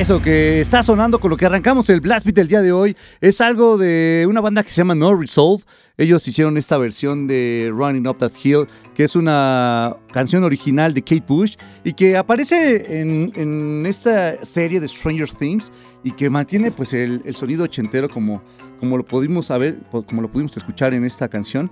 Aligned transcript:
Eso 0.00 0.22
que 0.22 0.60
está 0.60 0.82
sonando 0.82 1.20
con 1.20 1.28
lo 1.28 1.36
que 1.36 1.44
arrancamos 1.44 1.90
el 1.90 2.00
Blast 2.00 2.24
Beat 2.24 2.34
del 2.34 2.48
día 2.48 2.62
de 2.62 2.72
hoy 2.72 2.96
es 3.20 3.42
algo 3.42 3.76
de 3.76 4.24
una 4.26 4.40
banda 4.40 4.62
que 4.62 4.70
se 4.70 4.76
llama 4.76 4.94
No 4.94 5.14
Resolve. 5.14 5.62
Ellos 5.98 6.26
hicieron 6.26 6.56
esta 6.56 6.78
versión 6.78 7.26
de 7.26 7.70
Running 7.70 8.08
Up 8.08 8.16
That 8.16 8.32
Hill, 8.42 8.66
que 8.94 9.04
es 9.04 9.14
una 9.14 9.94
canción 10.10 10.42
original 10.42 10.94
de 10.94 11.02
Kate 11.02 11.24
Bush 11.28 11.56
y 11.84 11.92
que 11.92 12.16
aparece 12.16 12.98
en, 12.98 13.84
esta 13.84 14.42
serie 14.42 14.80
de 14.80 14.88
Stranger 14.88 15.28
Things 15.28 15.70
y 16.02 16.12
que 16.12 16.30
mantiene 16.30 16.70
pues 16.70 16.94
el, 16.94 17.22
sonido 17.36 17.64
ochentero 17.64 18.08
como, 18.08 18.42
como 18.78 18.96
lo 18.96 19.04
pudimos 19.04 19.46
saber, 19.46 19.80
como 19.90 20.22
lo 20.22 20.32
pudimos 20.32 20.56
escuchar 20.56 20.94
en 20.94 21.04
esta 21.04 21.28
canción. 21.28 21.70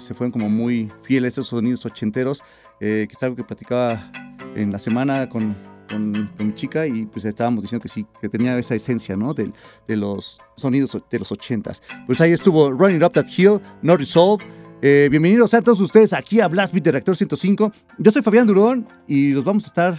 Se, 0.00 0.14
fueron 0.14 0.32
como 0.32 0.50
muy 0.50 0.90
fieles 1.02 1.34
esos 1.34 1.46
sonidos 1.46 1.86
ochenteros, 1.86 2.42
eh, 2.80 3.06
que 3.08 3.14
es 3.14 3.22
algo 3.22 3.36
que 3.36 3.44
platicaba 3.44 4.10
en 4.56 4.72
la 4.72 4.80
semana 4.80 5.28
con, 5.28 5.69
con, 5.90 6.30
mi 6.38 6.54
chica 6.54 6.86
y 6.86 7.06
pues 7.06 7.24
estábamos 7.24 7.62
diciendo 7.62 7.82
que 7.82 7.88
sí, 7.88 8.06
que 8.20 8.28
tenía 8.28 8.56
esa 8.58 8.74
esencia, 8.74 9.16
¿no? 9.16 9.34
De, 9.34 9.52
de 9.86 9.96
los 9.96 10.40
sonidos 10.56 10.96
de 11.10 11.18
los 11.18 11.30
ochentas. 11.32 11.82
Pues 12.06 12.20
ahí 12.20 12.32
estuvo 12.32 12.70
Running 12.70 13.02
Up 13.02 13.12
That 13.12 13.26
Hill, 13.36 13.60
No 13.82 13.96
Resolve. 13.96 14.44
Eh, 14.82 15.08
bienvenidos 15.10 15.52
a 15.52 15.60
todos 15.60 15.80
ustedes 15.80 16.12
aquí 16.12 16.40
a 16.40 16.48
Blast 16.48 16.72
Beat 16.72 16.84
de 16.84 16.92
Reactor 16.92 17.16
105. 17.16 17.72
Yo 17.98 18.10
soy 18.10 18.22
Fabián 18.22 18.46
Durón 18.46 18.88
y 19.06 19.32
los 19.32 19.44
vamos 19.44 19.64
a 19.64 19.66
estar 19.66 19.98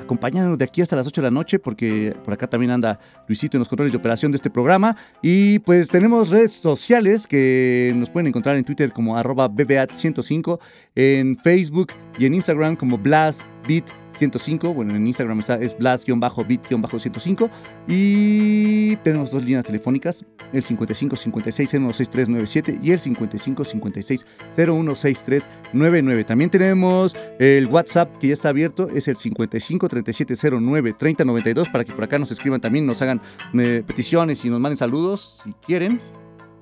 acompañándonos 0.00 0.58
de 0.58 0.64
aquí 0.64 0.82
hasta 0.82 0.96
las 0.96 1.06
8 1.06 1.20
de 1.20 1.26
la 1.26 1.30
noche 1.30 1.58
porque 1.58 2.14
por 2.24 2.34
acá 2.34 2.48
también 2.48 2.70
anda 2.70 3.00
Luisito 3.26 3.56
en 3.56 3.60
los 3.60 3.68
controles 3.68 3.92
de 3.92 3.98
operación 3.98 4.30
de 4.30 4.36
este 4.36 4.50
programa 4.50 4.96
y 5.20 5.58
pues 5.60 5.88
tenemos 5.88 6.30
redes 6.30 6.52
sociales 6.52 7.26
que 7.26 7.92
nos 7.96 8.10
pueden 8.10 8.28
encontrar 8.28 8.56
en 8.56 8.64
Twitter 8.64 8.92
como 8.92 9.16
arroba 9.16 9.48
BBAT105, 9.48 10.60
en 10.94 11.36
Facebook 11.38 11.92
y 12.18 12.26
en 12.26 12.34
Instagram 12.34 12.76
como 12.76 12.98
Blast 12.98 13.42
Beat 13.66 13.99
105. 14.12 14.74
Bueno, 14.74 14.94
en 14.94 15.06
Instagram 15.06 15.38
está, 15.40 15.56
es 15.56 15.76
blast-bit-105. 15.76 17.50
Y 17.88 18.96
tenemos 18.96 19.30
dos 19.30 19.44
líneas 19.44 19.64
telefónicas: 19.64 20.24
el 20.52 20.62
55 20.62 21.16
56 21.16 21.70
016397 21.70 22.80
y 22.82 22.90
el 22.92 22.98
55 22.98 23.64
56 23.64 24.26
016399. 24.56 26.24
También 26.24 26.50
tenemos 26.50 27.16
el 27.38 27.66
WhatsApp 27.66 28.18
que 28.18 28.28
ya 28.28 28.32
está 28.34 28.50
abierto: 28.50 28.88
es 28.94 29.08
el 29.08 29.16
55 29.16 29.88
37 29.88 30.34
09 30.60 30.94
3092 30.98 31.68
para 31.68 31.84
que 31.84 31.92
por 31.92 32.04
acá 32.04 32.18
nos 32.18 32.30
escriban 32.30 32.60
también, 32.60 32.86
nos 32.86 33.02
hagan 33.02 33.20
eh, 33.54 33.82
peticiones 33.86 34.44
y 34.44 34.50
nos 34.50 34.60
manden 34.60 34.78
saludos 34.78 35.40
si 35.44 35.52
quieren. 35.66 36.00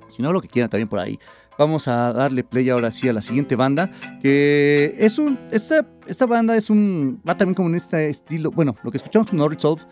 Si 0.08 0.22
no, 0.22 0.32
lo 0.32 0.40
que 0.40 0.48
quieran 0.48 0.70
también 0.70 0.88
por 0.88 0.98
ahí. 0.98 1.18
Vamos 1.58 1.88
a 1.88 2.12
darle 2.12 2.44
play 2.44 2.70
ahora 2.70 2.92
sí 2.92 3.08
a 3.08 3.12
la 3.12 3.20
siguiente 3.20 3.56
banda, 3.56 3.90
que 4.22 4.94
es 4.96 5.18
un, 5.18 5.38
esta, 5.50 5.84
esta 6.06 6.24
banda 6.24 6.56
es 6.56 6.70
un, 6.70 7.20
va 7.28 7.36
también 7.36 7.54
como 7.54 7.68
en 7.68 7.74
este 7.74 8.08
estilo, 8.08 8.52
bueno, 8.52 8.76
lo 8.84 8.92
que 8.92 8.98
escuchamos 8.98 9.28
con 9.28 9.38
No 9.38 9.48
Resolve 9.48 9.82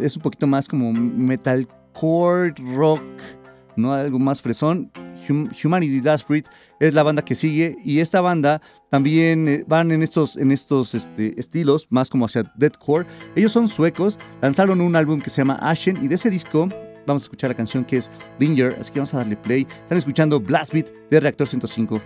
es 0.00 0.16
un 0.16 0.22
poquito 0.22 0.46
más 0.46 0.68
como 0.68 0.92
metalcore, 0.92 2.54
rock, 2.74 3.02
¿no? 3.76 3.92
Algo 3.92 4.20
más 4.20 4.40
fresón. 4.40 4.90
Humanity 5.28 6.00
Last 6.00 6.28
Breed 6.28 6.44
es 6.78 6.94
la 6.94 7.02
banda 7.02 7.24
que 7.24 7.34
sigue 7.34 7.76
y 7.84 7.98
esta 7.98 8.20
banda 8.20 8.62
también 8.90 9.48
eh, 9.48 9.64
van 9.66 9.90
en 9.90 10.04
estos, 10.04 10.36
en 10.36 10.52
estos 10.52 10.94
este, 10.94 11.38
estilos, 11.38 11.88
más 11.90 12.08
como 12.08 12.26
hacia 12.26 12.52
deathcore. 12.56 13.06
Ellos 13.34 13.50
son 13.50 13.68
suecos, 13.68 14.18
lanzaron 14.40 14.80
un 14.80 14.94
álbum 14.94 15.20
que 15.20 15.30
se 15.30 15.38
llama 15.38 15.58
Ashen 15.60 16.02
y 16.04 16.06
de 16.06 16.14
ese 16.14 16.30
disco 16.30 16.68
vamos 17.06 17.22
a 17.22 17.26
escuchar 17.26 17.50
la 17.50 17.56
canción 17.56 17.84
que 17.84 17.98
es 17.98 18.10
Linger, 18.38 18.76
así 18.80 18.92
que 18.92 18.98
vamos 18.98 19.14
a 19.14 19.18
darle 19.18 19.36
play. 19.36 19.66
Están 19.82 19.98
escuchando 19.98 20.40
Blast 20.40 20.72
Beat 20.72 20.90
de 21.10 21.20
Reactor 21.20 21.46
105. 21.46 22.00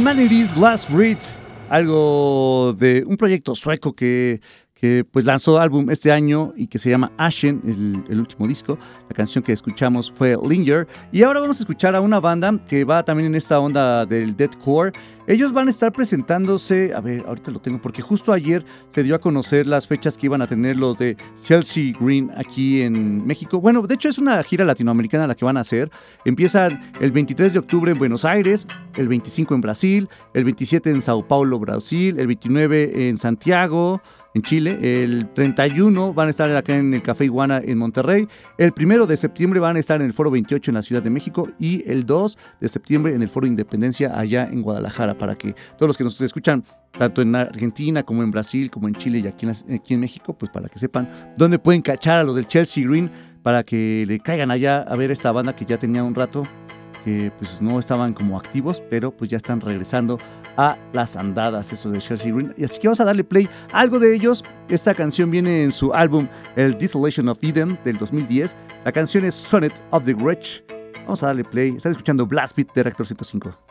Humanity's 0.00 0.56
Last 0.56 0.88
Breed, 0.88 1.18
algo 1.68 2.72
de 2.72 3.04
un 3.06 3.18
proyecto 3.18 3.54
sueco 3.54 3.92
que, 3.92 4.40
que 4.80 5.04
pues 5.04 5.26
lanzó 5.26 5.60
álbum 5.60 5.90
este 5.90 6.10
año 6.10 6.54
y 6.56 6.66
que 6.66 6.78
se 6.78 6.88
llama 6.88 7.12
Ashen, 7.18 7.60
el, 8.08 8.18
último 8.18 8.48
disco. 8.48 8.78
La 9.08 9.14
canción 9.14 9.44
que 9.44 9.52
escuchamos 9.52 10.10
fue 10.10 10.38
Linger. 10.42 10.88
Y 11.12 11.22
ahora 11.22 11.40
vamos 11.40 11.58
a 11.58 11.62
escuchar 11.64 11.94
a 11.94 12.00
una 12.00 12.18
banda 12.18 12.58
que 12.66 12.84
va 12.84 13.04
también 13.04 13.26
en 13.26 13.34
esta 13.34 13.60
onda 13.60 14.06
del 14.06 14.34
deathcore. 14.34 14.92
Ellos 15.26 15.52
van 15.52 15.68
a 15.68 15.70
estar 15.70 15.92
presentándose, 15.92 16.92
a 16.94 17.00
ver, 17.00 17.24
ahorita 17.26 17.50
lo 17.50 17.60
tengo, 17.60 17.80
porque 17.80 18.00
justo 18.00 18.32
ayer 18.32 18.64
se 18.88 19.02
dio 19.02 19.14
a 19.14 19.20
conocer 19.20 19.66
las 19.66 19.86
fechas 19.86 20.16
que 20.16 20.26
iban 20.26 20.40
a 20.40 20.46
tener 20.46 20.76
los 20.76 20.96
de 20.98 21.16
Chelsea 21.44 21.92
Green 22.00 22.32
aquí 22.36 22.80
en 22.80 23.24
México. 23.26 23.60
Bueno, 23.60 23.82
de 23.82 23.94
hecho 23.94 24.08
es 24.08 24.18
una 24.18 24.42
gira 24.42 24.64
latinoamericana 24.64 25.26
la 25.26 25.34
que 25.34 25.44
van 25.44 25.58
a 25.58 25.60
hacer. 25.60 25.90
Empiezan 26.24 26.80
el 27.00 27.12
23 27.12 27.52
de 27.52 27.58
octubre 27.58 27.92
en 27.92 27.98
Buenos 27.98 28.24
Aires, 28.24 28.66
el 28.96 29.08
25 29.08 29.54
en 29.54 29.60
Brasil, 29.60 30.08
el 30.32 30.44
27 30.44 30.90
en 30.90 31.02
Sao 31.02 31.28
Paulo, 31.28 31.58
Brasil, 31.58 32.18
el 32.18 32.26
29 32.26 33.08
en 33.08 33.18
Santiago 33.18 34.00
en 34.34 34.42
Chile. 34.42 34.78
El 35.02 35.28
31 35.32 36.14
van 36.14 36.28
a 36.28 36.30
estar 36.30 36.54
acá 36.54 36.76
en 36.76 36.94
el 36.94 37.02
Café 37.02 37.24
Iguana 37.24 37.60
en 37.62 37.78
Monterrey. 37.78 38.28
El 38.58 38.72
1 38.76 39.06
de 39.06 39.16
septiembre 39.16 39.60
van 39.60 39.76
a 39.76 39.78
estar 39.78 40.00
en 40.00 40.06
el 40.06 40.12
Foro 40.12 40.30
28 40.30 40.70
en 40.70 40.74
la 40.74 40.82
Ciudad 40.82 41.02
de 41.02 41.10
México. 41.10 41.48
Y 41.58 41.88
el 41.90 42.06
2 42.06 42.38
de 42.60 42.68
septiembre 42.68 43.14
en 43.14 43.22
el 43.22 43.28
Foro 43.28 43.46
Independencia 43.46 44.18
allá 44.18 44.48
en 44.50 44.62
Guadalajara. 44.62 45.16
Para 45.16 45.36
que 45.36 45.54
todos 45.76 45.88
los 45.88 45.96
que 45.96 46.04
nos 46.04 46.20
escuchan, 46.20 46.64
tanto 46.96 47.22
en 47.22 47.34
Argentina 47.34 48.02
como 48.02 48.22
en 48.22 48.30
Brasil, 48.30 48.70
como 48.70 48.88
en 48.88 48.94
Chile 48.94 49.18
y 49.18 49.26
aquí 49.26 49.46
en, 49.46 49.74
aquí 49.74 49.94
en 49.94 50.00
México, 50.00 50.32
pues 50.32 50.50
para 50.50 50.68
que 50.68 50.78
sepan 50.78 51.08
dónde 51.36 51.58
pueden 51.58 51.82
cachar 51.82 52.18
a 52.18 52.24
los 52.24 52.36
del 52.36 52.46
Chelsea 52.46 52.86
Green 52.86 53.10
para 53.42 53.62
que 53.62 54.04
le 54.06 54.20
caigan 54.20 54.50
allá 54.50 54.82
a 54.82 54.96
ver 54.96 55.10
esta 55.10 55.32
banda 55.32 55.56
que 55.56 55.64
ya 55.64 55.78
tenía 55.78 56.04
un 56.04 56.14
rato 56.14 56.42
que 57.04 57.32
pues 57.38 57.60
no 57.60 57.78
estaban 57.78 58.12
como 58.12 58.36
activos, 58.38 58.82
pero 58.90 59.10
pues 59.10 59.30
ya 59.30 59.36
están 59.36 59.60
regresando 59.60 60.18
a 60.56 60.76
las 60.92 61.16
andadas, 61.16 61.72
eso 61.72 61.90
de 61.90 61.98
Chelsea 61.98 62.32
Green. 62.32 62.54
Y 62.56 62.64
así 62.64 62.80
que 62.80 62.88
vamos 62.88 63.00
a 63.00 63.04
darle 63.04 63.24
play 63.24 63.48
algo 63.72 63.98
de 63.98 64.14
ellos. 64.14 64.44
Esta 64.68 64.94
canción 64.94 65.30
viene 65.30 65.64
en 65.64 65.72
su 65.72 65.92
álbum 65.92 66.28
El 66.56 66.76
Desolation 66.78 67.28
of 67.28 67.38
Eden 67.42 67.78
del 67.84 67.98
2010. 67.98 68.56
La 68.84 68.92
canción 68.92 69.24
es 69.24 69.34
Sonnet 69.34 69.74
of 69.90 70.04
the 70.04 70.14
Wretch. 70.14 70.62
Vamos 71.02 71.22
a 71.22 71.26
darle 71.26 71.44
play. 71.44 71.74
Están 71.76 71.92
escuchando 71.92 72.26
Blast 72.26 72.56
Beat 72.56 72.72
de 72.74 72.82
Reactor 72.82 73.06
105. 73.06 73.69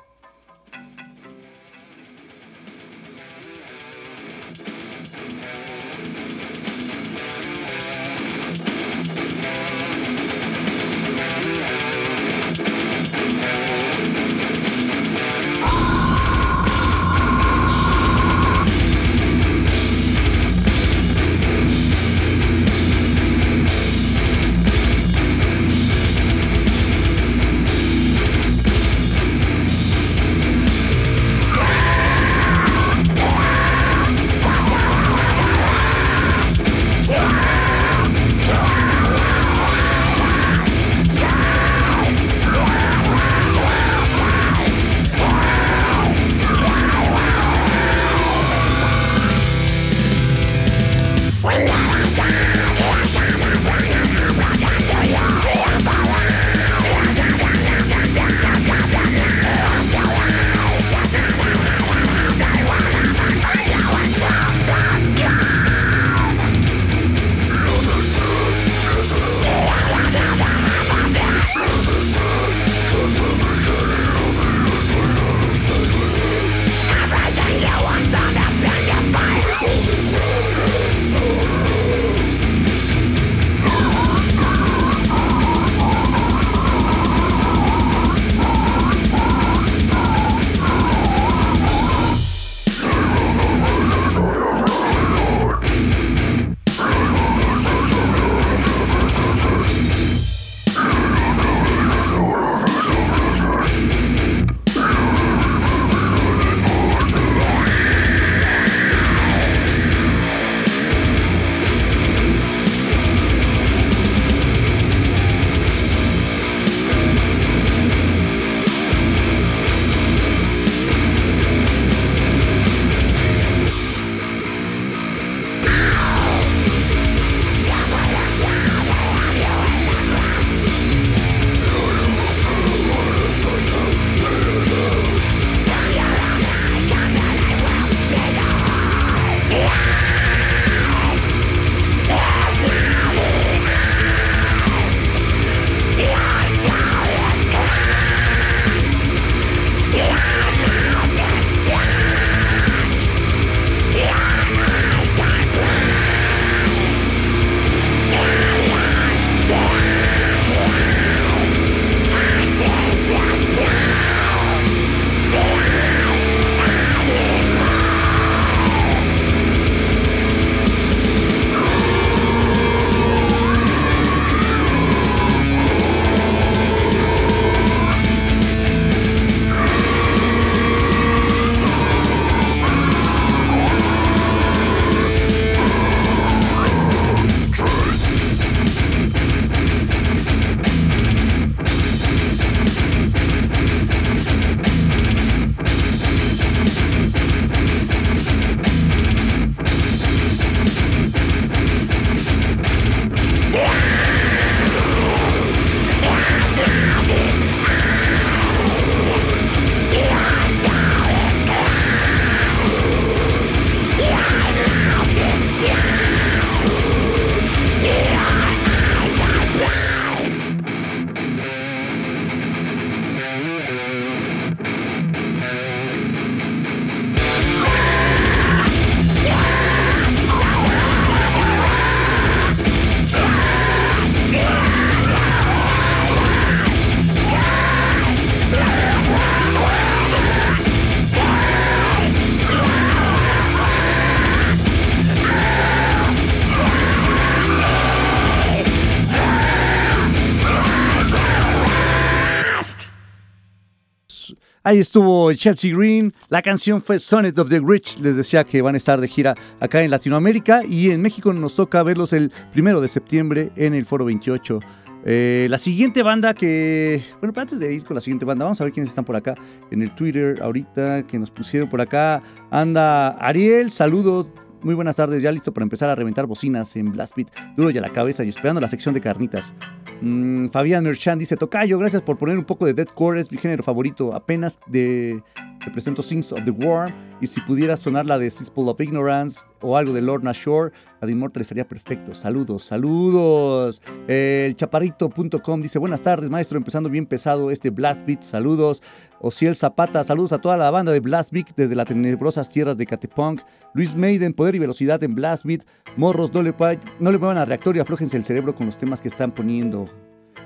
Ahí 254.69 254.77
estuvo 254.77 255.33
Chelsea 255.33 255.75
Green. 255.75 256.13
La 256.27 256.43
canción 256.43 256.79
fue 256.79 256.99
Sonnet 256.99 257.39
of 257.39 257.49
the 257.49 257.59
Rich. 257.59 257.97
Les 258.01 258.15
decía 258.15 258.43
que 258.43 258.61
van 258.61 258.75
a 258.75 258.77
estar 258.77 259.01
de 259.01 259.07
gira 259.07 259.33
acá 259.59 259.81
en 259.81 259.89
Latinoamérica 259.89 260.63
y 260.63 260.91
en 260.91 261.01
México 261.01 261.33
nos 261.33 261.55
toca 261.55 261.81
verlos 261.81 262.13
el 262.13 262.31
primero 262.53 262.79
de 262.79 262.87
septiembre 262.87 263.51
en 263.55 263.73
el 263.73 263.83
Foro 263.87 264.05
28. 264.05 264.59
Eh, 265.05 265.47
la 265.49 265.57
siguiente 265.57 266.03
banda 266.03 266.35
que. 266.35 267.01
Bueno, 267.19 267.33
antes 267.35 267.59
de 267.59 267.73
ir 267.73 267.83
con 267.83 267.95
la 267.95 268.01
siguiente 268.01 268.25
banda, 268.25 268.45
vamos 268.45 268.61
a 268.61 268.63
ver 268.63 268.71
quiénes 268.71 268.91
están 268.91 269.05
por 269.05 269.15
acá 269.15 269.33
en 269.71 269.81
el 269.81 269.95
Twitter 269.95 270.39
ahorita 270.39 271.01
que 271.07 271.17
nos 271.17 271.31
pusieron 271.31 271.67
por 271.67 271.81
acá. 271.81 272.21
Anda 272.51 273.17
Ariel, 273.17 273.71
saludos. 273.71 274.31
Muy 274.61 274.75
buenas 274.75 274.97
tardes, 274.97 275.23
ya 275.23 275.31
listo 275.31 275.53
para 275.53 275.63
empezar 275.63 275.89
a 275.89 275.95
reventar 275.95 276.25
bocinas 276.25 276.75
en 276.75 276.91
Blast 276.91 277.15
Beat, 277.15 277.29
duro 277.55 277.69
ya 277.69 277.79
la 277.79 277.93
cabeza 277.93 278.25
y 278.25 278.29
esperando 278.29 278.59
la 278.59 278.67
sección 278.67 278.93
de 278.93 278.99
carnitas. 278.99 279.53
Mm, 280.01 280.47
Fabián 280.49 280.83
Merchan 280.83 281.17
dice, 281.17 281.37
Tocayo, 281.37 281.79
gracias 281.79 282.01
por 282.01 282.17
poner 282.17 282.37
un 282.37 282.43
poco 282.43 282.65
de 282.65 282.73
Deadcore, 282.73 283.21
es 283.21 283.31
mi 283.31 283.37
género 283.37 283.63
favorito. 283.63 284.13
Apenas 284.13 284.59
de, 284.67 285.23
te 285.63 285.71
presento 285.71 286.01
Sings 286.01 286.33
of 286.33 286.43
the 286.43 286.51
War 286.51 286.93
y 287.21 287.27
si 287.27 287.39
pudieras 287.41 287.79
sonar 287.79 288.05
la 288.05 288.17
de 288.17 288.29
Cesspool 288.29 288.69
of 288.69 288.79
Ignorance 288.81 289.45
o 289.61 289.77
algo 289.77 289.93
de 289.93 290.01
Lorna 290.01 290.31
Shore, 290.33 290.73
la 291.01 291.05
de 291.05 291.13
Immortal 291.13 291.41
estaría 291.41 291.67
perfecto. 291.67 292.13
Saludos, 292.13 292.63
saludos. 292.63 293.81
El 294.07 294.55
chaparrito.com 294.55 295.61
dice, 295.61 295.79
buenas 295.79 296.01
tardes, 296.01 296.29
maestro, 296.29 296.57
empezando 296.57 296.89
bien 296.89 297.05
pesado 297.05 297.51
este 297.51 297.69
Blast 297.69 298.05
Beat, 298.05 298.23
saludos. 298.23 298.81
Ociel 299.21 299.55
Zapata, 299.55 300.03
saludos 300.03 300.31
a 300.31 300.39
toda 300.39 300.55
la 300.55 300.71
banda 300.71 300.93
de 300.93 301.01
Blast 301.01 301.33
Beat 301.33 301.49
desde 301.55 301.75
las 301.75 301.87
tenebrosas 301.87 302.49
tierras 302.49 302.77
de 302.77 302.85
Catepunk. 302.85 303.41
Luis 303.73 303.93
Maiden, 303.93 304.33
poder 304.33 304.55
y 304.55 304.59
velocidad 304.59 305.03
en 305.03 305.13
Blast 305.13 305.43
Beat. 305.43 305.65
Morros, 305.97 306.33
no 306.33 306.41
le, 306.41 306.53
no 306.99 307.11
le 307.11 307.17
muevan 307.17 307.37
al 307.37 307.47
reactor 307.47 307.75
y 307.75 307.79
aflójense 307.79 308.15
el 308.15 308.23
cerebro 308.23 308.55
con 308.55 308.65
los 308.65 308.77
temas 308.77 309.01
que 309.01 309.09
están 309.09 309.31
poniendo. 309.31 309.89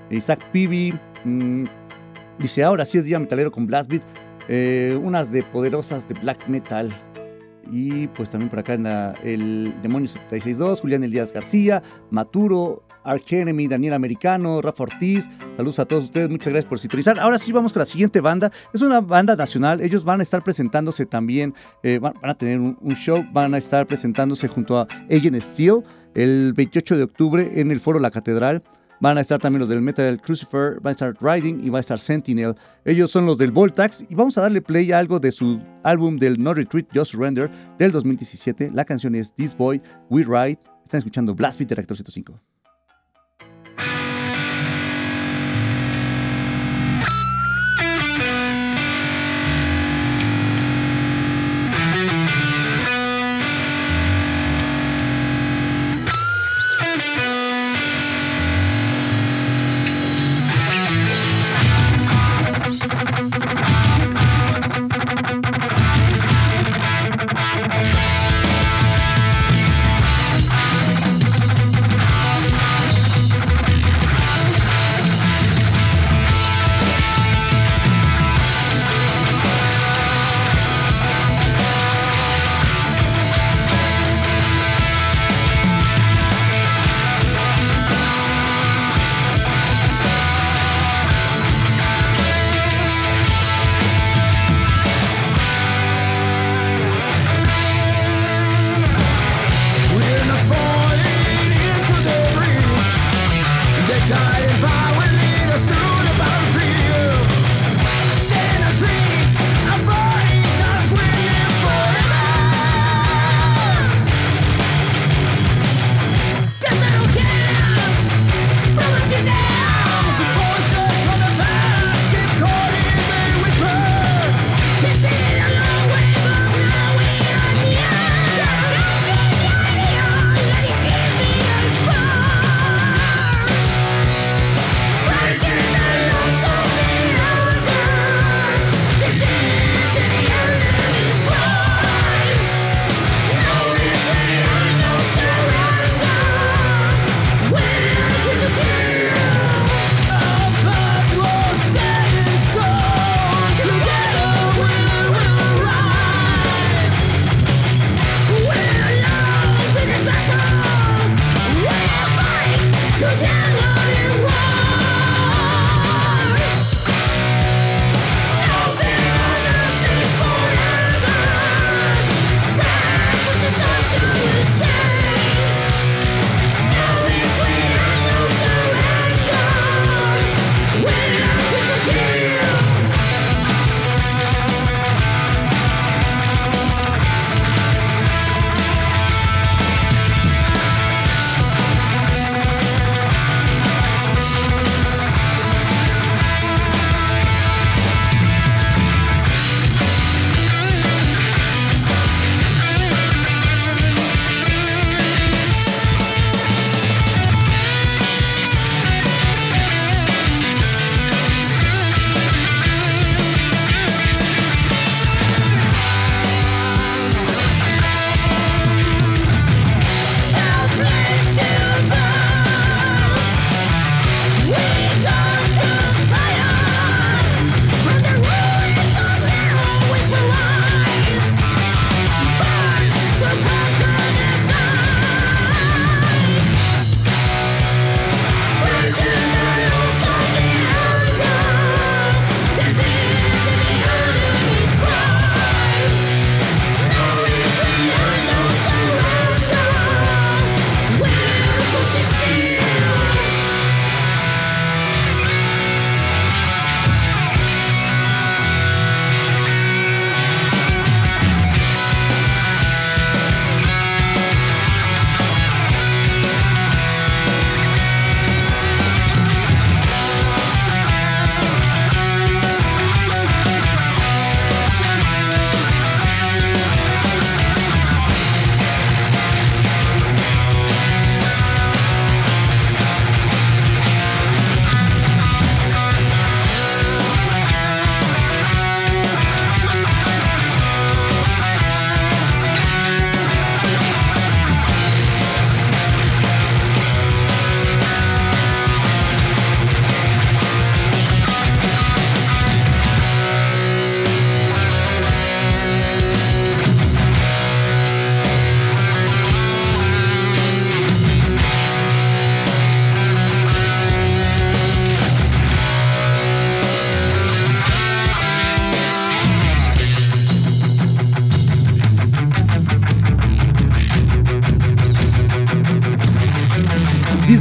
Isaac 0.10 0.44
Pibi 0.52 0.94
mm, 1.24 1.66
dice, 2.40 2.64
ahora 2.64 2.84
sí 2.86 2.98
es 2.98 3.06
día 3.06 3.20
metalero 3.20 3.52
con 3.52 3.68
Blast 3.68 3.90
Beat. 3.92 4.04
Eh, 4.50 5.00
unas 5.02 5.32
de 5.32 5.44
poderosas 5.44 6.08
de 6.08 6.16
black 6.16 6.48
metal. 6.48 6.92
Y 7.72 8.08
pues 8.08 8.30
también 8.30 8.50
por 8.50 8.60
acá 8.60 8.74
en 8.74 8.86
el 9.24 9.74
Demonio 9.82 10.10
762, 10.10 10.82
Julián 10.82 11.04
Elías 11.04 11.32
García, 11.32 11.82
Maturo, 12.10 12.84
Arch 13.04 13.34
Enemy, 13.34 13.68
Daniel 13.68 13.94
Americano, 13.94 14.62
Rafa 14.62 14.84
Ortiz. 14.84 15.30
Saludos 15.56 15.80
a 15.80 15.86
todos 15.86 16.06
ustedes, 16.06 16.30
muchas 16.30 16.54
gracias 16.54 16.70
por 16.70 16.80
sintonizar. 16.80 17.20
Ahora 17.20 17.38
sí 17.38 17.52
vamos 17.52 17.74
con 17.74 17.82
la 17.82 17.86
siguiente 17.86 18.22
banda. 18.22 18.52
Es 18.74 18.82
una 18.82 19.02
banda 19.02 19.36
nacional. 19.36 19.82
Ellos 19.82 20.04
van 20.04 20.20
a 20.20 20.24
estar 20.24 20.44
presentándose 20.44 21.06
también, 21.06 21.54
eh, 21.84 22.00
van, 22.00 22.14
a 22.24 22.36
tener 22.36 22.60
un, 22.60 22.96
show, 22.96 23.24
van 23.32 23.54
a 23.54 23.58
estar 23.58 23.86
presentándose 23.88 24.48
junto 24.48 24.78
a 24.78 24.88
Agent 25.10 25.40
Steel 25.40 25.82
el 26.16 26.54
28 26.56 26.98
de 26.98 27.04
octubre 27.04 27.52
en 27.56 27.72
el 27.72 27.80
Foro 27.80 28.00
La 28.00 28.12
Catedral. 28.12 28.64
Van 29.00 29.18
a 29.18 29.22
estar 29.22 29.38
también 29.38 29.60
los 29.60 29.68
del 29.68 29.82
Metal 29.82 30.22
Crucifer, 30.22 30.80
va 30.86 30.92
a 30.92 30.94
estar 30.94 31.14
Riding 31.20 31.66
y 31.66 31.70
va 31.70 31.80
a 31.80 31.82
estar 31.82 32.00
Sentinel. 32.00 32.56
Ellos 32.86 33.12
son 33.12 33.26
los 33.26 33.38
del 33.38 33.52
Voltax 33.52 34.06
y 34.10 34.16
vamos 34.16 34.38
a 34.38 34.42
darle 34.42 34.62
play 34.62 34.94
a 34.94 35.00
algo 35.00 35.20
de 35.20 35.34
su 35.34 35.60
álbum 35.84 36.18
del 36.18 36.42
No 36.42 36.54
Retreat, 36.54 36.88
Just 36.94 37.12
Surrender 37.12 37.52
del 37.78 37.92
2017. 37.92 38.72
La 38.74 38.86
canción 38.86 39.16
es 39.16 39.34
This 39.34 39.58
Boy, 39.58 39.82
We 40.10 40.24
Ride. 40.24 40.60
Están 40.86 41.00
escuchando 41.00 41.36
Blast 41.36 41.60
Beat 41.60 41.70
de 41.70 41.76
Reactor 41.76 41.98
105. 41.98 42.53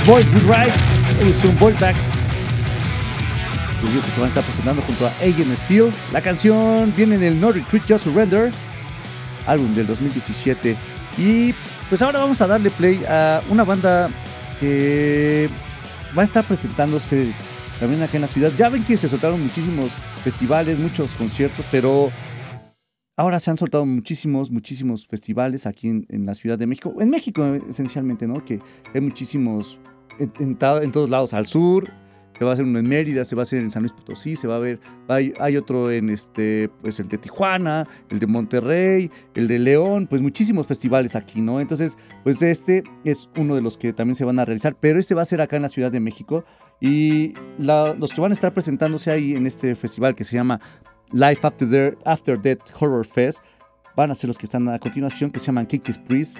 Boy 0.07 0.21
Good 0.33 0.51
Ride. 0.51 0.73
Ellos 1.21 1.37
son 1.37 1.57
Voltax. 1.61 2.11
que 3.81 3.87
se 3.87 4.21
van 4.21 4.25
a 4.25 4.29
estar 4.29 4.43
presentando 4.43 4.83
junto 4.83 5.07
a 5.07 5.11
Agent 5.21 5.57
Steel. 5.59 5.93
La 6.13 6.21
canción 6.21 6.93
viene 6.97 7.15
en 7.15 7.23
el 7.23 7.41
No 7.41 7.51
Retreat 7.51 7.85
Just 7.89 8.05
Surrender, 8.05 8.51
álbum 9.47 9.73
del 9.77 9.87
2017. 9.87 10.77
Y 11.19 11.55
pues 11.89 12.03
ahora 12.03 12.19
vamos 12.19 12.41
a 12.41 12.49
darle 12.49 12.71
play 12.71 13.01
a 13.09 13.43
una 13.49 13.63
banda 13.63 14.09
que 14.59 15.49
va 16.17 16.23
a 16.23 16.25
estar 16.25 16.45
presentándose 16.45 17.33
también 17.79 18.03
acá 18.03 18.17
en 18.17 18.23
la 18.23 18.29
ciudad. 18.29 18.51
Ya 18.59 18.69
ven 18.69 18.83
que 18.83 18.97
se 18.97 19.09
soltaron 19.09 19.41
muchísimos 19.41 19.93
festivales, 20.25 20.81
muchos 20.81 21.15
conciertos, 21.15 21.65
pero 21.71 22.11
ahora 23.17 23.39
se 23.39 23.51
han 23.51 23.57
soltado 23.57 23.87
muchísimos, 23.87 24.51
muchísimos 24.51 25.07
festivales 25.07 25.65
aquí 25.65 25.89
en, 25.89 26.27
la 26.27 26.35
Ciudad 26.35 26.59
de 26.59 26.67
México, 26.67 26.93
en 26.99 27.09
México 27.09 27.55
esencialmente, 27.69 28.27
¿no? 28.27 28.45
Que 28.45 28.59
hay 28.93 29.01
muchísimos 29.01 29.79
en, 30.19 30.57
todos 30.57 31.11
lados, 31.11 31.35
al 31.35 31.47
sur, 31.47 31.91
se 32.39 32.45
va 32.45 32.51
a 32.51 32.55
hacer 32.55 32.65
uno 32.65 32.79
en 32.79 32.89
Mérida, 32.89 33.25
se 33.25 33.37
va 33.37 33.43
a 33.43 33.45
hacer 33.45 33.61
en 33.61 33.71
San 33.71 33.83
Luis 33.83 33.93
Potosí, 33.93 34.37
se 34.37 34.49
va 34.49 34.57
a 34.57 34.59
ver, 34.59 34.81
hay, 35.09 35.57
otro 35.57 35.91
en 35.91 36.11
este, 36.11 36.71
pues 36.81 36.99
el 37.01 37.09
de 37.09 37.19
Tijuana, 37.19 37.87
el 38.11 38.19
de 38.19 38.27
Monterrey, 38.27 39.11
el 39.35 39.49
de 39.49 39.59
León, 39.59 40.07
pues 40.09 40.23
muchísimos 40.23 40.67
festivales 40.67 41.15
aquí, 41.15 41.41
¿no? 41.41 41.61
Entonces, 41.61 41.97
pues 42.25 42.43
este 42.43 42.83
es 43.05 43.29
uno 43.37 43.55
de 43.55 43.63
los 43.63 43.77
que 43.77 43.93
también 43.93 44.17
se 44.17 44.25
van 44.25 44.39
a 44.39 44.45
realizar, 44.45 44.77
pero 44.79 44.99
este 44.99 45.15
va 45.15 45.23
a 45.23 45.27
ser 45.27 45.41
acá 45.41 45.57
en 45.57 45.63
la 45.63 45.69
Ciudad 45.69 45.93
de 45.93 46.01
México 46.01 46.45
y 46.81 47.35
los 47.59 48.13
que 48.13 48.21
van 48.21 48.33
a 48.33 48.35
estar 48.35 48.53
presentándose 48.53 49.11
ahí 49.11 49.37
en 49.37 49.47
este 49.47 49.75
festival 49.75 50.15
que 50.15 50.25
se 50.25 50.35
llama 50.35 50.61
Life 51.13 51.47
After, 51.47 51.97
After 52.05 52.41
Death 52.41 52.61
Horror 52.81 53.07
Fest 53.07 53.41
van 53.95 54.11
a 54.11 54.15
ser 54.15 54.29
los 54.29 54.39
que 54.39 54.47
están 54.47 54.69
a 54.69 54.79
continuación, 54.79 55.31
que 55.31 55.39
se 55.39 55.47
llaman 55.47 55.67
Kiki's 55.67 55.99
Priest. 55.99 56.39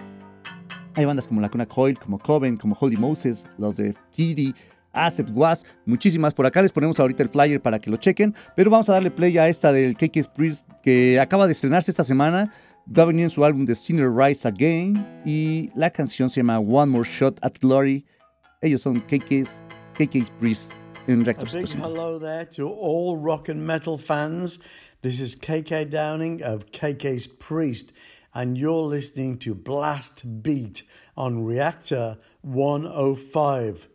Hay 0.95 1.05
bandas 1.05 1.27
como 1.27 1.41
La 1.41 1.49
Cuna 1.49 1.67
Coil, 1.67 1.99
como 1.99 2.19
Coven, 2.19 2.57
como 2.57 2.77
Holy 2.79 2.97
Moses, 2.97 3.47
los 3.59 3.77
de 3.77 3.95
Kitty, 4.13 4.55
Acept 4.93 5.31
Was, 5.33 5.65
muchísimas 5.87 6.35
por 6.35 6.45
acá. 6.45 6.61
Les 6.61 6.73
ponemos 6.73 7.01
ahorita 7.01 7.23
el 7.23 7.29
flyer 7.29 7.61
para 7.61 7.79
que 7.79 7.91
lo 7.91 7.97
chequen. 7.97 8.35
Pero 8.57 8.71
vamos 8.71 8.89
a 8.89 8.93
darle 8.93 9.11
play 9.11 9.39
a 9.39 9.49
esta 9.49 9.73
del 9.73 9.97
KK's 9.97 10.29
Priest 10.29 10.69
que 10.83 11.19
acaba 11.19 11.47
de 11.47 11.53
estrenarse 11.53 11.91
esta 11.91 12.05
semana. 12.05 12.53
Va 12.87 13.05
a 13.05 13.07
venir 13.07 13.25
en 13.25 13.31
su 13.31 13.45
álbum 13.45 13.65
The 13.65 13.75
Sinner 13.75 14.11
Rise 14.11 14.47
Again. 14.47 15.23
Y 15.25 15.71
la 15.75 15.91
canción 15.91 16.29
se 16.29 16.41
llama 16.41 16.59
One 16.59 16.93
More 16.93 17.09
Shot 17.09 17.39
at 17.43 17.55
Glory. 17.61 18.05
Ellos 18.61 18.83
son 18.83 19.01
KK's, 19.01 19.61
KK's 19.97 20.31
Priest. 20.39 20.73
in 21.09 21.23
A 21.23 21.35
big 21.35 21.69
hello 21.69 22.19
there 22.19 22.45
to 22.45 22.69
all 22.69 23.17
rock 23.17 23.49
and 23.49 23.67
metal 23.67 23.99
fans. 23.99 24.59
This 25.03 25.21
is 25.21 25.35
KK 25.35 25.91
Downing 25.91 26.43
of 26.43 26.67
KK's 26.67 27.27
Priest, 27.27 27.93
and 28.35 28.57
you're 28.57 28.83
listening 28.83 29.39
to 29.39 29.55
Blast 29.55 30.43
Beat 30.43 30.83
on 31.17 31.45
Reactor 31.45 32.19
105. 32.43 33.89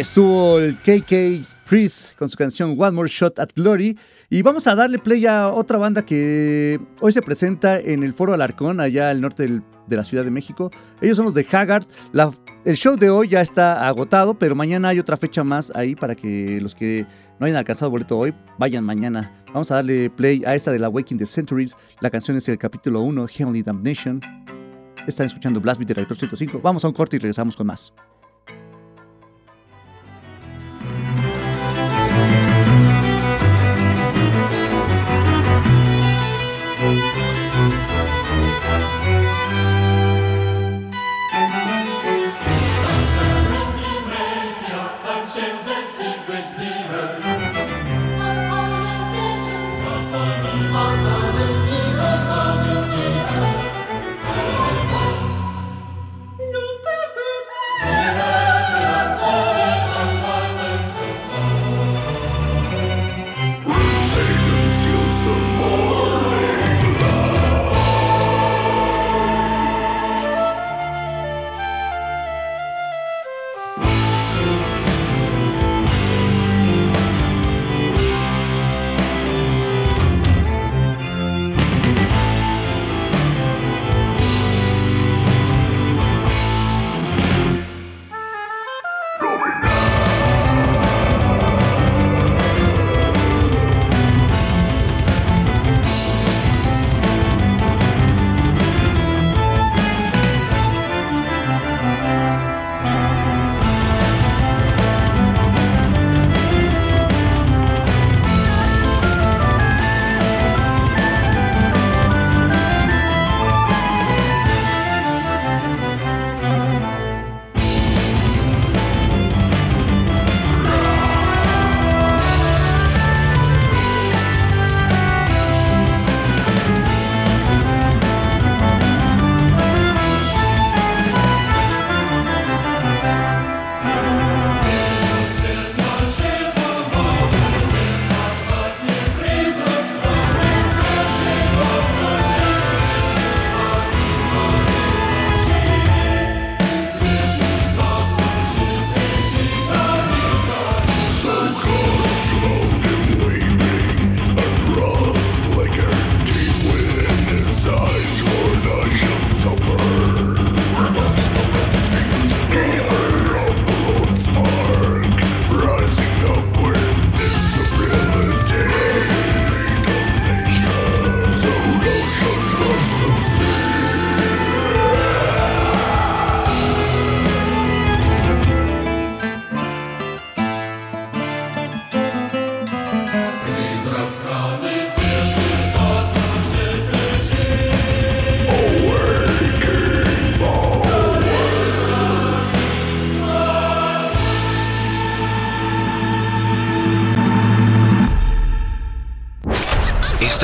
Estuvo 0.00 0.58
el 0.58 0.76
KK 0.78 1.46
Priest 1.68 2.16
con 2.16 2.30
su 2.30 2.36
canción 2.36 2.74
One 2.78 2.92
More 2.92 3.08
Shot 3.08 3.38
at 3.38 3.50
Glory. 3.54 3.98
Y 4.30 4.40
vamos 4.40 4.66
a 4.66 4.74
darle 4.74 4.98
play 4.98 5.26
a 5.26 5.48
otra 5.48 5.76
banda 5.76 6.04
que 6.04 6.80
hoy 7.00 7.12
se 7.12 7.20
presenta 7.20 7.78
en 7.78 8.02
el 8.02 8.14
Foro 8.14 8.32
Alarcón, 8.32 8.80
allá 8.80 9.10
al 9.10 9.20
norte 9.20 9.60
de 9.86 9.96
la 9.96 10.02
Ciudad 10.02 10.24
de 10.24 10.30
México. 10.30 10.70
Ellos 11.02 11.16
son 11.16 11.26
los 11.26 11.34
de 11.34 11.46
Haggard. 11.50 11.86
el 12.64 12.76
show 12.76 12.96
de 12.96 13.10
hoy 13.10 13.28
ya 13.28 13.42
está 13.42 13.86
agotado, 13.86 14.38
pero 14.38 14.54
mañana 14.54 14.88
hay 14.88 14.98
otra 14.98 15.18
fecha 15.18 15.44
más 15.44 15.70
ahí 15.74 15.94
para 15.94 16.14
que 16.14 16.60
los 16.62 16.74
que 16.74 17.06
no 17.38 17.46
hayan 17.46 17.58
alcanzado 17.58 17.90
boleto 17.90 18.16
hoy 18.18 18.32
vayan 18.58 18.84
mañana. 18.84 19.44
Vamos 19.48 19.70
a 19.70 19.76
darle 19.76 20.08
play 20.08 20.42
a 20.46 20.54
esta 20.54 20.72
de 20.72 20.78
la 20.78 20.88
Waking 20.88 21.18
the 21.18 21.26
Centuries. 21.26 21.76
La 22.00 22.10
canción 22.10 22.36
es 22.38 22.48
el 22.48 22.56
capítulo 22.56 23.02
1, 23.02 23.26
Heavenly 23.28 23.62
Damnation. 23.62 24.20
Están 25.06 25.26
escuchando 25.26 25.60
Blast 25.60 25.78
Beat 25.78 25.88
de 25.88 25.94
Reactor 25.94 26.16
105. 26.16 26.60
Vamos 26.62 26.84
a 26.84 26.88
un 26.88 26.94
corte 26.94 27.16
y 27.16 27.18
regresamos 27.18 27.54
con 27.54 27.66
más. 27.66 27.92
It's 46.42 46.56
nearer. 46.56 47.20
Our 47.20 48.36
collocation, 48.48 49.60
the 49.84 49.94
funny. 50.10 51.59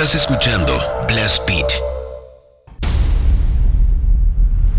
Estás 0.06 0.22
escuchando 0.22 0.80
Blast 1.08 1.44
Beat. 1.48 1.66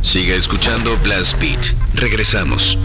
Sigue 0.01 0.37
escuchando 0.37 0.97
Blast 0.99 1.37
Beat. 1.41 1.73
Regresamos. 1.95 2.77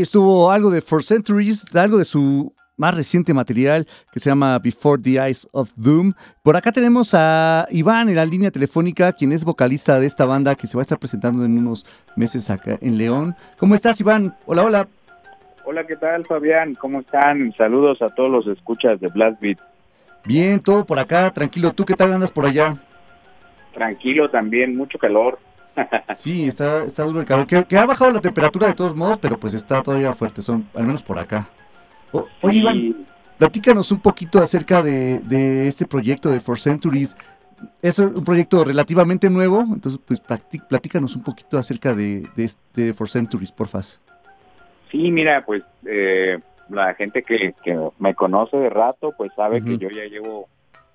Ahí 0.00 0.04
estuvo 0.04 0.50
algo 0.50 0.70
de 0.70 0.80
For 0.80 1.02
Centuries, 1.02 1.66
algo 1.76 1.98
de 1.98 2.06
su 2.06 2.54
más 2.78 2.94
reciente 2.94 3.34
material 3.34 3.86
que 4.10 4.18
se 4.18 4.30
llama 4.30 4.58
Before 4.58 5.02
the 5.02 5.18
Eyes 5.18 5.46
of 5.52 5.72
Doom. 5.76 6.14
Por 6.42 6.56
acá 6.56 6.72
tenemos 6.72 7.12
a 7.12 7.66
Iván 7.70 8.08
en 8.08 8.16
la 8.16 8.24
línea 8.24 8.50
telefónica, 8.50 9.12
quien 9.12 9.30
es 9.32 9.44
vocalista 9.44 10.00
de 10.00 10.06
esta 10.06 10.24
banda 10.24 10.54
que 10.54 10.66
se 10.66 10.78
va 10.78 10.80
a 10.80 10.84
estar 10.88 10.98
presentando 10.98 11.44
en 11.44 11.58
unos 11.58 11.84
meses 12.16 12.48
acá 12.48 12.78
en 12.80 12.96
León. 12.96 13.36
¿Cómo 13.58 13.74
estás, 13.74 14.00
Iván? 14.00 14.34
Hola, 14.46 14.64
hola. 14.64 14.88
Hola, 15.66 15.86
¿qué 15.86 15.96
tal, 15.96 16.24
Fabián? 16.24 16.76
¿Cómo 16.76 17.00
están? 17.00 17.52
Saludos 17.58 18.00
a 18.00 18.08
todos 18.14 18.30
los 18.30 18.46
escuchas 18.46 18.98
de 19.00 19.08
Blast 19.08 19.38
Beat. 19.38 19.58
Bien, 20.24 20.60
todo 20.60 20.86
por 20.86 20.98
acá, 20.98 21.30
tranquilo. 21.30 21.74
¿Tú 21.74 21.84
qué 21.84 21.92
tal 21.92 22.10
andas 22.10 22.30
por 22.30 22.46
allá? 22.46 22.78
Tranquilo 23.74 24.30
también, 24.30 24.74
mucho 24.74 24.98
calor. 24.98 25.38
Sí, 26.16 26.46
está, 26.46 26.84
está 26.84 27.04
duro 27.04 27.20
el 27.20 27.26
calor. 27.26 27.46
Que, 27.46 27.76
ha 27.76 27.86
bajado 27.86 28.10
la 28.10 28.20
temperatura 28.20 28.68
de 28.68 28.74
todos 28.74 28.94
modos, 28.94 29.18
pero 29.18 29.38
pues 29.38 29.54
está 29.54 29.82
todavía 29.82 30.12
fuerte, 30.12 30.42
son 30.42 30.68
al 30.74 30.84
menos 30.84 31.02
por 31.02 31.18
acá. 31.18 31.48
oye, 32.12 32.58
Iván, 32.58 33.06
platícanos 33.38 33.90
un 33.92 34.00
poquito 34.00 34.38
acerca 34.38 34.82
de, 34.82 35.66
este 35.66 35.86
proyecto 35.86 36.30
de 36.30 36.40
For 36.40 36.58
Centuries. 36.58 37.16
Es 37.82 37.98
un 37.98 38.24
proyecto 38.24 38.64
relativamente 38.64 39.28
nuevo, 39.28 39.60
entonces 39.60 40.00
pues 40.06 40.20
platícanos 40.20 41.14
un 41.14 41.22
poquito 41.22 41.58
acerca 41.58 41.94
de, 41.94 42.26
de 42.34 42.44
este 42.44 42.94
For 42.94 43.08
Centuries, 43.08 43.52
porfa. 43.52 43.82
Sí, 44.90 45.10
mira, 45.10 45.44
pues 45.44 45.62
eh, 45.86 46.38
la 46.68 46.94
gente 46.94 47.22
que, 47.22 47.54
me 47.98 48.14
conoce 48.14 48.56
de 48.56 48.70
rato, 48.70 49.12
pues 49.16 49.32
sabe 49.34 49.62
que 49.62 49.78
yo 49.78 49.88
ya 49.90 50.04
llevo 50.04 50.48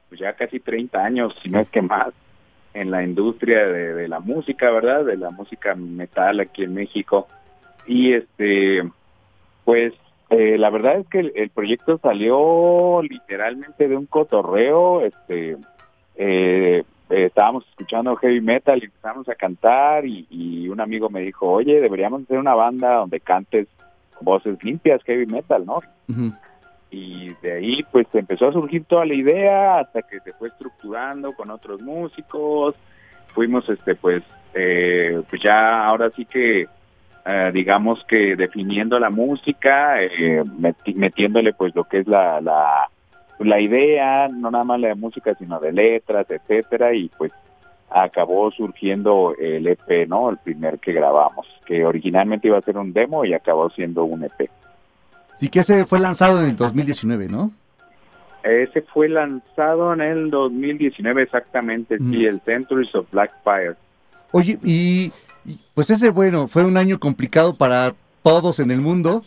pues 0.10 0.20
ya 0.22 0.34
casi 0.34 0.60
30 0.60 1.04
años, 1.04 1.34
si 1.42 1.50
no 1.50 1.60
es 1.60 1.70
que 1.70 1.82
más, 1.82 2.14
en 2.76 2.92
la 2.92 3.04
industria 3.04 3.66
de, 3.66 4.08
la 4.08 4.20
música, 4.20 4.70
¿verdad? 4.70 5.06
De 5.06 5.16
la 5.16 5.32
música 5.32 5.74
metal 5.76 6.42
aquí 6.42 6.64
en 6.64 6.74
México. 6.74 7.28
Y 7.88 8.14
este, 8.14 8.84
pues 9.64 9.94
eh, 10.30 10.58
la 10.58 10.70
verdad 10.70 10.98
es 10.98 11.08
que 11.08 11.20
el, 11.20 11.50
proyecto 11.50 11.98
salió 12.00 13.02
literalmente 13.02 13.88
de 13.88 13.96
un 13.96 14.06
cotorreo, 14.06 15.02
este, 15.02 15.56
eh, 16.16 16.84
estábamos 17.10 17.66
escuchando 17.70 18.16
heavy 18.18 18.42
metal 18.42 18.80
y 18.82 18.86
empezamos 18.86 19.30
a 19.30 19.36
cantar 19.36 20.06
y, 20.06 20.68
un 20.68 20.82
amigo 20.82 21.10
me 21.10 21.22
dijo, 21.22 21.50
oye, 21.50 21.80
deberíamos 21.80 22.24
hacer 22.24 22.38
una 22.38 22.56
banda 22.56 22.96
donde 22.96 23.22
cantes 23.22 23.68
voces 24.20 24.62
limpias, 24.62 25.02
heavy 25.04 25.26
metal, 25.26 25.66
¿no? 25.66 25.82
Y 26.96 27.36
de 27.42 27.52
ahí 27.52 27.84
pues 27.92 28.08
empezó 28.14 28.48
a 28.48 28.54
surgir 28.54 28.86
toda 28.86 29.06
la 29.06 29.14
idea 29.14 29.80
hasta 29.80 30.02
que 30.02 30.22
se 30.22 30.32
fue 30.32 30.48
estructurando 30.48 31.34
con 31.34 31.52
otros 31.52 31.82
músicos. 31.82 32.74
Fuimos 33.34 33.68
este 33.68 33.96
pues, 33.96 34.24
eh, 34.54 35.22
pues 35.30 35.42
ya 35.42 35.86
ahora 35.86 36.10
sí 36.16 36.24
que 36.24 36.70
eh, 37.26 37.52
digamos 37.54 38.02
que 38.06 38.38
definiendo 38.38 38.98
la 38.98 39.10
música, 39.10 40.02
eh, 40.02 40.42
metiéndole 40.96 41.52
pues 41.52 41.76
lo 41.76 41.84
que 41.84 42.00
es 42.00 42.08
la, 42.08 42.40
la, 42.40 42.90
la 43.40 43.60
idea, 43.60 44.30
no 44.30 44.50
nada 44.50 44.64
más 44.64 44.80
la 44.80 44.96
música, 44.96 45.36
sino 45.36 45.60
de 45.60 45.74
letras, 45.74 46.28
etcétera, 46.30 46.94
y 46.94 47.10
pues 47.18 47.34
acabó 47.90 48.52
surgiendo 48.52 49.36
el 49.38 49.68
EP, 49.68 50.08
¿no? 50.08 50.30
El 50.30 50.38
primer 50.38 50.80
que 50.80 50.94
grabamos, 50.94 51.46
que 51.66 51.84
originalmente 51.84 52.48
iba 52.48 52.58
a 52.58 52.62
ser 52.62 52.78
un 52.78 52.94
demo 52.94 53.26
y 53.26 53.34
acabó 53.34 53.70
siendo 53.72 54.06
un 54.06 54.24
EP. 54.24 54.50
Sí, 55.38 55.50
que 55.50 55.60
ese 55.60 55.86
fue 55.86 56.00
lanzado 56.00 56.42
en 56.42 56.50
el 56.50 56.56
2019, 56.56 57.28
¿no? 57.28 57.52
Ese 58.44 58.82
fue 58.84 59.10
lanzado 59.10 59.94
en 59.94 60.02
el 60.02 60.30
2019 60.30 61.24
exactamente, 61.24 61.98
sí, 61.98 62.26
el 62.26 62.40
Centuries 62.42 62.94
of 62.94 63.10
Black 63.12 63.32
Fire. 63.44 63.76
Oye, 64.32 64.60
y, 64.64 65.12
pues 65.74 65.90
ese, 65.90 66.12
bueno, 66.12 66.48
fue 66.48 66.64
un 66.64 66.78
año 66.78 67.00
complicado 67.00 67.56
para 67.56 67.96
todos 68.22 68.60
en 68.60 68.70
el 68.70 68.82
mundo. 68.82 69.24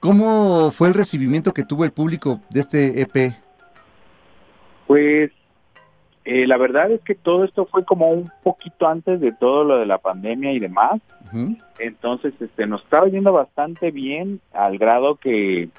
¿Cómo 0.00 0.72
fue 0.72 0.88
el 0.88 0.94
recibimiento 0.94 1.54
que 1.54 1.62
tuvo 1.62 1.84
el 1.84 1.92
público 1.92 2.40
de 2.50 2.60
este 2.60 3.00
EP? 3.00 3.36
Pues 4.88 5.30
eh, 6.24 6.46
la 6.46 6.56
verdad 6.56 6.90
es 6.90 7.00
que 7.02 7.14
todo 7.14 7.44
esto 7.44 7.66
fue 7.66 7.84
como 7.84 8.10
un 8.10 8.30
poquito 8.42 8.86
antes 8.86 9.20
de 9.20 9.32
todo 9.32 9.64
lo 9.64 9.78
de 9.78 9.86
la 9.86 9.98
pandemia 9.98 10.52
y 10.52 10.60
demás. 10.60 11.00
Entonces, 11.78 12.34
este, 12.40 12.66
nos 12.66 12.82
estaba 12.82 13.08
yendo 13.08 13.32
bastante 13.32 13.90
bien 13.90 14.40
al 14.52 14.76
grado 14.76 15.16
que, 15.16 15.70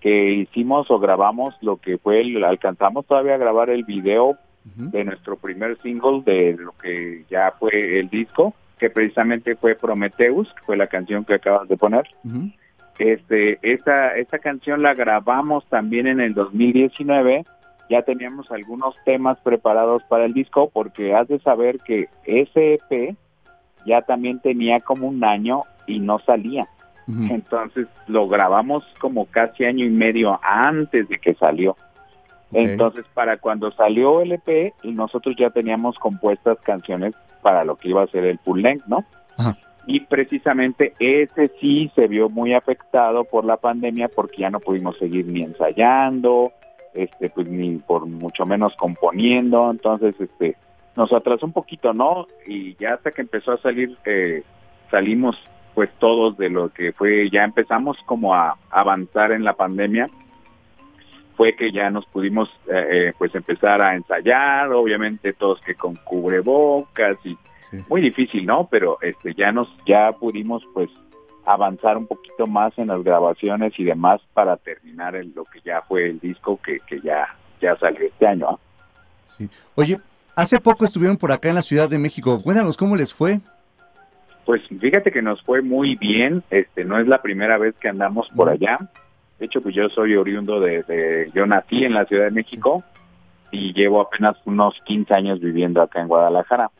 que 0.00 0.30
hicimos 0.30 0.90
o 0.90 0.98
grabamos 1.00 1.54
lo 1.60 1.76
que 1.76 1.98
fue, 1.98 2.20
el, 2.20 2.42
alcanzamos 2.44 3.06
todavía 3.06 3.34
a 3.34 3.38
grabar 3.38 3.68
el 3.68 3.84
video 3.84 4.38
de 4.64 5.04
nuestro 5.04 5.36
primer 5.36 5.76
single 5.82 6.22
de 6.24 6.56
lo 6.56 6.72
que 6.80 7.24
ya 7.28 7.52
fue 7.58 7.98
el 7.98 8.08
disco, 8.08 8.54
que 8.78 8.90
precisamente 8.90 9.56
fue 9.56 9.74
Prometheus, 9.74 10.54
que 10.54 10.62
fue 10.64 10.76
la 10.76 10.86
canción 10.86 11.24
que 11.24 11.34
acabas 11.34 11.68
de 11.68 11.76
poner. 11.76 12.08
Este, 12.98 13.58
esa, 13.62 14.16
esa 14.16 14.38
canción 14.38 14.82
la 14.82 14.94
grabamos 14.94 15.66
también 15.66 16.06
en 16.06 16.20
el 16.20 16.34
2019 16.34 17.44
ya 17.92 18.00
teníamos 18.00 18.50
algunos 18.50 18.94
temas 19.04 19.38
preparados 19.40 20.02
para 20.04 20.24
el 20.24 20.32
disco 20.32 20.70
porque 20.72 21.14
has 21.14 21.28
de 21.28 21.38
saber 21.40 21.78
que 21.80 22.08
ese 22.24 22.74
EP 22.74 23.14
ya 23.84 24.00
también 24.00 24.40
tenía 24.40 24.80
como 24.80 25.08
un 25.08 25.22
año 25.22 25.64
y 25.86 26.00
no 26.00 26.18
salía. 26.20 26.66
Entonces 27.06 27.88
lo 28.06 28.28
grabamos 28.28 28.82
como 28.98 29.26
casi 29.26 29.66
año 29.66 29.84
y 29.84 29.90
medio 29.90 30.40
antes 30.42 31.06
de 31.10 31.18
que 31.18 31.34
salió. 31.34 31.76
Entonces 32.50 33.04
para 33.12 33.36
cuando 33.36 33.70
salió 33.72 34.22
el 34.22 34.32
EP 34.32 34.72
nosotros 34.84 35.36
ya 35.38 35.50
teníamos 35.50 35.98
compuestas 35.98 36.58
canciones 36.60 37.12
para 37.42 37.62
lo 37.64 37.76
que 37.76 37.90
iba 37.90 38.02
a 38.02 38.06
ser 38.06 38.24
el 38.24 38.38
full 38.38 38.62
length, 38.62 38.86
¿no? 38.86 39.04
Y 39.86 40.00
precisamente 40.00 40.94
ese 40.98 41.50
sí 41.60 41.92
se 41.94 42.06
vio 42.06 42.30
muy 42.30 42.54
afectado 42.54 43.24
por 43.24 43.44
la 43.44 43.58
pandemia 43.58 44.08
porque 44.08 44.40
ya 44.40 44.48
no 44.50 44.60
pudimos 44.60 44.96
seguir 44.96 45.26
ni 45.26 45.42
ensayando, 45.42 46.52
este 46.94 47.30
pues 47.30 47.48
ni 47.48 47.76
por 47.78 48.06
mucho 48.06 48.46
menos 48.46 48.74
componiendo, 48.76 49.70
entonces 49.70 50.14
este 50.18 50.56
nos 50.96 51.12
atrasó 51.12 51.46
un 51.46 51.52
poquito, 51.52 51.92
¿no? 51.94 52.26
Y 52.46 52.74
ya 52.76 52.94
hasta 52.94 53.10
que 53.10 53.22
empezó 53.22 53.52
a 53.52 53.58
salir 53.58 53.96
eh, 54.04 54.42
salimos 54.90 55.36
pues 55.74 55.90
todos 55.98 56.36
de 56.36 56.50
lo 56.50 56.68
que 56.68 56.92
fue, 56.92 57.30
ya 57.30 57.44
empezamos 57.44 57.96
como 58.04 58.34
a 58.34 58.58
avanzar 58.70 59.32
en 59.32 59.42
la 59.42 59.54
pandemia, 59.54 60.10
fue 61.34 61.54
que 61.56 61.72
ya 61.72 61.90
nos 61.90 62.04
pudimos 62.06 62.50
eh, 62.68 62.86
eh, 62.90 63.12
pues 63.16 63.34
empezar 63.34 63.80
a 63.80 63.94
ensayar, 63.94 64.70
obviamente 64.72 65.32
todos 65.32 65.60
que 65.62 65.74
con 65.74 65.96
cubrebocas 65.96 67.16
y 67.24 67.36
muy 67.88 68.02
difícil, 68.02 68.44
¿no? 68.44 68.68
Pero 68.70 68.98
este 69.00 69.34
ya 69.34 69.50
nos 69.50 69.68
ya 69.86 70.12
pudimos 70.12 70.62
pues 70.74 70.90
avanzar 71.44 71.96
un 71.96 72.06
poquito 72.06 72.46
más 72.46 72.76
en 72.78 72.88
las 72.88 73.02
grabaciones 73.02 73.72
y 73.78 73.84
demás 73.84 74.20
para 74.32 74.56
terminar 74.56 75.14
lo 75.34 75.44
que 75.44 75.60
ya 75.64 75.82
fue 75.82 76.08
el 76.08 76.20
disco 76.20 76.60
que, 76.62 76.80
ya, 77.00 77.34
ya 77.60 77.76
salió 77.76 78.06
este 78.06 78.26
año. 78.26 78.48
¿ah? 78.50 78.58
Sí. 79.24 79.48
Oye, 79.74 80.00
hace 80.36 80.60
poco 80.60 80.84
estuvieron 80.84 81.16
por 81.16 81.32
acá 81.32 81.48
en 81.48 81.56
la 81.56 81.62
Ciudad 81.62 81.88
de 81.88 81.98
México. 81.98 82.40
Cuéntanos 82.42 82.76
cómo 82.76 82.96
les 82.96 83.12
fue. 83.12 83.40
Pues 84.44 84.62
fíjate 84.80 85.10
que 85.12 85.22
nos 85.22 85.42
fue 85.42 85.62
muy 85.62 85.96
bien. 85.96 86.42
Este, 86.50 86.84
no 86.84 86.98
es 86.98 87.06
la 87.06 87.22
primera 87.22 87.58
vez 87.58 87.74
que 87.76 87.88
andamos 87.88 88.28
por 88.30 88.48
allá. 88.48 88.78
De 89.38 89.46
hecho, 89.46 89.60
pues 89.60 89.74
yo 89.74 89.88
soy 89.88 90.14
oriundo 90.16 90.60
de, 90.60 90.82
de, 90.84 91.30
yo 91.34 91.46
nací 91.46 91.84
en 91.84 91.94
la 91.94 92.04
Ciudad 92.04 92.24
de 92.24 92.30
México 92.30 92.84
y 93.50 93.72
llevo 93.72 94.00
apenas 94.00 94.36
unos 94.44 94.80
15 94.84 95.14
años 95.14 95.40
viviendo 95.40 95.82
acá 95.82 96.00
en 96.00 96.08
Guadalajara. 96.08 96.70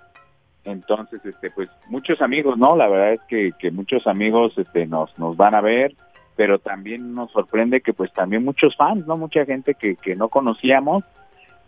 Entonces, 0.64 1.24
este, 1.24 1.50
pues 1.50 1.68
muchos 1.88 2.22
amigos, 2.22 2.56
¿no? 2.56 2.76
La 2.76 2.88
verdad 2.88 3.14
es 3.14 3.20
que, 3.28 3.52
que 3.58 3.70
muchos 3.70 4.06
amigos 4.06 4.56
este, 4.56 4.86
nos, 4.86 5.16
nos 5.18 5.36
van 5.36 5.54
a 5.54 5.60
ver, 5.60 5.94
pero 6.36 6.58
también 6.58 7.14
nos 7.14 7.30
sorprende 7.32 7.80
que 7.80 7.92
pues 7.92 8.12
también 8.12 8.44
muchos 8.44 8.76
fans, 8.76 9.06
¿no? 9.06 9.16
Mucha 9.16 9.44
gente 9.44 9.74
que, 9.74 9.96
que 9.96 10.14
no 10.14 10.28
conocíamos 10.28 11.04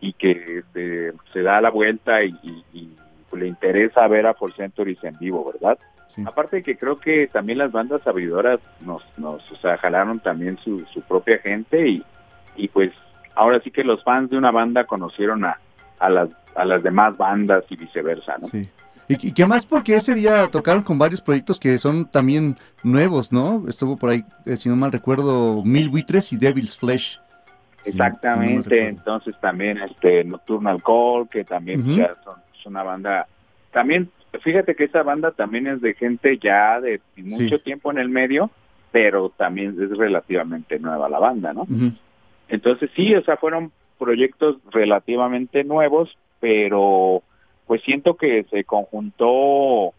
y 0.01 0.13
que 0.13 0.59
este, 0.59 1.13
se 1.33 1.43
da 1.43 1.61
la 1.61 1.71
vuelta 1.71 2.23
y, 2.23 2.37
le 3.33 3.49
interesa 3.49 4.07
ver 4.07 4.29
a 4.29 4.35
For 4.35 4.55
Centuries 4.55 5.03
en 5.03 5.19
vivo, 5.19 5.53
¿verdad? 5.53 5.77
Aparte 6.25 6.63
que 6.63 6.77
creo 6.77 7.01
que 7.01 7.27
también 7.27 7.59
las 7.59 7.73
bandas 7.73 8.01
sabidoras 8.03 8.61
nos, 8.81 9.03
nos 9.17 9.51
o 9.51 9.57
sea, 9.57 9.77
jalaron 9.77 10.21
también 10.21 10.57
su, 10.59 10.85
su 10.93 11.03
propia 11.03 11.39
gente 11.39 11.89
y, 11.89 12.05
y 12.55 12.69
pues 12.69 12.93
ahora 13.35 13.59
sí 13.59 13.73
que 13.73 13.83
los 13.83 14.05
fans 14.05 14.31
de 14.31 14.39
una 14.39 14.53
banda 14.53 14.85
conocieron 14.85 15.45
a, 15.45 15.59
a 15.99 16.09
las, 16.09 16.29
a 16.55 16.65
las 16.65 16.85
demás 16.85 17.17
bandas 17.17 17.65
y 17.69 17.77
viceversa, 17.77 18.37
¿no? 18.41 18.47
Sí. 18.47 18.69
Y, 19.09 19.33
qué 19.33 19.47
más 19.47 19.67
porque 19.67 19.97
ese 19.97 20.15
día 20.15 20.49
tocaron 20.51 20.83
con 20.83 20.99
varios 20.99 21.21
proyectos 21.21 21.61
que 21.61 21.79
son 21.79 22.11
también 22.11 22.57
nuevos, 22.83 23.33
¿no? 23.33 23.65
Estuvo 23.69 23.97
por 23.97 24.11
ahí, 24.11 24.25
eh, 24.47 24.57
si 24.57 24.69
no 24.69 24.77
mal 24.77 24.93
recuerdo, 24.93 25.63
Mil 25.63 25.89
Buitres 25.89 26.33
y 26.33 26.37
Devil's 26.37 26.77
Flesh. 26.77 27.21
Exactamente, 27.85 28.89
entonces 28.89 29.35
también 29.41 29.79
este 29.79 30.25
Nocturnal 30.25 30.83
Call, 30.83 31.29
que 31.29 31.45
también 31.45 31.83
ya 31.97 32.17
son, 32.25 32.37
es 32.59 32.65
una 32.65 32.83
banda, 32.83 33.27
también, 33.73 34.11
fíjate 34.41 34.75
que 34.75 34.85
esa 34.85 35.03
banda 35.03 35.33
también 35.33 35.67
es 35.67 35.83
de 35.83 35.93
gente 35.93 36.39
ya 36.39 36.81
de 36.81 37.03
mucho 37.17 37.61
tiempo 37.61 37.91
en 37.91 37.99
el 37.99 38.09
medio, 38.09 38.51
pero 38.91 39.29
también 39.37 39.77
es 39.79 39.91
relativamente 39.99 40.79
nueva 40.79 41.11
la 41.11 41.19
banda, 41.19 41.53
¿no? 41.53 41.67
Entonces 42.49 42.91
sí, 42.97 43.15
o 43.15 43.23
sea, 43.23 43.37
fueron 43.37 43.71
proyectos 43.99 44.57
relativamente 44.71 45.63
nuevos, 45.63 46.17
pero 46.41 47.23
pues 47.67 47.83
siento 47.83 48.17
que 48.17 48.45
se 48.51 48.65
conjuntó 48.65 49.95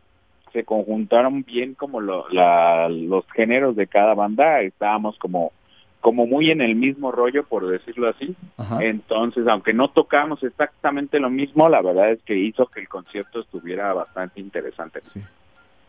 se 0.56 0.64
conjuntaron 0.64 1.44
bien 1.44 1.74
como 1.74 2.00
lo, 2.00 2.30
la, 2.30 2.88
los 2.88 3.26
géneros 3.32 3.76
de 3.76 3.88
cada 3.88 4.14
banda, 4.14 4.62
estábamos 4.62 5.18
como 5.18 5.52
como 6.00 6.28
muy 6.28 6.52
en 6.52 6.62
el 6.62 6.76
mismo 6.76 7.12
rollo, 7.12 7.46
por 7.46 7.68
decirlo 7.68 8.08
así. 8.08 8.36
Entonces, 8.80 9.48
aunque 9.48 9.74
no 9.74 9.88
tocamos 9.88 10.44
exactamente 10.44 11.20
lo 11.20 11.32
mismo, 11.32 11.68
la 11.68 11.82
verdad 11.82 12.12
es 12.12 12.22
que 12.22 12.38
hizo 12.38 12.68
que 12.68 12.80
el 12.80 12.88
concierto 12.88 13.40
estuviera 13.40 13.92
bastante 13.92 14.40
interesante. 14.40 15.02
Sí. 15.02 15.20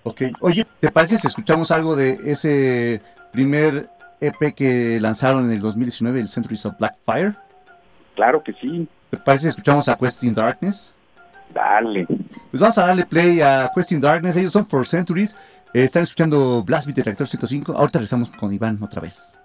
Ok, 0.04 0.22
oye, 0.40 0.66
¿te 0.80 0.90
parece 0.90 1.18
si 1.18 1.26
escuchamos 1.26 1.70
algo 1.70 1.96
de 1.96 2.18
ese 2.24 3.02
primer 3.30 3.90
EP 4.22 4.54
que 4.54 4.98
lanzaron 5.00 5.44
en 5.44 5.52
el 5.52 5.60
2019, 5.60 6.18
el 6.18 6.28
Centuries 6.28 6.64
of 6.64 6.78
Blackfire? 6.78 7.34
Claro 8.14 8.42
que 8.42 8.54
sí. 8.54 8.88
¿Te 9.10 9.18
parece 9.18 9.42
si 9.42 9.48
escuchamos 9.48 9.86
a 9.86 9.98
Quest 9.98 10.24
in 10.24 10.32
Darkness? 10.32 10.94
Dale. 11.52 12.06
Pues 12.06 12.60
vamos 12.60 12.78
a 12.78 12.86
darle 12.86 13.06
play 13.06 13.40
a 13.40 13.70
Quest 13.74 13.92
in 13.92 14.00
Darkness, 14.00 14.36
ellos 14.36 14.52
son 14.52 14.66
For 14.66 14.86
Centuries, 14.86 15.34
eh, 15.72 15.84
están 15.84 16.02
escuchando 16.02 16.62
Blast 16.64 16.86
Beat 16.86 16.96
de 16.96 17.02
Reactor 17.02 17.26
105, 17.26 17.72
ahorita 17.72 17.98
regresamos 17.98 18.30
con 18.30 18.52
Iván 18.52 18.82
otra 18.82 19.00
vez. 19.00 19.36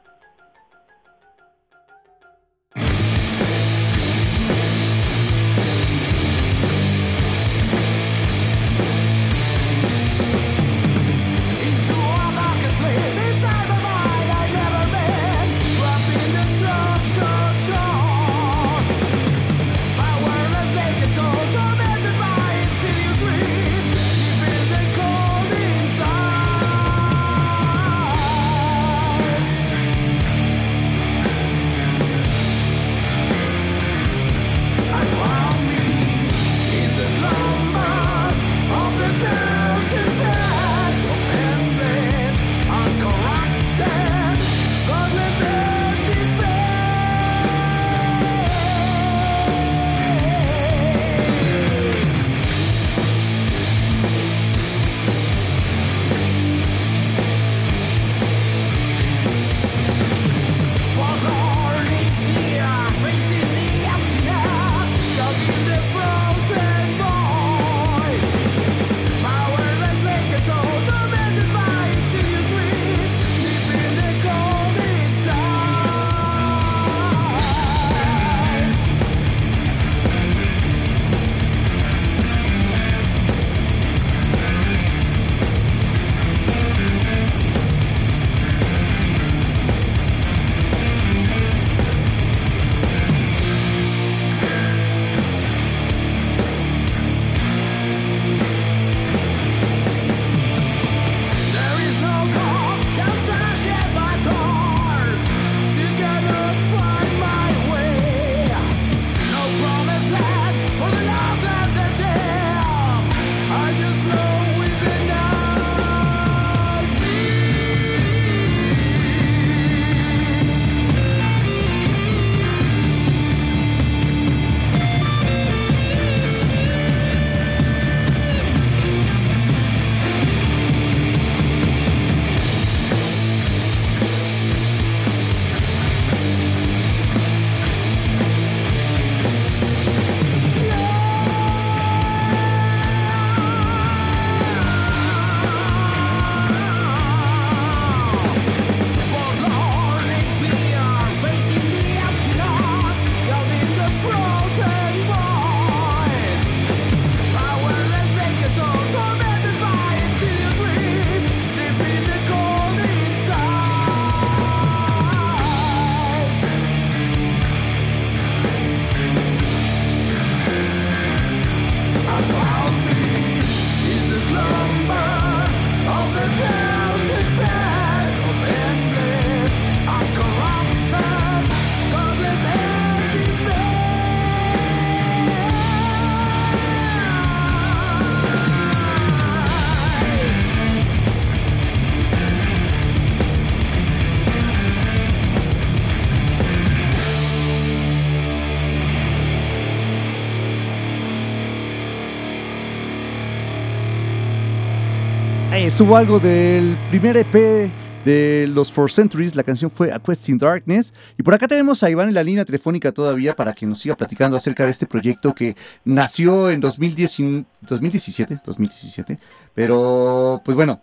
Estuvo 205.81 205.97
algo 205.97 206.19
del 206.19 206.77
primer 206.91 207.17
EP 207.17 207.71
de 208.05 208.47
los 208.53 208.71
Four 208.71 208.91
Centuries. 208.91 209.35
La 209.35 209.41
canción 209.41 209.71
fue 209.71 209.91
A 209.91 209.97
Quest 209.97 210.29
in 210.29 210.37
Darkness. 210.37 210.93
Y 211.17 211.23
por 211.23 211.33
acá 211.33 211.47
tenemos 211.47 211.81
a 211.81 211.89
Iván 211.89 212.07
en 212.07 212.13
la 212.13 212.21
línea 212.21 212.45
telefónica 212.45 212.91
todavía 212.91 213.35
para 213.35 213.53
que 213.53 213.65
nos 213.65 213.79
siga 213.79 213.95
platicando 213.95 214.37
acerca 214.37 214.63
de 214.63 214.69
este 214.69 214.85
proyecto 214.85 215.33
que 215.33 215.55
nació 215.83 216.51
en 216.51 216.59
2010, 216.59 217.45
2017, 217.61 218.41
2017. 218.45 219.17
Pero, 219.55 220.39
pues 220.45 220.55
bueno, 220.55 220.81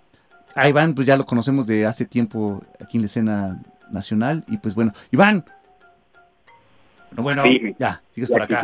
a 0.57 0.69
Iván 0.69 0.97
pues 0.97 1.07
ya 1.07 1.17
lo 1.17 1.27
conocemos 1.27 1.69
de 1.69 1.87
hace 1.87 2.05
tiempo 2.05 2.65
aquí 2.81 2.97
en 2.97 3.03
la 3.03 3.07
escena 3.07 3.63
nacional. 3.93 4.43
Y 4.49 4.57
pues 4.57 4.75
bueno, 4.75 4.95
Iván. 5.13 5.45
Bueno, 7.13 7.45
ya, 7.79 8.03
sigues 8.11 8.29
por 8.29 8.43
acá. 8.43 8.63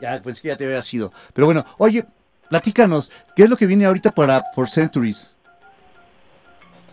ya, 0.00 0.22
pues 0.22 0.40
que 0.40 0.48
ya 0.48 0.56
te 0.56 0.64
había 0.64 0.80
sido. 0.80 1.12
Pero 1.34 1.48
bueno, 1.48 1.66
oye, 1.76 2.06
Platícanos, 2.52 3.10
¿qué 3.34 3.44
es 3.44 3.48
lo 3.48 3.56
que 3.56 3.64
viene 3.64 3.86
ahorita 3.86 4.10
para 4.10 4.42
For 4.54 4.68
Centuries? 4.68 5.34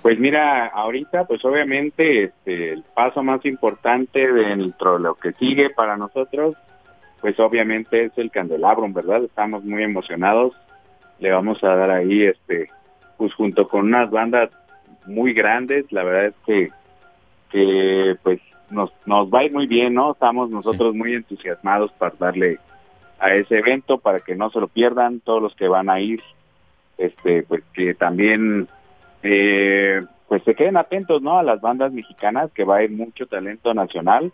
Pues 0.01 0.17
mira, 0.17 0.67
ahorita 0.67 1.25
pues 1.25 1.43
obviamente 1.43 2.23
este, 2.23 2.71
el 2.71 2.83
paso 2.83 3.21
más 3.23 3.45
importante 3.45 4.31
dentro 4.31 4.93
de 4.93 4.99
lo 5.01 5.15
que 5.15 5.33
sigue 5.33 5.69
para 5.69 5.97
nosotros, 5.97 6.55
pues 7.19 7.37
obviamente 7.41 8.05
es 8.05 8.13
el 8.15 8.31
candelabro, 8.31 8.87
¿verdad? 8.87 9.25
Estamos 9.25 9.65
muy 9.65 9.83
emocionados. 9.83 10.53
Le 11.19 11.29
vamos 11.29 11.61
a 11.61 11.75
dar 11.75 11.91
ahí, 11.91 12.23
este, 12.23 12.69
pues 13.17 13.33
junto 13.33 13.67
con 13.67 13.87
unas 13.87 14.09
bandas 14.11 14.51
muy 15.07 15.33
grandes, 15.33 15.91
la 15.91 16.05
verdad 16.05 16.25
es 16.27 16.35
que, 16.45 16.71
que 17.51 18.15
pues 18.23 18.39
nos, 18.69 18.93
nos 19.05 19.27
va 19.27 19.39
a 19.39 19.43
ir 19.43 19.51
muy 19.51 19.67
bien, 19.67 19.95
¿no? 19.95 20.13
Estamos 20.13 20.49
nosotros 20.49 20.95
muy 20.95 21.15
entusiasmados 21.15 21.91
para 21.97 22.15
darle 22.17 22.59
a 23.19 23.33
ese 23.33 23.57
evento 23.59 23.97
para 23.97 24.19
que 24.19 24.35
no 24.35 24.49
se 24.49 24.59
lo 24.59 24.67
pierdan 24.67 25.19
todos 25.19 25.41
los 25.41 25.55
que 25.55 25.67
van 25.67 25.89
a 25.89 25.99
ir 25.99 26.21
este, 26.99 27.43
pues 27.43 27.63
que 27.73 27.95
también, 27.95 28.67
eh, 29.23 30.01
pues 30.27 30.43
se 30.43 30.53
queden 30.53 30.77
atentos, 30.77 31.21
¿no? 31.21 31.39
A 31.39 31.43
las 31.43 31.61
bandas 31.61 31.91
mexicanas, 31.91 32.51
que 32.53 32.65
va 32.65 32.77
a 32.77 32.83
ir 32.83 32.91
mucho 32.91 33.25
talento 33.25 33.73
nacional. 33.73 34.31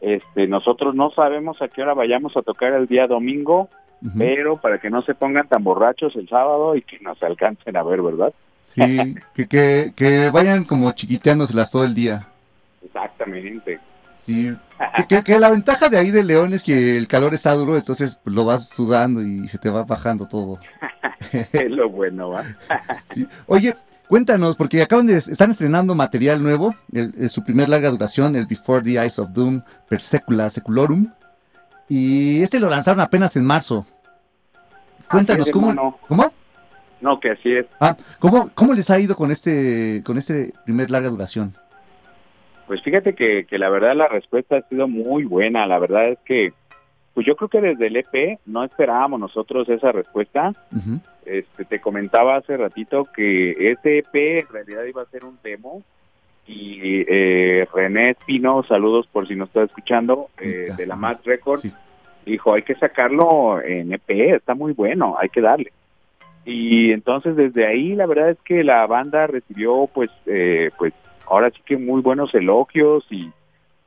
Este, 0.00 0.48
nosotros 0.48 0.94
no 0.94 1.10
sabemos 1.12 1.62
a 1.62 1.68
qué 1.68 1.82
hora 1.82 1.94
vayamos 1.94 2.36
a 2.36 2.42
tocar 2.42 2.72
el 2.72 2.88
día 2.88 3.06
domingo, 3.06 3.68
pero 4.18 4.56
para 4.56 4.78
que 4.78 4.90
no 4.90 5.02
se 5.02 5.14
pongan 5.14 5.46
tan 5.46 5.62
borrachos 5.62 6.16
el 6.16 6.28
sábado 6.28 6.74
y 6.74 6.82
que 6.82 6.98
nos 6.98 7.22
alcancen 7.22 7.76
a 7.76 7.84
ver, 7.84 8.02
¿verdad? 8.02 8.34
Sí, 8.62 9.14
que, 9.36 9.46
que, 9.46 9.92
que 9.94 10.30
vayan 10.30 10.64
como 10.64 10.90
chiquiteándoselas 10.90 11.70
todo 11.70 11.84
el 11.84 11.94
día. 11.94 12.26
Exactamente. 12.84 13.78
Sí. 14.24 14.56
Que, 15.08 15.22
que, 15.22 15.38
la 15.38 15.50
ventaja 15.50 15.88
de 15.88 15.98
ahí 15.98 16.10
de 16.10 16.22
León 16.22 16.52
es 16.52 16.62
que 16.62 16.96
el 16.96 17.08
calor 17.08 17.34
está 17.34 17.54
duro, 17.54 17.76
entonces 17.76 18.18
lo 18.24 18.44
vas 18.44 18.68
sudando 18.68 19.22
y 19.22 19.48
se 19.48 19.58
te 19.58 19.68
va 19.68 19.82
bajando 19.84 20.26
todo. 20.26 20.58
es 21.52 21.70
lo 21.70 21.88
bueno, 21.88 22.30
¿va? 22.30 22.44
sí. 23.14 23.26
Oye, 23.46 23.76
cuéntanos, 24.08 24.54
porque 24.56 24.82
acaban 24.82 25.06
de 25.06 25.16
están 25.16 25.50
estrenando 25.50 25.94
material 25.94 26.42
nuevo, 26.42 26.74
el, 26.92 27.28
su 27.30 27.42
primer 27.42 27.68
larga 27.68 27.90
duración, 27.90 28.36
el 28.36 28.46
Before 28.46 28.82
the 28.82 28.98
Eyes 28.98 29.18
of 29.18 29.32
Doom, 29.32 29.62
Per 29.88 30.00
Secula 30.00 30.48
Seculorum. 30.48 31.12
Y 31.88 32.42
este 32.42 32.60
lo 32.60 32.70
lanzaron 32.70 33.00
apenas 33.00 33.36
en 33.36 33.44
marzo. 33.44 33.84
Cuéntanos, 35.10 35.50
¿cómo? 35.50 35.98
¿Cómo? 36.08 36.32
No, 37.00 37.18
que 37.18 37.32
así 37.32 37.52
es. 37.52 37.66
Ah, 37.80 37.96
¿cómo, 38.20 38.50
¿cómo 38.54 38.72
les 38.72 38.88
ha 38.88 38.98
ido 38.98 39.16
con 39.16 39.32
este, 39.32 40.02
con 40.06 40.16
este 40.16 40.54
primer 40.64 40.90
larga 40.90 41.10
duración? 41.10 41.54
Pues 42.72 42.80
fíjate 42.80 43.14
que, 43.14 43.44
que 43.44 43.58
la 43.58 43.68
verdad 43.68 43.94
la 43.94 44.08
respuesta 44.08 44.56
ha 44.56 44.68
sido 44.70 44.88
muy 44.88 45.24
buena. 45.24 45.66
La 45.66 45.78
verdad 45.78 46.08
es 46.08 46.18
que, 46.24 46.54
pues 47.12 47.26
yo 47.26 47.36
creo 47.36 47.50
que 47.50 47.60
desde 47.60 47.88
el 47.88 47.96
EP 47.96 48.38
no 48.46 48.64
esperábamos 48.64 49.20
nosotros 49.20 49.68
esa 49.68 49.92
respuesta. 49.92 50.54
este, 51.26 51.66
te 51.66 51.82
comentaba 51.82 52.36
hace 52.36 52.56
ratito 52.56 53.06
que 53.14 53.72
ese 53.72 53.98
EP 53.98 54.14
en 54.14 54.48
realidad 54.48 54.84
iba 54.84 55.02
a 55.02 55.10
ser 55.10 55.26
un 55.26 55.38
demo 55.44 55.82
y 56.46 57.04
eh, 57.06 57.68
René 57.74 58.12
Espino, 58.12 58.62
saludos 58.62 59.06
por 59.06 59.28
si 59.28 59.36
nos 59.36 59.48
está 59.48 59.64
escuchando, 59.64 60.30
eh, 60.40 60.70
de 60.74 60.86
la 60.86 60.96
Mad 60.96 61.18
Records, 61.26 61.68
dijo, 62.24 62.54
hay 62.54 62.62
que 62.62 62.76
sacarlo 62.76 63.60
en 63.60 63.92
EP, 63.92 64.34
está 64.34 64.54
muy 64.54 64.72
bueno, 64.72 65.16
hay 65.20 65.28
que 65.28 65.42
darle. 65.42 65.72
Y 66.46 66.90
entonces 66.92 67.36
desde 67.36 67.66
ahí 67.66 67.94
la 67.94 68.06
verdad 68.06 68.30
es 68.30 68.38
que 68.46 68.64
la 68.64 68.86
banda 68.86 69.26
recibió 69.26 69.90
pues, 69.92 70.10
eh, 70.24 70.70
pues 70.78 70.94
ahora 71.28 71.50
sí 71.50 71.60
que 71.64 71.76
muy 71.76 72.00
buenos 72.00 72.34
elogios 72.34 73.04
y 73.10 73.30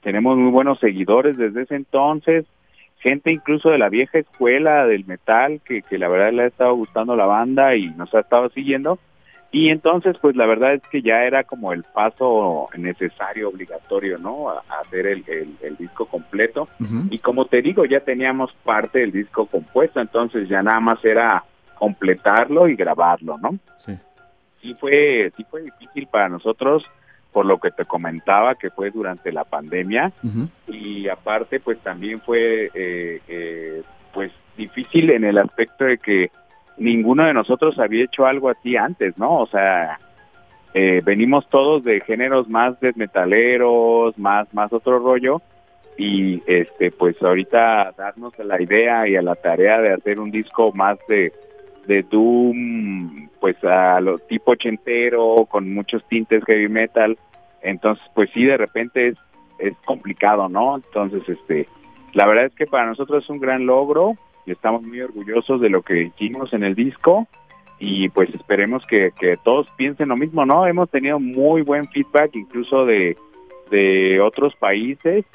tenemos 0.02 0.38
muy 0.38 0.52
buenos 0.52 0.80
seguidores 0.80 1.38
desde 1.38 1.64
ese 1.64 1.76
entonces, 1.76 2.46
gente 3.00 3.32
incluso 3.32 3.70
de 3.70 3.78
la 3.78 3.90
vieja 3.90 4.20
escuela 4.20 4.86
del 4.86 5.06
metal 5.06 5.62
que, 5.66 5.82
que 5.82 5.98
la 5.98 6.08
verdad 6.08 6.32
le 6.32 6.44
ha 6.44 6.48
estado 6.48 6.76
gustando 6.76 7.16
la 7.16 7.26
banda 7.26 7.76
y 7.76 7.90
nos 7.90 8.14
ha 8.14 8.20
estado 8.20 8.50
siguiendo 8.50 9.00
y 9.56 9.70
entonces, 9.70 10.18
pues 10.20 10.36
la 10.36 10.46
verdad 10.46 10.74
es 10.74 10.82
que 10.92 11.02
ya 11.02 11.24
era 11.24 11.46
como 11.46 11.72
el 11.72 11.84
paso 11.84 12.68
necesario, 12.78 13.48
obligatorio, 13.48 14.18
¿no? 14.18 14.50
A, 14.50 14.62
hacer 14.82 15.08
el, 15.08 15.24
el, 15.62 15.78
disco 15.78 16.08
completo. 16.08 16.68
Y 17.10 17.20
como 17.20 17.46
te 17.46 17.62
digo, 17.62 17.86
ya 17.86 18.02
teníamos 18.02 18.52
parte 18.66 19.00
del 19.00 19.14
disco 19.14 19.46
compuesto, 19.46 20.02
entonces 20.02 20.50
ya 20.50 20.62
nada 20.62 20.82
más 20.82 21.06
era 21.06 21.46
completarlo 21.76 22.68
y 22.68 22.76
grabarlo, 22.76 23.38
¿no? 23.38 23.58
Sí. 23.78 23.98
Sí 24.62 24.76
fue, 24.78 25.32
sí 25.38 25.46
fue 25.50 25.62
difícil 25.62 26.08
para 26.08 26.28
nosotros, 26.28 26.86
por 27.36 27.46
lo 27.46 27.58
que 27.58 27.70
te 27.70 27.84
comentaba, 27.84 28.56
que 28.56 28.70
fue 28.70 28.92
durante 28.92 29.34
la 29.34 29.44
pandemia. 29.44 30.14
Y 30.70 31.10
aparte, 31.10 31.60
pues 31.60 31.78
también 31.80 32.22
fue, 32.22 32.72
eh, 32.74 33.20
eh, 33.28 33.84
pues 34.14 34.32
difícil 34.56 35.10
en 35.10 35.26
el 35.26 35.38
aspecto 35.38 35.84
de 35.84 35.98
que 35.98 36.32
ninguno 36.78 37.26
de 37.26 37.34
nosotros 37.34 37.78
había 37.78 38.06
hecho 38.06 38.26
algo 38.26 38.48
así 38.48 38.78
antes, 38.78 39.18
¿no? 39.18 39.40
O 39.40 39.48
sea, 39.48 40.00
eh, 40.74 41.02
venimos 41.04 41.46
todos 41.50 41.84
de 41.84 42.00
géneros 42.00 42.48
más 42.48 42.80
desmetaleros, 42.80 44.18
más, 44.18 44.48
más 44.54 44.72
otro 44.72 45.00
rollo, 45.00 45.42
y 45.98 46.42
este, 46.48 46.90
pues 46.92 47.22
ahorita 47.22 47.96
darnos 47.98 48.40
a 48.40 48.46
la 48.46 48.62
idea 48.62 49.10
y 49.10 49.18
a 49.18 49.22
la 49.22 49.36
tarea 49.36 49.82
de 49.82 49.92
hacer 49.92 50.22
un 50.22 50.32
disco 50.32 50.72
más 50.72 50.98
de, 51.10 51.34
de 51.88 52.04
Doom, 52.04 53.30
pues 53.40 53.62
a 53.64 54.00
lo 54.02 54.20
tipo 54.20 54.52
ochentero, 54.52 55.46
con 55.50 55.74
muchos 55.74 56.04
tintes 56.08 56.44
heavy 56.46 56.68
metal, 56.68 57.18
entonces 57.62 58.04
pues 58.14 58.30
sí, 58.34 58.46
de 58.46 58.58
repente 58.58 59.10
es, 59.10 59.18
es 59.60 59.74
complicado, 59.86 60.50
¿no? 60.50 60.76
Entonces, 60.76 61.28
este, 61.28 61.68
la 62.14 62.26
verdad 62.26 62.46
es 62.46 62.56
que 62.56 62.68
para 62.68 62.86
nosotros 62.86 63.24
es 63.24 63.30
un 63.30 63.40
gran 63.40 63.66
logro, 63.66 64.16
y 64.46 64.52
estamos 64.52 64.84
muy 64.84 65.02
orgullosos 65.02 65.60
de 65.60 65.70
lo 65.70 65.82
que 65.82 66.04
hicimos 66.04 66.54
en 66.54 66.64
el 66.64 66.76
disco 66.76 67.28
y 67.80 68.10
pues 68.10 68.34
esperemos 68.34 68.86
que, 68.86 69.12
todos 69.44 69.68
piensen 69.76 70.10
lo 70.10 70.16
mismo, 70.16 70.46
¿no? 70.46 70.66
Hemos 70.66 70.90
tenido 70.90 71.20
muy 71.20 71.62
buen 71.62 71.88
feedback 71.90 72.36
incluso 72.36 72.86
de, 72.86 73.18
de 73.70 74.22
otros 74.22 74.56
países, 74.56 75.26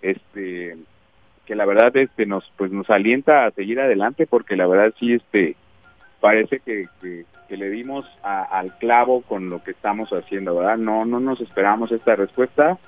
este 0.00 0.76
que 1.44 1.56
la 1.56 1.64
verdad 1.64 1.96
este 1.96 2.24
nos 2.24 2.50
pues 2.56 2.70
nos 2.70 2.88
alienta 2.88 3.44
a 3.44 3.50
seguir 3.50 3.80
adelante 3.80 4.28
porque 4.28 4.56
la 4.56 4.68
verdad 4.68 4.94
sí 4.98 5.12
este 5.12 5.56
parece 6.22 6.60
que, 6.60 6.88
que, 7.00 7.26
le 7.56 7.68
dimos 7.68 8.06
al 8.22 8.78
clavo 8.78 9.20
con 9.20 9.50
lo 9.50 9.62
que 9.62 9.72
estamos 9.72 10.08
haciendo, 10.10 10.56
¿verdad? 10.56 10.78
No 10.78 11.04
no 11.04 11.20
nos 11.20 11.38
esperamos 11.42 11.92
esta 11.92 12.16
respuesta 12.16 12.78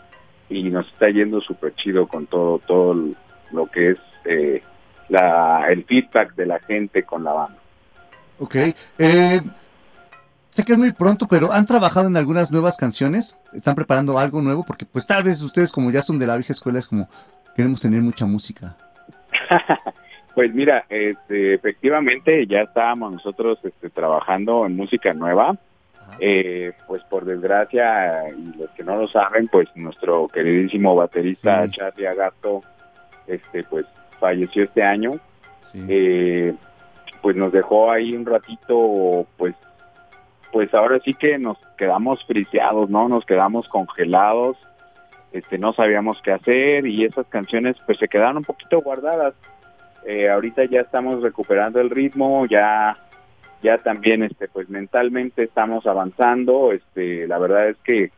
y 0.48 0.70
nos 0.70 0.86
está 0.86 1.10
yendo 1.10 1.42
súper 1.42 1.74
chido 1.74 2.06
con 2.06 2.26
todo 2.26 2.60
todo 2.60 2.96
lo 3.52 3.66
que 3.66 3.90
es 3.90 3.98
eh, 4.24 4.62
la, 5.10 5.66
el 5.68 5.84
feedback 5.84 6.34
de 6.34 6.46
la 6.46 6.60
gente 6.60 7.02
con 7.02 7.24
la 7.24 7.32
banda. 7.34 7.58
Ok. 8.38 8.56
Eh, 8.98 9.42
sé 10.50 10.64
que 10.64 10.72
es 10.72 10.78
muy 10.78 10.92
pronto, 10.92 11.28
pero 11.28 11.52
¿han 11.52 11.66
trabajado 11.66 12.06
en 12.06 12.16
algunas 12.16 12.50
nuevas 12.50 12.78
canciones? 12.78 13.36
¿Están 13.52 13.74
preparando 13.74 14.18
algo 14.18 14.40
nuevo? 14.40 14.64
Porque 14.64 14.86
pues 14.86 15.04
tal 15.04 15.24
vez 15.24 15.42
ustedes 15.42 15.70
como 15.70 15.90
ya 15.90 16.00
son 16.00 16.18
de 16.18 16.26
la 16.26 16.36
vieja 16.36 16.54
escuela 16.54 16.78
es 16.78 16.86
como 16.86 17.10
queremos 17.54 17.82
tener 17.82 18.00
mucha 18.00 18.24
música. 18.24 18.76
pues 20.34 20.54
mira, 20.54 20.84
este, 20.88 21.54
efectivamente 21.54 22.46
ya 22.46 22.62
estábamos 22.62 23.12
nosotros 23.12 23.58
este, 23.62 23.90
trabajando 23.90 24.66
en 24.66 24.76
música 24.76 25.12
nueva. 25.14 25.56
Eh, 26.20 26.72
pues 26.86 27.02
por 27.04 27.24
desgracia, 27.24 28.28
y 28.28 28.56
los 28.58 28.70
que 28.70 28.84
no 28.84 28.94
lo 28.96 29.08
saben, 29.08 29.48
pues 29.48 29.68
nuestro 29.74 30.28
queridísimo 30.28 30.94
baterista 30.94 31.68
Charlie 31.68 32.06
Agato, 32.06 32.62
este, 33.26 33.64
pues 33.64 33.86
falleció 34.20 34.64
este 34.64 34.82
año, 34.82 35.18
eh, 35.88 36.54
pues 37.20 37.36
nos 37.36 37.52
dejó 37.52 37.90
ahí 37.90 38.14
un 38.14 38.26
ratito, 38.26 39.26
pues, 39.36 39.54
pues 40.52 40.72
ahora 40.72 41.00
sí 41.04 41.14
que 41.14 41.38
nos 41.38 41.58
quedamos 41.76 42.24
friseados, 42.26 42.90
¿no? 42.90 43.08
Nos 43.08 43.24
quedamos 43.24 43.66
congelados, 43.68 44.56
este, 45.34 45.58
no 45.58 45.72
sabíamos 45.72 46.22
qué 46.22 46.30
hacer 46.30 46.86
y 46.86 47.04
esas 47.04 47.26
canciones 47.26 47.76
pues 47.86 47.98
se 47.98 48.06
quedaron 48.06 48.36
un 48.36 48.44
poquito 48.44 48.80
guardadas. 48.80 49.34
Eh, 50.06 50.30
ahorita 50.30 50.64
ya 50.66 50.80
estamos 50.80 51.22
recuperando 51.22 51.80
el 51.80 51.90
ritmo, 51.90 52.46
ya 52.46 52.96
ya 53.60 53.78
también 53.78 54.22
este 54.22 54.46
pues 54.46 54.68
mentalmente 54.68 55.42
estamos 55.42 55.86
avanzando, 55.86 56.70
este 56.70 57.26
la 57.26 57.38
verdad 57.38 57.68
es 57.68 57.76
que 57.78 58.12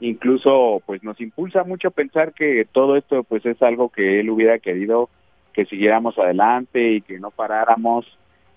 incluso 0.00 0.82
pues 0.84 1.02
nos 1.02 1.18
impulsa 1.22 1.64
mucho 1.64 1.90
pensar 1.90 2.34
que 2.34 2.66
todo 2.70 2.96
esto 2.96 3.24
pues 3.24 3.46
es 3.46 3.62
algo 3.62 3.88
que 3.88 4.20
él 4.20 4.28
hubiera 4.28 4.58
querido 4.58 5.08
que 5.54 5.64
siguiéramos 5.64 6.18
adelante 6.18 6.92
y 6.92 7.00
que 7.00 7.18
no 7.18 7.30
paráramos, 7.30 8.04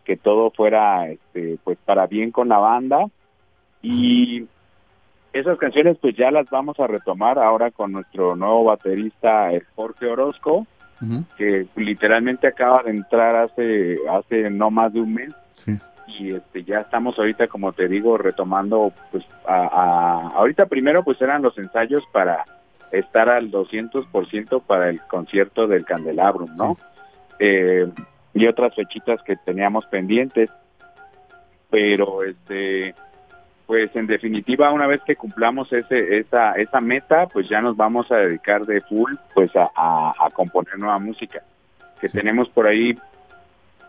que 0.04 0.18
todo 0.18 0.52
fuera 0.52 1.08
este, 1.10 1.58
pues 1.64 1.78
para 1.86 2.08
bien 2.08 2.32
con 2.32 2.50
la 2.50 2.58
banda. 2.58 3.06
Y 3.82 4.48
esas 5.34 5.58
canciones 5.58 5.98
pues 6.02 6.16
ya 6.16 6.32
las 6.32 6.50
vamos 6.50 6.80
a 6.80 6.88
retomar 6.88 7.40
ahora 7.40 7.72
con 7.72 7.92
nuestro 7.92 8.36
nuevo 8.36 8.66
baterista 8.66 9.50
Jorge 9.76 10.08
Orozco, 10.08 10.68
que 11.38 11.66
literalmente 11.76 12.48
acaba 12.48 12.84
de 12.84 12.92
entrar 12.92 13.36
hace 13.36 13.98
hace 14.10 14.50
no 14.50 14.70
más 14.70 14.94
de 14.94 15.02
un 15.02 15.14
mes. 15.14 15.32
Y 16.08 16.34
este 16.34 16.64
ya 16.64 16.82
estamos 16.82 17.18
ahorita, 17.18 17.48
como 17.48 17.72
te 17.72 17.88
digo, 17.88 18.18
retomando 18.18 18.92
pues 19.12 19.24
a, 19.48 20.32
ahorita 20.36 20.66
primero 20.66 21.04
pues 21.04 21.22
eran 21.22 21.42
los 21.42 21.58
ensayos 21.58 22.04
para 22.12 22.44
estar 22.92 23.30
al 23.30 23.50
200% 23.50 24.62
para 24.64 24.90
el 24.90 25.00
concierto 25.02 25.68
del 25.68 25.86
Candelabrum, 25.86 26.54
¿no? 26.58 26.78
Eh, 27.40 27.90
y 28.34 28.48
otras 28.48 28.76
fechitas 28.76 29.22
que 29.24 29.38
teníamos 29.38 29.86
pendientes. 29.86 30.50
Pero 31.70 32.24
este 32.24 32.94
pues 33.72 33.90
en 33.96 34.06
definitiva 34.06 34.70
una 34.74 34.86
vez 34.86 35.00
que 35.04 35.16
cumplamos 35.16 35.72
ese 35.72 36.18
esa 36.18 36.56
esa 36.56 36.82
meta 36.82 37.28
pues 37.28 37.48
ya 37.48 37.62
nos 37.62 37.78
vamos 37.78 38.12
a 38.12 38.18
dedicar 38.18 38.66
de 38.66 38.82
full 38.82 39.14
pues 39.34 39.50
a, 39.56 40.30
componer 40.34 40.78
nueva 40.78 41.00
música. 41.00 41.42
Que 42.02 42.10
tenemos 42.10 42.50
por 42.50 42.68
ahí 42.68 43.00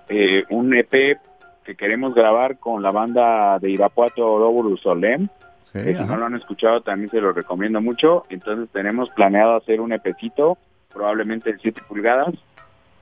eh, 0.09 0.45
un 0.51 0.72
EP 0.72 1.18
que 1.64 1.74
queremos 1.74 2.14
grabar 2.14 2.61
con 2.61 2.80
la 2.80 2.93
banda 2.93 3.59
de 3.59 3.70
Irapuato 3.70 4.24
Oroburus 4.24 4.83
Solem. 4.83 5.28
Si 5.72 5.78
no 5.80 6.16
lo 6.16 6.26
han 6.26 6.37
escuchado 6.37 6.83
también 6.83 7.11
se 7.11 7.20
lo 7.20 7.33
recomiendo 7.33 7.80
mucho. 7.80 8.24
Entonces 8.28 8.68
tenemos 8.70 9.11
planeado 9.11 9.57
hacer 9.57 9.80
un 9.80 9.93
EPcito 9.93 10.59
probablemente 10.93 11.55
de 11.55 11.59
7 11.59 11.83
pulgadas. 11.89 12.33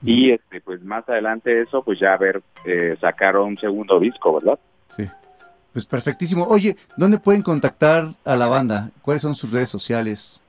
Y 0.01 0.31
este 0.31 0.61
pues 0.61 0.81
más 0.81 1.07
adelante 1.07 1.61
eso 1.61 1.83
pues 1.83 1.99
ya 1.99 2.17
ver 2.17 2.41
eh, 2.65 2.97
sacar 2.99 3.37
un 3.37 3.55
segundo 3.59 3.99
disco 3.99 4.33
verdad 4.33 4.57
sí 4.97 5.07
Pues 5.73 5.85
perfectísimo. 5.85 6.45
Oye, 6.45 6.75
¿dónde 6.97 7.17
pueden 7.17 7.41
contactar 7.41 8.09
a 8.25 8.35
la 8.35 8.47
banda? 8.47 8.91
¿Cuáles 9.01 9.21
son 9.21 9.35
sus 9.35 9.51
redes 9.51 9.69
sociales? 9.69 10.41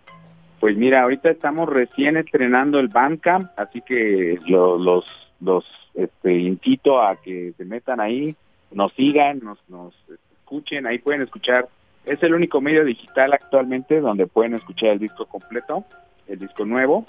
Pues 0.58 0.76
mira, 0.76 1.02
ahorita 1.02 1.30
estamos 1.30 1.68
recién 1.68 2.16
estrenando 2.16 2.78
el 2.78 2.88
Bandcamp, 2.88 3.50
así 3.56 3.80
que 3.82 4.38
los, 4.46 5.04
los, 5.40 5.64
este, 5.94 6.38
invito 6.38 7.02
a 7.02 7.16
que 7.16 7.52
se 7.56 7.64
metan 7.64 8.00
ahí, 8.00 8.36
nos 8.70 8.92
sigan, 8.92 9.40
nos, 9.40 9.58
nos 9.68 9.94
escuchen, 10.10 10.86
ahí 10.86 10.98
pueden 10.98 11.22
escuchar. 11.22 11.68
Es 12.04 12.22
el 12.22 12.34
único 12.34 12.60
medio 12.60 12.84
digital 12.84 13.32
actualmente 13.32 14.00
donde 14.00 14.26
pueden 14.26 14.54
escuchar 14.54 14.90
el 14.90 14.98
disco 14.98 15.26
completo, 15.26 15.84
el 16.26 16.38
disco 16.38 16.64
nuevo. 16.64 17.06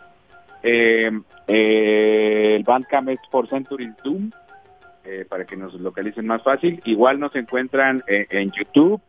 Eh, 0.62 1.12
eh, 1.48 2.56
el 2.56 2.64
Bandcamp 2.64 3.10
es 3.10 3.20
por 3.30 3.48
Centuries 3.50 3.94
Doom, 4.04 4.32
eh, 5.06 5.26
para 5.28 5.46
que 5.46 5.58
nos 5.58 5.74
localicen 5.74 6.26
más 6.28 6.44
fácil. 6.44 6.82
Igual 6.86 7.20
nos 7.20 7.36
encuentran 7.36 8.04
en 8.08 8.52
YouTube, 8.52 9.02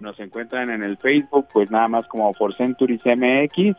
nos 0.00 0.18
encuentran 0.20 0.70
en 0.70 0.82
el 0.82 0.96
Facebook, 0.98 1.46
pues 1.52 1.70
nada 1.70 1.88
más 1.88 2.06
como 2.06 2.32
For 2.34 2.54
Centuries 2.54 3.00
MX. 3.04 3.76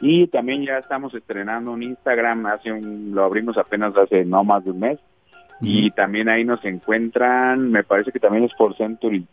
Y 0.00 0.26
también 0.26 0.64
ya 0.64 0.78
estamos 0.78 1.14
estrenando 1.14 1.72
un 1.72 1.82
Instagram, 1.82 2.46
hace 2.46 2.72
un, 2.72 3.14
lo 3.14 3.24
abrimos 3.24 3.56
apenas 3.56 3.96
hace 3.96 4.24
no 4.24 4.44
más 4.44 4.64
de 4.64 4.70
un 4.70 4.80
mes. 4.80 4.98
Y 5.60 5.92
también 5.92 6.28
ahí 6.28 6.44
nos 6.44 6.62
encuentran, 6.64 7.70
me 7.70 7.84
parece 7.84 8.12
que 8.12 8.20
también 8.20 8.44
es 8.44 8.54
For 8.54 8.76
Centuries. 8.76 9.24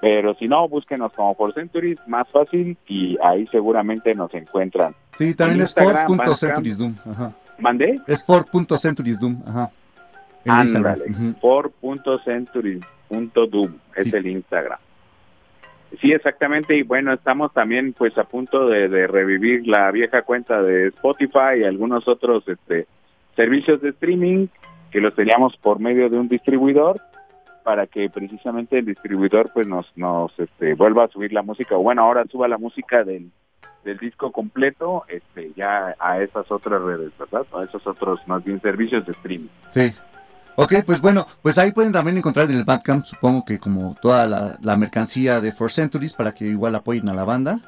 Pero 0.00 0.34
si 0.34 0.48
no, 0.48 0.66
búsquenos 0.68 1.12
como 1.12 1.34
For 1.34 1.52
Centuries, 1.52 1.98
más 2.06 2.28
fácil, 2.28 2.78
y 2.86 3.18
ahí 3.22 3.46
seguramente 3.48 4.14
nos 4.14 4.32
encuentran. 4.32 4.94
Sí, 5.12 5.34
también 5.34 5.62
es 5.62 5.74
For.centuriesdoom. 5.74 6.94
¿Mandé? 7.58 8.00
Es 8.06 8.22
For.centuriesdoom, 8.22 9.42
ajá. 9.46 9.70
Ándale, 10.48 11.04
for.centuries.doom 11.40 13.72
es 13.96 14.12
el 14.12 14.26
Instagram. 14.26 14.78
Sí, 16.00 16.12
exactamente, 16.12 16.76
y 16.76 16.82
bueno, 16.82 17.14
estamos 17.14 17.52
también 17.54 17.94
pues 17.94 18.16
a 18.18 18.24
punto 18.24 18.68
de, 18.68 18.88
de, 18.88 19.06
revivir 19.06 19.66
la 19.66 19.90
vieja 19.90 20.22
cuenta 20.22 20.60
de 20.60 20.88
Spotify 20.88 21.60
y 21.60 21.64
algunos 21.64 22.06
otros 22.06 22.46
este, 22.46 22.86
servicios 23.34 23.80
de 23.80 23.90
streaming 23.90 24.48
que 24.90 25.00
los 25.00 25.14
teníamos 25.14 25.56
por 25.56 25.80
medio 25.80 26.10
de 26.10 26.18
un 26.18 26.28
distribuidor 26.28 27.00
para 27.64 27.86
que 27.86 28.10
precisamente 28.10 28.78
el 28.78 28.84
distribuidor 28.84 29.50
pues 29.52 29.66
nos 29.66 29.90
nos 29.96 30.38
este, 30.38 30.74
vuelva 30.74 31.04
a 31.04 31.08
subir 31.08 31.32
la 31.32 31.42
música 31.42 31.76
o 31.76 31.82
bueno 31.82 32.02
ahora 32.02 32.24
suba 32.30 32.48
la 32.48 32.58
música 32.58 33.04
del, 33.04 33.30
del 33.84 33.98
disco 33.98 34.32
completo 34.32 35.04
este 35.08 35.52
ya 35.54 35.94
a 35.98 36.20
esas 36.20 36.50
otras 36.50 36.80
redes 36.80 37.12
verdad 37.18 37.46
a 37.54 37.64
esos 37.64 37.86
otros 37.86 38.20
más 38.26 38.44
bien 38.44 38.60
servicios 38.60 39.04
de 39.06 39.12
streaming. 39.12 39.48
Sí 39.68 39.92
Ok, 40.60 40.74
pues 40.84 41.00
bueno, 41.00 41.24
pues 41.40 41.56
ahí 41.56 41.70
pueden 41.70 41.92
también 41.92 42.18
encontrar 42.18 42.50
en 42.50 42.56
el 42.56 42.64
Bandcamp, 42.64 43.04
supongo 43.04 43.44
que 43.44 43.60
como 43.60 43.96
toda 44.02 44.26
la, 44.26 44.58
la 44.60 44.76
mercancía 44.76 45.40
de 45.40 45.52
Four 45.52 45.70
Centuries 45.70 46.12
para 46.12 46.34
que 46.34 46.46
igual 46.46 46.74
apoyen 46.74 47.08
a 47.08 47.14
la 47.14 47.22
banda. 47.22 47.60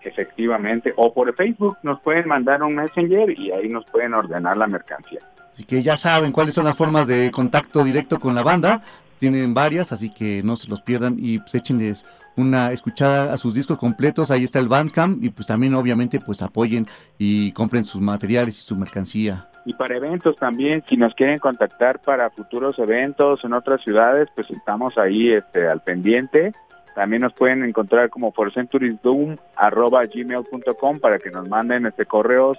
Efectivamente, 0.00 0.94
o 0.96 1.12
por 1.12 1.34
Facebook 1.34 1.76
nos 1.82 2.00
pueden 2.00 2.26
mandar 2.26 2.62
un 2.62 2.74
messenger 2.74 3.38
y 3.38 3.52
ahí 3.52 3.68
nos 3.68 3.84
pueden 3.84 4.14
ordenar 4.14 4.56
la 4.56 4.66
mercancía. 4.66 5.20
Así 5.52 5.64
que 5.64 5.82
ya 5.82 5.98
saben 5.98 6.32
cuáles 6.32 6.54
son 6.54 6.64
las 6.64 6.74
formas 6.74 7.06
de 7.06 7.30
contacto 7.30 7.84
directo 7.84 8.18
con 8.18 8.34
la 8.34 8.42
banda 8.42 8.82
tienen 9.22 9.54
varias, 9.54 9.92
así 9.92 10.10
que 10.10 10.42
no 10.42 10.56
se 10.56 10.66
los 10.66 10.80
pierdan 10.80 11.14
y 11.16 11.38
pues 11.38 11.54
échenles 11.54 12.04
una 12.36 12.72
escuchada 12.72 13.32
a 13.32 13.36
sus 13.36 13.54
discos 13.54 13.78
completos, 13.78 14.32
ahí 14.32 14.42
está 14.42 14.58
el 14.58 14.66
Bandcamp 14.66 15.22
y 15.22 15.30
pues 15.30 15.46
también 15.46 15.74
obviamente 15.74 16.18
pues 16.18 16.42
apoyen 16.42 16.88
y 17.18 17.52
compren 17.52 17.84
sus 17.84 18.00
materiales 18.00 18.58
y 18.58 18.62
su 18.62 18.74
mercancía. 18.74 19.48
Y 19.64 19.74
para 19.74 19.96
eventos 19.96 20.36
también, 20.36 20.82
si 20.88 20.96
nos 20.96 21.14
quieren 21.14 21.38
contactar 21.38 22.00
para 22.00 22.30
futuros 22.30 22.76
eventos 22.78 23.44
en 23.44 23.52
otras 23.52 23.80
ciudades, 23.82 24.28
pues 24.34 24.50
estamos 24.50 24.98
ahí 24.98 25.30
este, 25.30 25.68
al 25.68 25.80
pendiente. 25.80 26.52
También 26.94 27.22
nos 27.22 27.32
pueden 27.32 27.64
encontrar 27.64 28.10
como 28.10 28.32
forcenturisdoom.gmail.com 28.32 31.00
para 31.00 31.18
que 31.18 31.30
nos 31.30 31.48
manden 31.48 31.86
este 31.86 32.04
correos 32.06 32.58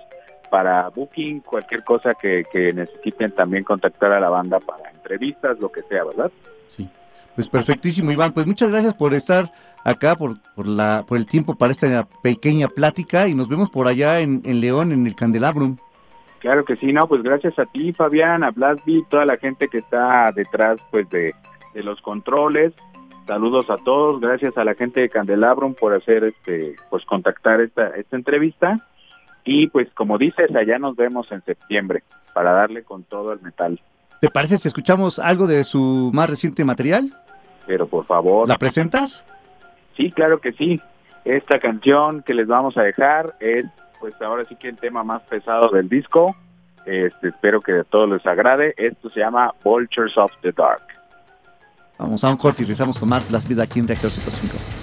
para 0.50 0.90
booking, 0.90 1.42
cualquier 1.42 1.84
cosa 1.84 2.14
que, 2.14 2.46
que 2.52 2.74
necesiten 2.74 3.32
también 3.32 3.64
contactar 3.64 4.12
a 4.12 4.20
la 4.20 4.30
banda 4.30 4.60
para 4.60 4.92
entrevistas, 4.92 5.60
lo 5.60 5.72
que 5.72 5.82
sea, 5.84 6.04
¿verdad? 6.04 6.32
Sí. 6.68 6.90
Pues 7.36 7.48
perfectísimo, 7.48 8.12
Iván. 8.12 8.34
Pues 8.34 8.46
muchas 8.46 8.70
gracias 8.70 8.94
por 8.94 9.14
estar 9.14 9.52
acá, 9.84 10.16
por, 10.16 10.38
por, 10.56 10.68
la, 10.68 11.04
por 11.08 11.18
el 11.18 11.26
tiempo 11.26 11.56
para 11.56 11.72
esta 11.72 12.08
pequeña 12.22 12.68
plática 12.68 13.28
y 13.28 13.34
nos 13.34 13.50
vemos 13.50 13.70
por 13.70 13.88
allá 13.88 14.20
en, 14.20 14.42
en 14.46 14.62
León, 14.62 14.92
en 14.92 15.08
el 15.08 15.16
Candelabrum. 15.16 15.78
Claro 16.44 16.66
que 16.66 16.76
sí, 16.76 16.92
no, 16.92 17.08
pues 17.08 17.24
gracias 17.24 17.58
a 17.58 17.66
ti, 17.66 17.94
Fabián, 17.94 18.44
a 18.44 18.52
Blasby, 18.52 19.06
toda 19.10 19.26
la 19.26 19.38
gente 19.38 19.70
que 19.70 19.78
está 19.78 20.30
detrás 20.34 20.78
pues 20.92 21.10
de, 21.10 21.34
de, 21.74 21.84
los 21.84 22.02
controles. 22.02 22.74
Saludos 23.26 23.70
a 23.70 23.78
todos, 23.78 24.20
gracias 24.20 24.58
a 24.58 24.66
la 24.66 24.76
gente 24.76 25.00
de 25.00 25.08
Candelabrum 25.08 25.74
por 25.74 25.94
hacer 25.94 26.26
este, 26.26 26.76
pues 26.90 27.06
contactar 27.06 27.62
esta, 27.62 27.96
esta 27.96 28.18
entrevista. 28.18 28.86
Y 29.46 29.68
pues 29.68 29.88
como 29.94 30.18
dices, 30.18 30.54
allá 30.54 30.78
nos 30.80 30.98
vemos 30.98 31.32
en 31.32 31.42
septiembre 31.46 32.04
para 32.34 32.52
darle 32.52 32.84
con 32.84 33.06
todo 33.06 33.32
el 33.32 33.40
metal. 33.40 33.80
¿Te 34.20 34.30
parece 34.30 34.58
si 34.58 34.68
escuchamos 34.68 35.20
algo 35.20 35.48
de 35.48 35.64
su 35.64 36.12
más 36.14 36.30
reciente 36.30 36.66
material? 36.66 37.18
Pero 37.66 37.88
por 37.88 38.06
favor. 38.06 38.50
¿La 38.50 38.58
presentas? 38.58 39.24
Sí, 39.96 40.12
claro 40.12 40.42
que 40.42 40.52
sí. 40.52 40.82
Esta 41.24 41.62
canción 41.62 42.22
que 42.22 42.34
les 42.34 42.48
vamos 42.48 42.76
a 42.76 42.82
dejar 42.82 43.38
es, 43.40 43.64
pues 44.04 44.22
ahora 44.22 44.44
sí 44.50 44.58
que 44.58 44.68
el 44.68 44.76
tema 44.76 45.02
más 45.02 45.22
pesado 45.22 45.70
del 45.70 45.88
disco. 45.88 46.36
Este, 46.86 47.30
espero 47.30 47.62
que 47.62 47.72
a 47.72 47.84
todos 47.86 48.10
les 48.10 48.26
agrade. 48.26 48.74
Esto 48.76 49.10
se 49.12 49.22
llama 49.22 49.54
Vultures 49.64 50.18
of 50.18 50.30
the 50.42 50.52
Dark. 50.52 50.84
Vamos 51.98 52.22
a 52.26 52.30
un 52.30 52.36
corte 52.36 52.64
y 52.64 52.66
regresamos 52.66 53.00
con 53.00 53.08
más 53.08 53.32
Las 53.32 53.48
Vidas 53.48 53.66
aquí 53.66 53.80
en 53.80 53.88
Reactor 53.88 54.12
105. 54.12 54.83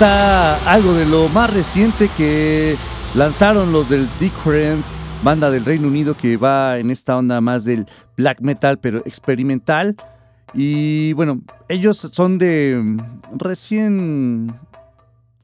Está 0.00 0.72
algo 0.72 0.94
de 0.94 1.04
lo 1.04 1.28
más 1.28 1.52
reciente 1.52 2.08
que 2.16 2.74
lanzaron 3.14 3.70
los 3.70 3.90
del 3.90 4.08
Difference, 4.18 4.96
banda 5.22 5.50
del 5.50 5.62
Reino 5.66 5.88
Unido 5.88 6.16
que 6.16 6.38
va 6.38 6.78
en 6.78 6.90
esta 6.90 7.18
onda 7.18 7.42
más 7.42 7.64
del 7.64 7.84
black 8.16 8.40
metal, 8.40 8.78
pero 8.78 9.00
experimental. 9.04 9.94
Y 10.54 11.12
bueno, 11.12 11.42
ellos 11.68 12.08
son 12.12 12.38
de 12.38 12.80
mm, 12.82 12.98
recién 13.36 14.54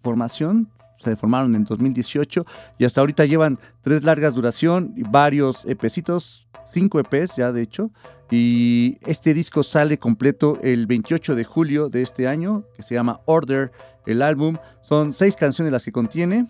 formación, 0.02 0.70
se 1.04 1.16
formaron 1.16 1.54
en 1.54 1.64
2018 1.64 2.46
y 2.78 2.86
hasta 2.86 3.02
ahorita 3.02 3.26
llevan 3.26 3.58
tres 3.82 4.04
largas 4.04 4.34
duración 4.34 4.94
y 4.96 5.02
varios 5.02 5.66
EPcitos, 5.66 6.48
cinco 6.64 6.98
EPs 6.98 7.36
ya 7.36 7.52
de 7.52 7.60
hecho. 7.60 7.90
Y 8.30 8.98
este 9.02 9.34
disco 9.34 9.62
sale 9.62 9.98
completo 9.98 10.58
el 10.62 10.86
28 10.86 11.34
de 11.34 11.44
julio 11.44 11.88
de 11.88 12.02
este 12.02 12.26
año, 12.26 12.64
que 12.74 12.82
se 12.82 12.94
llama 12.94 13.20
Order, 13.26 13.70
el 14.04 14.22
álbum. 14.22 14.56
Son 14.80 15.12
seis 15.12 15.36
canciones 15.36 15.72
las 15.72 15.84
que 15.84 15.92
contiene, 15.92 16.48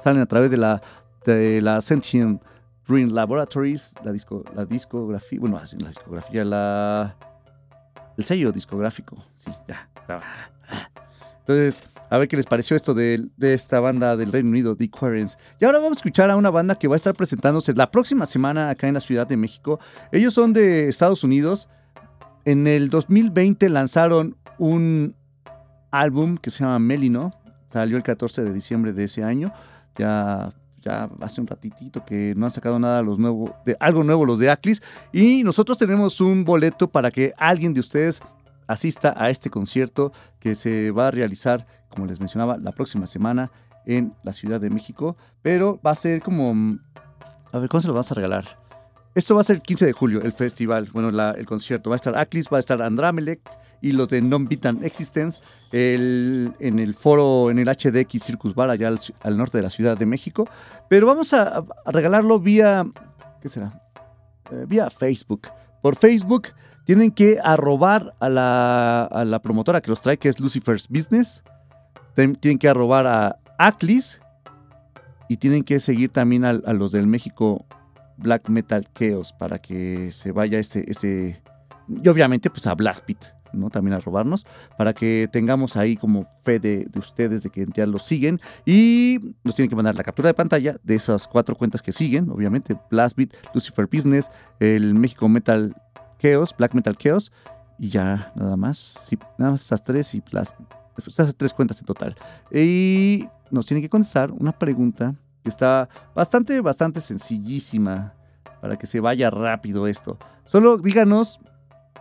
salen 0.00 0.22
a 0.22 0.26
través 0.26 0.50
de 0.50 0.58
la, 0.58 0.80
de 1.24 1.60
la 1.60 1.80
Sentient 1.80 2.42
Dream 2.86 3.10
Laboratories, 3.10 3.94
la, 4.04 4.12
disco, 4.12 4.44
la 4.54 4.64
discografía, 4.64 5.40
bueno, 5.40 5.60
la 5.78 5.88
discografía, 5.88 6.44
la, 6.44 7.16
el 8.16 8.24
sello 8.24 8.52
discográfico, 8.52 9.16
sí, 9.36 9.50
ya, 9.66 9.88
Entonces, 11.40 11.82
a 12.10 12.18
ver 12.18 12.28
qué 12.28 12.36
les 12.36 12.46
pareció 12.46 12.76
esto 12.76 12.94
de, 12.94 13.28
esta 13.40 13.80
banda 13.80 14.16
del 14.16 14.32
Reino 14.32 14.50
Unido, 14.50 14.76
The 14.76 14.90
Quarrens. 14.90 15.38
Y 15.60 15.64
ahora 15.64 15.78
vamos 15.78 15.98
a 15.98 16.00
escuchar 16.00 16.30
a 16.30 16.36
una 16.36 16.50
banda 16.50 16.76
que 16.76 16.88
va 16.88 16.94
a 16.94 16.96
estar 16.96 17.14
presentándose 17.14 17.74
la 17.74 17.90
próxima 17.90 18.26
semana 18.26 18.70
acá 18.70 18.88
en 18.88 18.94
la 18.94 19.00
Ciudad 19.00 19.26
de 19.26 19.36
México. 19.36 19.80
Ellos 20.12 20.34
son 20.34 20.52
de 20.52 20.88
Estados 20.88 21.24
Unidos. 21.24 21.68
En 22.44 22.66
el 22.66 22.88
2020 22.88 23.68
lanzaron 23.68 24.36
un 24.58 25.14
álbum 25.90 26.36
que 26.38 26.50
se 26.50 26.64
llama 26.64 26.78
Melino. 26.78 27.32
Salió 27.68 27.96
el 27.96 28.02
14 28.02 28.44
de 28.44 28.52
diciembre 28.52 28.92
de 28.92 29.04
ese 29.04 29.22
año. 29.22 29.52
Ya 29.96 30.54
ya 30.80 31.10
hace 31.20 31.40
un 31.40 31.46
ratitito 31.46 32.04
que 32.04 32.34
no 32.36 32.46
han 32.46 32.50
sacado 32.50 32.78
nada 32.78 33.02
los 33.02 33.18
nuevos, 33.18 33.50
de 33.64 33.76
algo 33.80 34.04
nuevo 34.04 34.24
los 34.24 34.38
de 34.38 34.50
Aclis. 34.50 34.82
Y 35.12 35.42
nosotros 35.42 35.78
tenemos 35.78 36.20
un 36.20 36.44
boleto 36.44 36.88
para 36.88 37.10
que 37.10 37.34
alguien 37.36 37.74
de 37.74 37.80
ustedes 37.80 38.20
asista 38.66 39.14
a 39.16 39.30
este 39.30 39.50
concierto 39.50 40.12
que 40.38 40.54
se 40.54 40.90
va 40.90 41.08
a 41.08 41.10
realizar, 41.10 41.66
como 41.88 42.06
les 42.06 42.20
mencionaba, 42.20 42.58
la 42.58 42.72
próxima 42.72 43.06
semana 43.06 43.50
en 43.86 44.14
la 44.22 44.32
Ciudad 44.32 44.60
de 44.60 44.70
México. 44.70 45.16
Pero 45.42 45.80
va 45.84 45.92
a 45.92 45.94
ser 45.94 46.22
como... 46.22 46.54
Mm, 46.54 46.80
a 47.52 47.58
ver, 47.58 47.68
¿cómo 47.68 47.80
se 47.80 47.88
lo 47.88 47.94
vas 47.94 48.12
a 48.12 48.14
regalar? 48.14 48.44
Esto 49.14 49.34
va 49.34 49.40
a 49.40 49.44
ser 49.44 49.56
el 49.56 49.62
15 49.62 49.86
de 49.86 49.92
julio, 49.92 50.22
el 50.22 50.32
festival, 50.32 50.88
bueno, 50.92 51.08
el 51.08 51.46
concierto. 51.46 51.90
Va 51.90 51.96
a 51.96 51.96
estar 51.96 52.16
Aclis, 52.16 52.48
va 52.52 52.58
a 52.58 52.60
estar 52.60 52.80
Andramelec 52.80 53.40
y 53.80 53.92
los 53.92 54.08
de 54.08 54.20
Non-Beaten 54.20 54.84
Existence 54.84 55.40
el, 55.72 56.52
en 56.60 56.78
el 56.78 56.94
foro, 56.94 57.50
en 57.50 57.58
el 57.58 57.66
HDX 57.66 58.22
Circus 58.22 58.54
Bar, 58.54 58.70
allá 58.70 58.88
al, 59.22 59.36
norte 59.36 59.58
de 59.58 59.62
la 59.62 59.70
Ciudad 59.70 59.96
de 59.96 60.06
México. 60.06 60.48
Pero 60.88 61.06
vamos 61.06 61.32
a, 61.32 61.64
regalarlo 61.86 62.38
vía, 62.38 62.86
¿qué 63.40 63.48
será? 63.48 63.82
Eh, 64.50 64.64
vía 64.66 64.90
Facebook. 64.90 65.48
Por 65.82 65.96
Facebook 65.96 66.48
tienen 66.84 67.10
que 67.10 67.38
arrobar 67.42 68.14
a 68.20 68.28
la, 68.28 69.04
a 69.04 69.24
la 69.24 69.40
promotora 69.40 69.80
que 69.80 69.90
los 69.90 70.00
trae, 70.00 70.16
que 70.16 70.28
es 70.28 70.40
Lucifer's 70.40 70.88
Business. 70.88 71.42
Tienen 72.40 72.58
que 72.58 72.68
arrobar 72.68 73.06
a 73.06 73.38
Aclis 73.58 74.20
y 75.28 75.36
tienen 75.36 75.62
que 75.62 75.78
seguir 75.78 76.10
también 76.10 76.44
a, 76.44 76.52
los 76.52 76.92
del 76.92 77.06
México 77.06 77.66
Black 78.16 78.48
Metal 78.48 78.86
Chaos 78.92 79.32
para 79.32 79.58
que 79.58 80.10
se 80.10 80.32
vaya 80.32 80.58
este, 80.58 80.90
ese 80.90 81.40
y 81.88 82.08
obviamente 82.08 82.50
pues 82.50 82.66
a 82.66 82.74
Blastpit 82.74 83.18
¿no? 83.52 83.70
También 83.70 83.94
a 83.94 84.00
robarnos, 84.00 84.46
para 84.76 84.92
que 84.92 85.28
tengamos 85.32 85.76
ahí 85.76 85.96
como 85.96 86.24
fe 86.44 86.58
de, 86.58 86.86
ustedes 86.96 87.42
de 87.42 87.50
que 87.50 87.66
ya 87.74 87.86
los 87.86 88.04
siguen 88.04 88.40
y 88.66 89.34
nos 89.44 89.54
tienen 89.54 89.70
que 89.70 89.76
mandar 89.76 89.94
la 89.94 90.04
captura 90.04 90.28
de 90.28 90.34
pantalla 90.34 90.76
de 90.82 90.94
esas 90.94 91.26
cuatro 91.26 91.56
cuentas 91.56 91.82
que 91.82 91.92
siguen, 91.92 92.30
obviamente, 92.30 92.76
Blastbeat, 92.90 93.32
Lucifer 93.54 93.88
Business, 93.90 94.30
el 94.60 94.94
México 94.94 95.28
Metal 95.28 95.74
Chaos, 96.18 96.54
Black 96.56 96.74
Metal 96.74 96.96
Chaos 96.96 97.32
y 97.78 97.88
ya 97.88 98.32
nada 98.34 98.56
más, 98.56 99.08
nada 99.38 99.52
más 99.52 99.62
esas 99.62 99.84
tres 99.84 100.14
y 100.14 100.20
Blastbeat, 100.20 100.77
esas 101.06 101.34
tres 101.34 101.52
cuentas 101.52 101.80
en 101.80 101.86
total. 101.86 102.16
Y 102.52 103.26
nos 103.50 103.66
tienen 103.66 103.82
que 103.82 103.88
contestar 103.88 104.30
una 104.32 104.52
pregunta 104.52 105.14
que 105.42 105.48
está 105.48 105.88
bastante, 106.14 106.60
bastante 106.60 107.00
sencillísima 107.00 108.14
para 108.60 108.76
que 108.76 108.86
se 108.86 109.00
vaya 109.00 109.30
rápido 109.30 109.86
esto. 109.86 110.18
Solo 110.44 110.78
díganos 110.78 111.40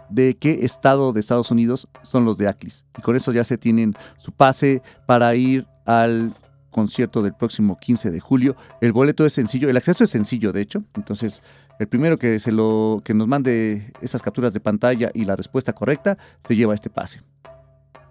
de 0.10 0.38
qué 0.38 0.66
estado 0.66 1.14
de 1.14 1.20
Estados 1.20 1.52
Unidos 1.52 1.88
son 2.02 2.26
los 2.26 2.38
de 2.38 2.48
Aclis. 2.48 2.86
Y 2.98 3.02
con 3.02 3.16
eso 3.16 3.32
ya 3.32 3.44
se 3.44 3.58
tienen 3.58 3.94
su 4.18 4.32
pase 4.32 4.82
para 5.06 5.36
ir 5.36 5.68
al 5.86 6.34
concierto 6.72 7.22
del 7.24 7.34
próximo 7.34 7.78
15 7.80 8.12
de 8.12 8.20
julio. 8.20 8.56
El 8.82 8.94
boleto 8.94 9.26
es 9.26 9.34
sencillo, 9.34 9.70
el 9.70 9.78
acceso 9.78 10.04
es 10.04 10.10
sencillo, 10.10 10.52
de 10.52 10.62
hecho. 10.62 10.84
Entonces, 10.96 11.42
el 11.80 11.88
primero 11.88 12.18
que, 12.18 12.40
se 12.40 12.52
lo, 12.52 13.02
que 13.04 13.14
nos 13.14 13.28
mande 13.28 13.94
esas 14.02 14.22
capturas 14.22 14.54
de 14.54 14.60
pantalla 14.60 15.12
y 15.14 15.26
la 15.26 15.36
respuesta 15.36 15.74
correcta 15.74 16.18
se 16.40 16.56
lleva 16.56 16.74
este 16.74 16.90
pase. 16.90 17.22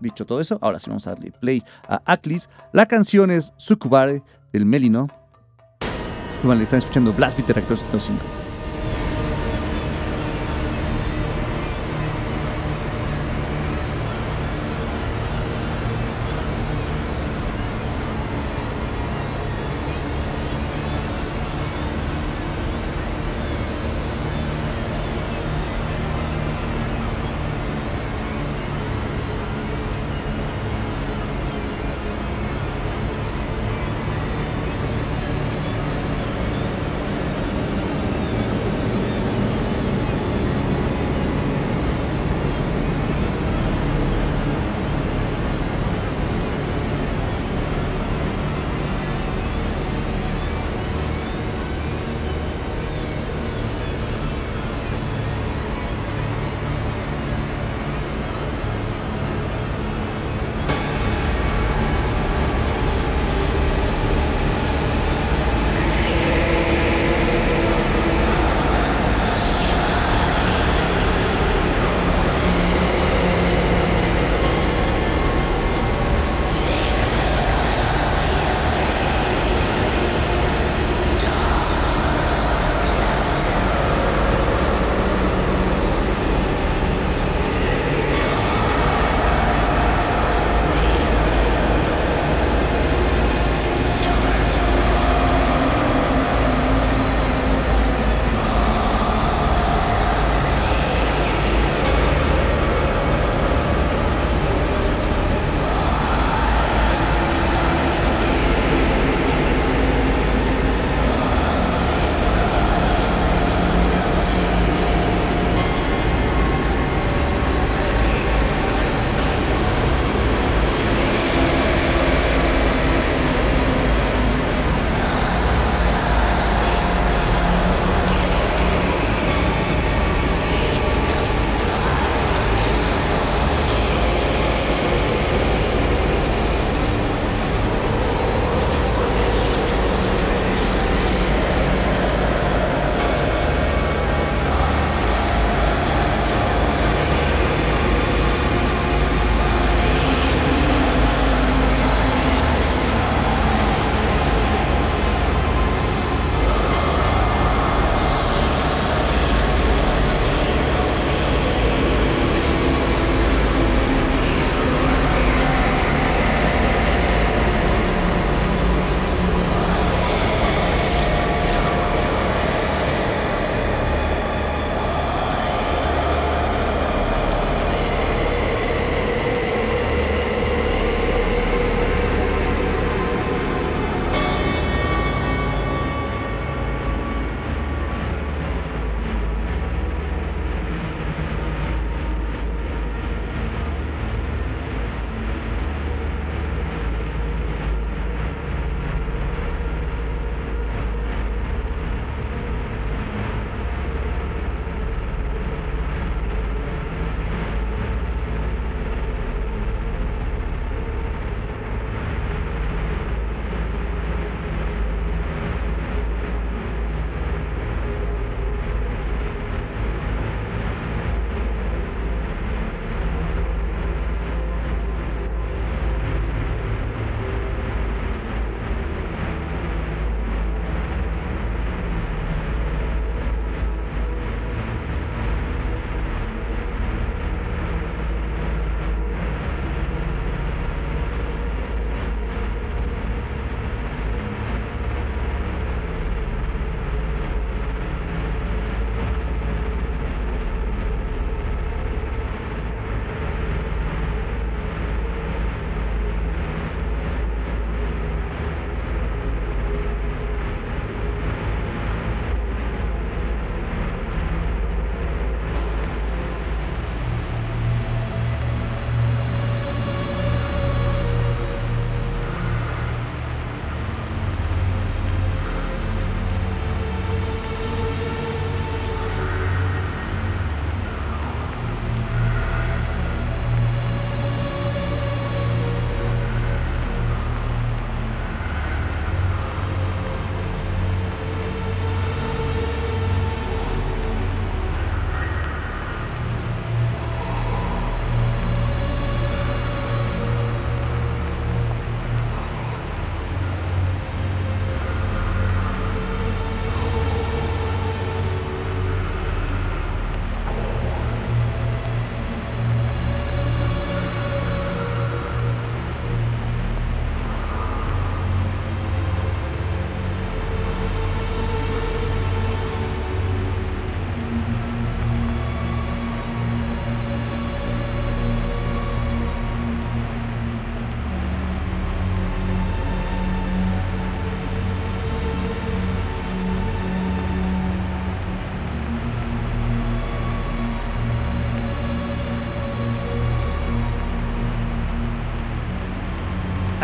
Dicho 0.01 0.27
todo 0.27 0.41
eso, 0.41 0.59
ahora 0.61 0.79
sí 0.79 0.89
vamos 0.89 1.07
a 1.07 1.11
darle 1.11 1.33
play 1.33 1.63
a 1.89 2.03
Aclis. 2.05 2.49
La 2.73 2.87
canción 2.87 3.31
es 3.31 3.53
Sukubare 3.57 4.23
del 4.53 4.67
Melino. 4.67 5.09
le 6.45 6.63
están 6.63 6.79
escuchando 6.79 7.13
Blast 7.13 7.39
Beat 7.39 7.51
Reactor 7.51 7.77
105. 7.77 8.46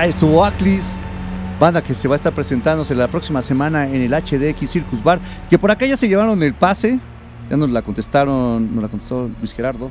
Ahí 0.02 0.10
estuvo 0.10 0.44
Aclis, 0.44 0.90
banda 1.60 1.80
que 1.80 1.94
se 1.94 2.08
va 2.08 2.16
a 2.16 2.16
estar 2.16 2.32
presentándose 2.32 2.92
la 2.92 3.06
próxima 3.06 3.40
semana 3.40 3.86
en 3.86 4.02
el 4.02 4.10
HDX 4.10 4.68
Circus 4.68 5.00
Bar, 5.00 5.20
que 5.48 5.60
por 5.60 5.70
acá 5.70 5.86
ya 5.86 5.96
se 5.96 6.08
llevaron 6.08 6.42
el 6.42 6.54
pase, 6.54 6.98
ya 7.48 7.56
nos 7.56 7.70
la 7.70 7.82
contestaron, 7.82 8.74
nos 8.74 8.82
la 8.82 8.88
contestó 8.88 9.30
Luis 9.38 9.54
Gerardo. 9.54 9.90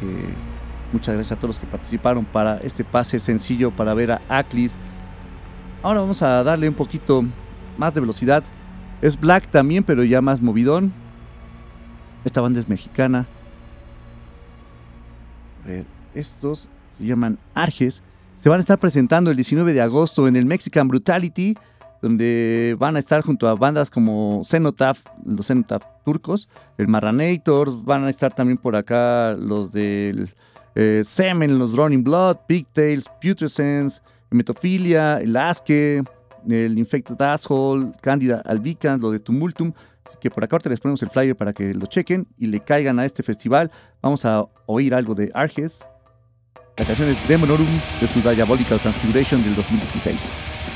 que 0.00 0.06
muchas 0.92 1.14
gracias 1.14 1.30
a 1.30 1.36
todos 1.36 1.50
los 1.50 1.60
que 1.60 1.66
participaron 1.68 2.24
para 2.24 2.56
este 2.56 2.82
pase 2.82 3.20
sencillo 3.20 3.70
para 3.70 3.94
ver 3.94 4.10
a 4.10 4.20
Aclis. 4.28 4.74
Ahora 5.80 6.00
vamos 6.00 6.20
a 6.22 6.42
darle 6.42 6.68
un 6.68 6.74
poquito 6.74 7.24
más 7.76 7.94
de 7.94 8.00
velocidad. 8.00 8.42
Es 9.00 9.20
Black 9.20 9.48
también, 9.52 9.84
pero 9.84 10.02
ya 10.02 10.20
más 10.20 10.42
movidón. 10.42 10.92
Esta 12.24 12.40
banda 12.40 12.58
es 12.58 12.68
mexicana. 12.68 13.26
A 15.64 15.68
ver, 15.68 15.84
estos 16.16 16.68
se 16.98 17.04
llaman 17.04 17.38
Arges. 17.54 18.02
Se 18.38 18.48
van 18.48 18.58
a 18.58 18.60
estar 18.60 18.78
presentando 18.78 19.30
el 19.30 19.36
19 19.36 19.74
de 19.74 19.80
agosto 19.80 20.28
en 20.28 20.36
el 20.36 20.46
Mexican 20.46 20.86
Brutality, 20.86 21.56
donde 22.00 22.76
van 22.78 22.94
a 22.94 23.00
estar 23.00 23.22
junto 23.22 23.48
a 23.48 23.56
bandas 23.56 23.90
como 23.90 24.42
Cenotaph, 24.44 25.00
los 25.26 25.48
Cenotaph 25.48 25.82
turcos, 26.04 26.48
el 26.78 26.86
Marranator, 26.86 27.82
van 27.82 28.04
a 28.04 28.10
estar 28.10 28.32
también 28.32 28.56
por 28.56 28.76
acá 28.76 29.32
los 29.32 29.72
del 29.72 30.30
eh, 30.76 31.02
Semen, 31.04 31.58
los 31.58 31.76
Running 31.76 32.04
Blood, 32.04 32.36
Pigtails, 32.46 33.10
Putrescence, 33.20 34.00
Metophilia, 34.30 35.18
el 35.18 35.36
Aske, 35.36 36.04
el 36.48 36.78
Infected 36.78 37.20
Asshole, 37.20 37.90
Candida 38.00 38.40
albicans, 38.46 39.02
lo 39.02 39.10
de 39.10 39.18
Tumultum. 39.18 39.72
Así 40.06 40.16
que 40.20 40.30
por 40.30 40.44
acá 40.44 40.54
ahorita 40.54 40.70
les 40.70 40.78
ponemos 40.78 41.02
el 41.02 41.10
flyer 41.10 41.34
para 41.34 41.52
que 41.52 41.74
lo 41.74 41.86
chequen 41.86 42.28
y 42.38 42.46
le 42.46 42.60
caigan 42.60 43.00
a 43.00 43.04
este 43.04 43.24
festival. 43.24 43.72
Vamos 44.00 44.24
a 44.24 44.46
oír 44.66 44.94
algo 44.94 45.16
de 45.16 45.32
Arges. 45.34 45.84
La 46.78 46.84
canción 46.84 47.08
es 47.08 47.28
Demonorum 47.28 47.66
de 48.00 48.06
su 48.06 48.20
Diabolical 48.20 48.78
Transfiguration 48.78 49.42
del 49.42 49.56
2016. 49.56 50.67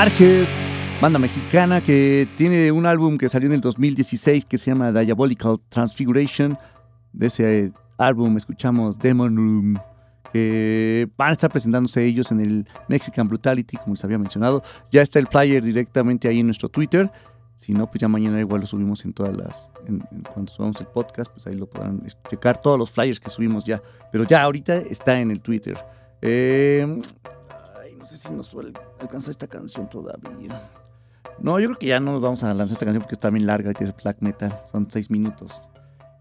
Arges, 0.00 0.48
banda 0.98 1.18
mexicana 1.18 1.82
que 1.82 2.26
tiene 2.38 2.72
un 2.72 2.86
álbum 2.86 3.18
que 3.18 3.28
salió 3.28 3.48
en 3.48 3.52
el 3.52 3.60
2016 3.60 4.46
que 4.46 4.56
se 4.56 4.70
llama 4.70 4.92
Diabolical 4.92 5.60
Transfiguration. 5.68 6.56
De 7.12 7.26
ese 7.26 7.70
álbum 7.98 8.34
escuchamos 8.38 8.98
Demon 8.98 9.36
Room, 9.36 9.74
van 11.18 11.28
a 11.28 11.32
estar 11.32 11.50
presentándose 11.50 12.02
ellos 12.02 12.32
en 12.32 12.40
el 12.40 12.66
Mexican 12.88 13.28
Brutality, 13.28 13.76
como 13.76 13.92
les 13.92 14.02
había 14.02 14.16
mencionado. 14.16 14.62
Ya 14.90 15.02
está 15.02 15.18
el 15.18 15.26
flyer 15.26 15.62
directamente 15.62 16.28
ahí 16.28 16.40
en 16.40 16.46
nuestro 16.46 16.70
Twitter. 16.70 17.12
Si 17.56 17.74
no, 17.74 17.86
pues 17.86 18.00
ya 18.00 18.08
mañana 18.08 18.40
igual 18.40 18.62
lo 18.62 18.66
subimos 18.66 19.04
en 19.04 19.12
todas 19.12 19.36
las. 19.36 19.70
cuando 20.32 20.50
subamos 20.50 20.80
el 20.80 20.86
podcast, 20.86 21.30
pues 21.30 21.46
ahí 21.46 21.56
lo 21.56 21.66
podrán 21.66 22.02
checar 22.30 22.62
todos 22.62 22.78
los 22.78 22.90
flyers 22.90 23.20
que 23.20 23.28
subimos 23.28 23.64
ya. 23.64 23.82
Pero 24.10 24.24
ya 24.24 24.40
ahorita 24.40 24.76
está 24.76 25.20
en 25.20 25.30
el 25.30 25.42
Twitter. 25.42 25.76
Eh, 26.22 26.86
sé 28.10 28.16
si 28.16 28.32
nos 28.32 28.54
alcanza 29.00 29.30
esta 29.30 29.46
canción 29.46 29.88
todavía. 29.88 30.70
No, 31.38 31.58
yo 31.58 31.68
creo 31.68 31.78
que 31.78 31.86
ya 31.86 32.00
no 32.00 32.12
nos 32.12 32.20
vamos 32.20 32.42
a 32.42 32.52
lanzar 32.52 32.72
esta 32.72 32.84
canción 32.84 33.02
porque 33.02 33.14
está 33.14 33.30
bien 33.30 33.46
larga, 33.46 33.72
que 33.72 33.84
es 33.84 33.94
black 33.96 34.18
metal. 34.20 34.60
Son 34.70 34.90
seis 34.90 35.10
minutos. 35.10 35.62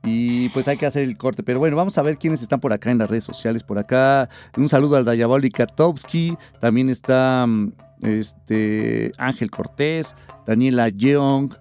Y 0.03 0.49
pues 0.49 0.67
hay 0.67 0.77
que 0.77 0.85
hacer 0.85 1.03
el 1.03 1.17
corte. 1.17 1.43
Pero 1.43 1.59
bueno, 1.59 1.75
vamos 1.75 1.97
a 1.97 2.01
ver 2.01 2.17
quiénes 2.17 2.41
están 2.41 2.59
por 2.59 2.71
acá 2.71 2.91
en 2.91 2.99
las 2.99 3.09
redes 3.09 3.25
sociales. 3.25 3.63
Por 3.63 3.79
acá, 3.79 4.29
un 4.55 4.69
saludo 4.69 4.95
al 4.95 5.05
Dayaboli 5.05 5.49
Katowski. 5.49 6.37
También 6.61 6.89
está 6.89 7.45
mm, 7.45 7.73
este, 8.01 9.11
Ángel 9.17 9.51
Cortés, 9.51 10.15
Daniela 10.45 10.89
Jeong. 10.89 11.53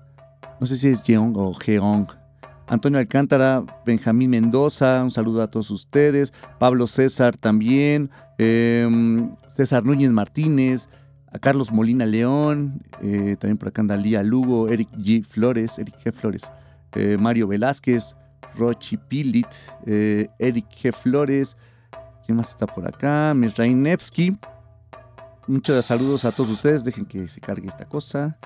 No 0.60 0.66
sé 0.66 0.76
si 0.76 0.88
es 0.88 1.02
Jeong 1.02 1.36
o 1.36 1.52
Jeong. 1.54 2.06
Antonio 2.68 2.98
Alcántara, 2.98 3.64
Benjamín 3.86 4.30
Mendoza, 4.30 5.02
un 5.02 5.10
saludo 5.10 5.42
a 5.42 5.50
todos 5.50 5.70
ustedes. 5.70 6.34
Pablo 6.58 6.86
César 6.86 7.36
también. 7.36 8.10
Em, 8.38 9.30
César 9.48 9.84
Núñez 9.84 10.10
Martínez, 10.12 10.88
a 11.32 11.38
Carlos 11.38 11.72
Molina 11.72 12.06
León, 12.06 12.80
eh, 13.02 13.36
también 13.38 13.58
por 13.58 13.68
acá 13.68 13.82
anda 13.82 13.96
Lía 13.96 14.22
Lugo, 14.22 14.68
Eric 14.68 14.90
G. 14.92 15.24
Flores, 15.24 15.78
Eric 15.78 15.96
G. 16.02 16.12
Flores, 16.12 16.50
eh, 16.92 17.16
Mario 17.18 17.48
Velázquez, 17.48 18.16
Rochi 18.54 18.96
Pilit, 18.96 19.48
eh, 19.86 20.28
Eric 20.38 20.66
G. 20.70 20.92
Flores, 20.92 21.56
¿quién 22.24 22.36
más 22.36 22.50
está 22.50 22.66
por 22.66 22.86
acá? 22.86 23.34
Misraín 23.34 23.82
Nevsky. 23.82 24.36
Muchos 25.46 25.84
saludos 25.84 26.24
a 26.24 26.32
todos 26.32 26.50
ustedes, 26.50 26.84
dejen 26.84 27.06
que 27.06 27.26
se 27.26 27.40
cargue 27.40 27.68
esta 27.68 27.86
cosa. 27.86 28.38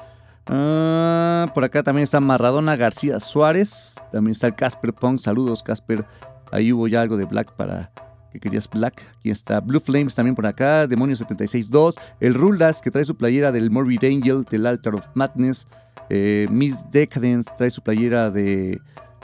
Ah, 0.47 1.51
por 1.55 1.65
acá 1.65 1.83
también 1.83 2.05
está 2.05 2.21
Maradona 2.21 2.77
García 2.77 3.21
Suárez, 3.21 3.97
también 4.11 4.33
está 4.33 4.49
el 4.49 4.55
Casper 4.55 4.93
Pong, 4.93 5.19
saludos 5.19 5.63
Casper, 5.63 6.05
ahí 6.51 6.73
hubo 6.73 6.89
ya 6.89 7.01
algo 7.01 7.17
de 7.17 7.25
Black 7.25 7.53
para 7.55 7.93
que 8.33 8.41
querías 8.41 8.69
Black. 8.69 9.03
Aquí 9.19 9.31
está 9.31 9.61
Blue 9.61 9.81
Flames 9.81 10.15
también 10.15 10.35
por 10.35 10.47
acá. 10.47 10.87
Demonio 10.87 11.15
762. 11.15 11.97
El 12.21 12.35
Rulas 12.35 12.81
que 12.81 12.91
trae 12.91 13.05
su 13.05 13.17
playera 13.17 13.53
del 13.53 13.71
Morbid 13.71 14.05
Angel, 14.05 14.45
del 14.51 14.67
Altar 14.67 14.95
of 14.95 15.07
Madness. 15.15 15.67
Eh, 16.09 16.47
Miss 16.51 16.83
Decadence 16.91 17.51
trae 17.59 17.71
su 17.71 17.83
playera 17.83 18.31
de, 18.31 18.81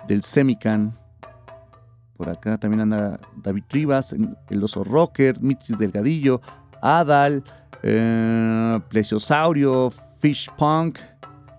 del 0.06 0.22
Semican. 0.22 0.96
Por 2.16 2.28
acá 2.28 2.58
también 2.58 2.80
anda 2.80 3.18
David 3.36 3.64
Rivas, 3.70 4.14
el 4.50 4.62
Oso 4.62 4.82
Rocker, 4.82 5.40
Mitch 5.40 5.68
Delgadillo, 5.68 6.40
Adal, 6.82 7.44
eh, 7.82 8.80
Plesiosaurio, 8.88 9.92
Fish 10.20 10.50
Punk, 10.58 10.98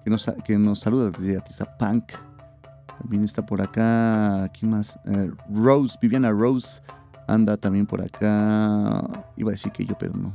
que 0.04 0.10
nos, 0.10 0.30
que 0.46 0.58
nos 0.58 0.80
saluda 0.80 1.12
desde 1.12 1.38
Atiza 1.38 1.66
Punk. 1.78 2.12
También 3.00 3.24
está 3.24 3.46
por 3.46 3.62
acá, 3.62 4.52
¿quién 4.60 4.72
más? 4.72 5.00
Eh, 5.06 5.32
Rose, 5.50 5.98
Viviana 6.02 6.32
Rose, 6.32 6.82
anda 7.34 7.58
también 7.58 7.86
por 7.86 8.02
acá. 8.02 9.04
Iba 9.38 9.50
a 9.50 9.52
decir 9.52 9.72
que 9.72 9.86
yo, 9.86 9.98
pero 9.98 10.14
no. 10.14 10.34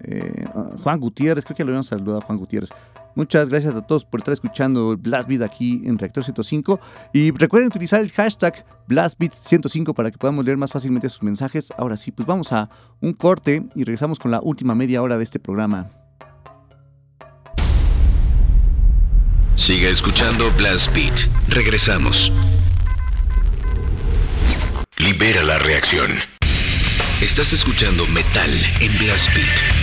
Eh, 0.00 0.44
ah, 0.54 0.70
Juan 0.82 1.00
Gutiérrez, 1.00 1.44
creo 1.44 1.56
que 1.56 1.64
lo 1.64 1.70
habíamos 1.70 1.86
saludado 1.86 2.18
a 2.18 2.20
Juan 2.22 2.38
Gutiérrez. 2.38 2.70
Muchas 3.14 3.48
gracias 3.48 3.74
a 3.74 3.86
todos 3.86 4.04
por 4.04 4.20
estar 4.20 4.34
escuchando 4.34 4.94
BlastBeat 4.98 5.42
aquí 5.42 5.82
en 5.86 5.98
Reactor 5.98 6.22
105. 6.22 6.78
Y 7.14 7.30
recuerden 7.30 7.68
utilizar 7.68 8.00
el 8.00 8.12
hashtag 8.12 8.66
BlastBeat105 8.88 9.94
para 9.94 10.10
que 10.10 10.18
podamos 10.18 10.44
leer 10.44 10.58
más 10.58 10.70
fácilmente 10.70 11.08
sus 11.08 11.22
mensajes. 11.22 11.72
Ahora 11.78 11.96
sí, 11.96 12.12
pues 12.12 12.26
vamos 12.26 12.52
a 12.52 12.68
un 13.00 13.14
corte 13.14 13.66
y 13.74 13.84
regresamos 13.84 14.18
con 14.18 14.30
la 14.30 14.40
última 14.42 14.74
media 14.74 15.02
hora 15.02 15.16
de 15.16 15.24
este 15.24 15.38
programa. 15.38 15.88
Siga 19.54 19.88
escuchando 19.88 20.52
Blast 20.58 20.94
Beat. 20.94 21.14
Regresamos. 21.48 22.30
Libera 24.98 25.42
la 25.42 25.58
reacción. 25.58 26.10
Estás 27.20 27.52
escuchando 27.52 28.06
Metal 28.06 28.50
en 28.80 28.98
Blast 28.98 29.28
Beat. 29.34 29.75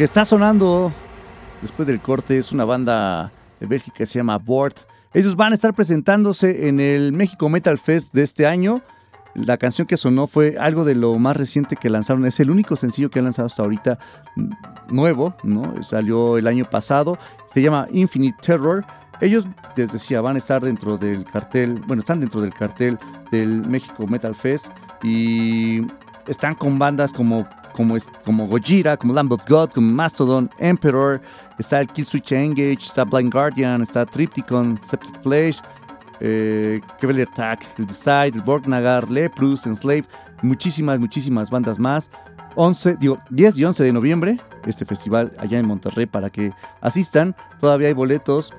Que 0.00 0.04
está 0.04 0.24
sonando 0.24 0.94
después 1.60 1.86
del 1.86 2.00
corte 2.00 2.38
es 2.38 2.52
una 2.52 2.64
banda 2.64 3.30
de 3.60 3.66
Bélgica 3.66 3.98
que 3.98 4.06
se 4.06 4.18
llama 4.18 4.38
Board. 4.38 4.72
Ellos 5.12 5.36
van 5.36 5.52
a 5.52 5.56
estar 5.56 5.74
presentándose 5.74 6.68
en 6.68 6.80
el 6.80 7.12
México 7.12 7.50
Metal 7.50 7.76
Fest 7.76 8.14
de 8.14 8.22
este 8.22 8.46
año. 8.46 8.80
La 9.34 9.58
canción 9.58 9.86
que 9.86 9.98
sonó 9.98 10.26
fue 10.26 10.56
algo 10.58 10.86
de 10.86 10.94
lo 10.94 11.18
más 11.18 11.36
reciente 11.36 11.76
que 11.76 11.90
lanzaron. 11.90 12.24
Es 12.24 12.40
el 12.40 12.50
único 12.50 12.76
sencillo 12.76 13.10
que 13.10 13.18
han 13.18 13.26
lanzado 13.26 13.44
hasta 13.44 13.62
ahorita 13.62 13.98
mm, 14.36 14.50
nuevo, 14.88 15.34
¿no? 15.42 15.82
Salió 15.82 16.38
el 16.38 16.46
año 16.46 16.64
pasado. 16.64 17.18
Se 17.52 17.60
llama 17.60 17.86
Infinite 17.92 18.38
Terror. 18.40 18.86
Ellos, 19.20 19.46
les 19.76 19.92
decía, 19.92 20.22
van 20.22 20.36
a 20.36 20.38
estar 20.38 20.62
dentro 20.62 20.96
del 20.96 21.26
cartel, 21.26 21.74
bueno, 21.86 22.00
están 22.00 22.20
dentro 22.20 22.40
del 22.40 22.54
cartel 22.54 22.98
del 23.30 23.68
México 23.68 24.06
Metal 24.06 24.34
Fest 24.34 24.68
y 25.02 25.82
están 26.26 26.54
con 26.54 26.78
bandas 26.78 27.12
como, 27.12 27.46
como, 27.72 27.96
como 28.24 28.46
Gojira, 28.46 28.96
como 28.96 29.12
Lamb 29.12 29.32
of 29.32 29.44
God, 29.48 29.70
como 29.70 29.90
Mastodon, 29.92 30.50
Emperor, 30.58 31.20
está 31.58 31.80
el 31.80 31.88
Killswitch 31.88 32.32
Engage, 32.32 32.78
está 32.80 33.04
Blind 33.04 33.32
Guardian, 33.32 33.82
está 33.82 34.06
Tripticon, 34.06 34.78
Septic 34.88 35.22
Flesh, 35.22 35.60
eh, 36.20 36.80
Cavalier 37.00 37.28
Attack, 37.30 37.66
el 37.78 37.86
Decide, 37.86 38.32
el 38.34 38.42
Borgnagar, 38.42 39.10
Leprus, 39.10 39.66
Enslave, 39.66 40.04
muchísimas, 40.42 40.98
muchísimas 41.00 41.50
bandas 41.50 41.78
más. 41.78 42.10
11, 42.56 42.96
digo, 42.96 43.20
10 43.30 43.58
y 43.58 43.64
11 43.64 43.84
de 43.84 43.92
noviembre, 43.92 44.40
este 44.66 44.84
festival 44.84 45.32
allá 45.38 45.58
en 45.58 45.66
Monterrey 45.66 46.06
para 46.06 46.30
que 46.30 46.52
asistan. 46.80 47.34
Todavía 47.60 47.88
hay 47.88 47.94
boletos. 47.94 48.52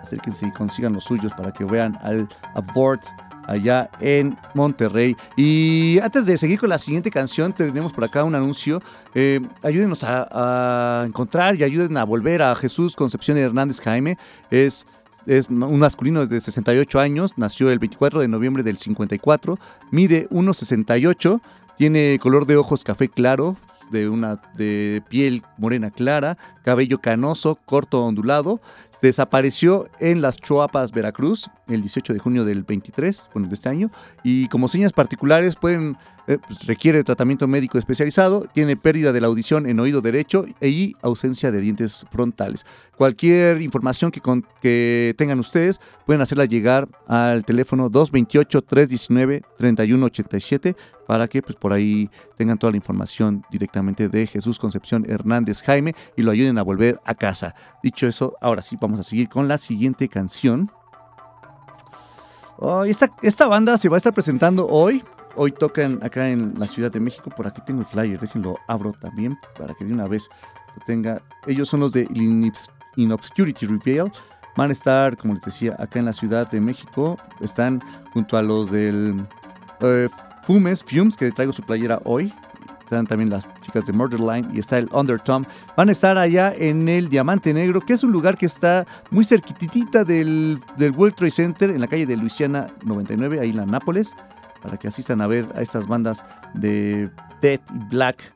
Acérquense 0.00 0.46
y 0.46 0.52
consigan 0.52 0.94
los 0.94 1.04
suyos 1.04 1.32
para 1.34 1.52
que 1.52 1.64
vean 1.64 1.98
al 2.02 2.28
Abort 2.54 3.02
allá 3.50 3.90
en 4.00 4.36
Monterrey. 4.54 5.16
Y 5.36 5.98
antes 6.02 6.24
de 6.24 6.38
seguir 6.38 6.58
con 6.58 6.68
la 6.68 6.78
siguiente 6.78 7.10
canción, 7.10 7.52
tenemos 7.52 7.92
por 7.92 8.04
acá 8.04 8.22
un 8.24 8.34
anuncio. 8.34 8.80
Eh, 9.14 9.40
ayúdenos 9.62 10.04
a, 10.04 11.04
encontrar 11.06 11.56
y 11.56 11.64
ayuden 11.64 11.96
a 11.96 12.04
volver 12.04 12.42
a 12.42 12.54
Jesús 12.54 12.94
Concepción 12.94 13.36
Hernández 13.36 13.80
Jaime. 13.80 14.16
Es 14.50 14.86
es 15.26 15.50
un 15.50 15.78
masculino 15.78 16.26
de 16.26 16.40
68 16.40 16.98
años, 16.98 17.34
nació 17.36 17.70
el 17.70 17.78
24 17.78 18.20
de 18.20 18.28
noviembre 18.28 18.62
del 18.62 18.78
54, 18.78 19.58
mide 19.90 20.26
1,68, 20.30 21.42
tiene 21.76 22.18
color 22.20 22.46
de 22.46 22.56
ojos 22.56 22.84
café 22.84 23.10
claro, 23.10 23.56
de 23.90 24.08
una 24.08 24.40
de 24.56 25.02
piel 25.08 25.42
morena 25.58 25.90
clara, 25.90 26.38
cabello 26.64 26.98
canoso, 26.98 27.56
corto 27.64 28.04
ondulado. 28.04 28.60
Desapareció 29.02 29.88
en 29.98 30.20
las 30.20 30.36
Choapas, 30.36 30.92
Veracruz, 30.92 31.50
el 31.68 31.80
18 31.80 32.12
de 32.12 32.18
junio 32.18 32.44
del 32.44 32.64
23, 32.64 33.30
bueno, 33.32 33.48
de 33.48 33.54
este 33.54 33.68
año. 33.68 33.90
Y 34.22 34.46
como 34.48 34.68
señas 34.68 34.92
particulares 34.92 35.56
pueden 35.56 35.96
eh, 36.30 36.38
pues, 36.46 36.64
requiere 36.64 37.02
tratamiento 37.02 37.48
médico 37.48 37.76
especializado, 37.76 38.46
tiene 38.54 38.76
pérdida 38.76 39.12
de 39.12 39.20
la 39.20 39.26
audición 39.26 39.66
en 39.66 39.80
oído 39.80 40.00
derecho 40.00 40.46
y 40.60 40.94
ausencia 41.02 41.50
de 41.50 41.60
dientes 41.60 42.06
frontales. 42.12 42.64
Cualquier 42.96 43.60
información 43.60 44.12
que, 44.12 44.20
que 44.60 45.16
tengan 45.18 45.40
ustedes 45.40 45.80
pueden 46.06 46.22
hacerla 46.22 46.44
llegar 46.44 46.86
al 47.08 47.44
teléfono 47.44 47.90
228-319-3187 47.90 50.76
para 51.08 51.26
que 51.26 51.42
pues, 51.42 51.56
por 51.56 51.72
ahí 51.72 52.08
tengan 52.36 52.58
toda 52.58 52.70
la 52.70 52.76
información 52.76 53.42
directamente 53.50 54.08
de 54.08 54.28
Jesús 54.28 54.60
Concepción 54.60 55.04
Hernández 55.10 55.62
Jaime 55.62 55.96
y 56.16 56.22
lo 56.22 56.30
ayuden 56.30 56.58
a 56.58 56.62
volver 56.62 57.00
a 57.04 57.16
casa. 57.16 57.56
Dicho 57.82 58.06
eso, 58.06 58.36
ahora 58.40 58.62
sí 58.62 58.76
vamos 58.80 59.00
a 59.00 59.02
seguir 59.02 59.28
con 59.28 59.48
la 59.48 59.58
siguiente 59.58 60.08
canción. 60.08 60.70
Oh, 62.60 62.84
esta, 62.84 63.10
esta 63.22 63.46
banda 63.46 63.76
se 63.78 63.88
va 63.88 63.96
a 63.96 63.98
estar 63.98 64.12
presentando 64.12 64.66
hoy 64.68 65.02
Hoy 65.36 65.52
tocan 65.52 66.00
acá 66.02 66.28
en 66.28 66.54
la 66.58 66.66
Ciudad 66.66 66.90
de 66.90 67.00
México. 67.00 67.30
Por 67.30 67.46
aquí 67.46 67.62
tengo 67.64 67.80
el 67.80 67.86
flyer, 67.86 68.18
déjenlo 68.18 68.58
abro 68.66 68.92
también 68.92 69.38
para 69.56 69.74
que 69.74 69.84
de 69.84 69.92
una 69.92 70.06
vez 70.06 70.28
lo 70.76 70.84
tenga. 70.84 71.22
Ellos 71.46 71.68
son 71.68 71.80
los 71.80 71.92
de 71.92 72.08
In 72.12 73.12
Obscurity 73.12 73.66
Reveal. 73.66 74.10
Van 74.56 74.70
a 74.70 74.72
estar, 74.72 75.16
como 75.16 75.34
les 75.34 75.42
decía, 75.42 75.76
acá 75.78 76.00
en 76.00 76.06
la 76.06 76.12
Ciudad 76.12 76.50
de 76.50 76.60
México. 76.60 77.16
Están 77.40 77.80
junto 78.12 78.36
a 78.36 78.42
los 78.42 78.70
del 78.70 79.24
eh, 79.80 80.08
Fumes, 80.42 80.82
Fumes, 80.82 81.16
que 81.16 81.30
traigo 81.30 81.52
su 81.52 81.62
playera 81.62 82.00
hoy. 82.04 82.34
Están 82.90 83.06
también 83.06 83.30
las 83.30 83.46
chicas 83.60 83.86
de 83.86 83.92
Murderline 83.92 84.48
y 84.52 84.58
está 84.58 84.76
el 84.76 84.88
Undertone. 84.92 85.46
Van 85.76 85.88
a 85.88 85.92
estar 85.92 86.18
allá 86.18 86.52
en 86.52 86.88
el 86.88 87.08
Diamante 87.08 87.54
Negro, 87.54 87.80
que 87.80 87.92
es 87.92 88.02
un 88.02 88.10
lugar 88.10 88.36
que 88.36 88.46
está 88.46 88.84
muy 89.12 89.24
cerquitita 89.24 90.02
del, 90.02 90.60
del 90.76 90.90
World 90.90 91.14
Trade 91.14 91.30
Center, 91.30 91.70
en 91.70 91.80
la 91.80 91.86
calle 91.86 92.04
de 92.04 92.16
Luisiana 92.16 92.66
99, 92.84 93.38
ahí 93.38 93.50
en 93.50 93.58
la 93.58 93.66
Nápoles 93.66 94.16
para 94.60 94.76
que 94.76 94.88
asistan 94.88 95.20
a 95.20 95.28
ver 95.28 95.46
a 95.54 95.62
estas 95.62 95.86
bandas 95.86 96.24
de 96.54 97.08
Death 97.40 97.62
y 97.72 97.78
Black 97.90 98.34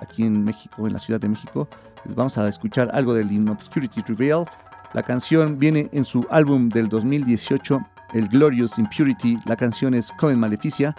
aquí 0.00 0.24
en 0.24 0.42
México, 0.42 0.88
en 0.88 0.92
la 0.92 0.98
Ciudad 0.98 1.20
de 1.20 1.28
México. 1.28 1.68
Les 2.04 2.16
vamos 2.16 2.36
a 2.36 2.48
escuchar 2.48 2.90
algo 2.92 3.14
del 3.14 3.30
In 3.30 3.48
Obscurity 3.48 4.02
Reveal. 4.02 4.44
La 4.92 5.04
canción 5.04 5.56
viene 5.56 5.88
en 5.92 6.04
su 6.04 6.26
álbum 6.30 6.68
del 6.68 6.88
2018, 6.88 7.80
el 8.14 8.26
Glorious 8.26 8.76
Impurity. 8.76 9.38
La 9.46 9.54
canción 9.54 9.94
es 9.94 10.10
Coven 10.18 10.40
Maleficia. 10.40 10.96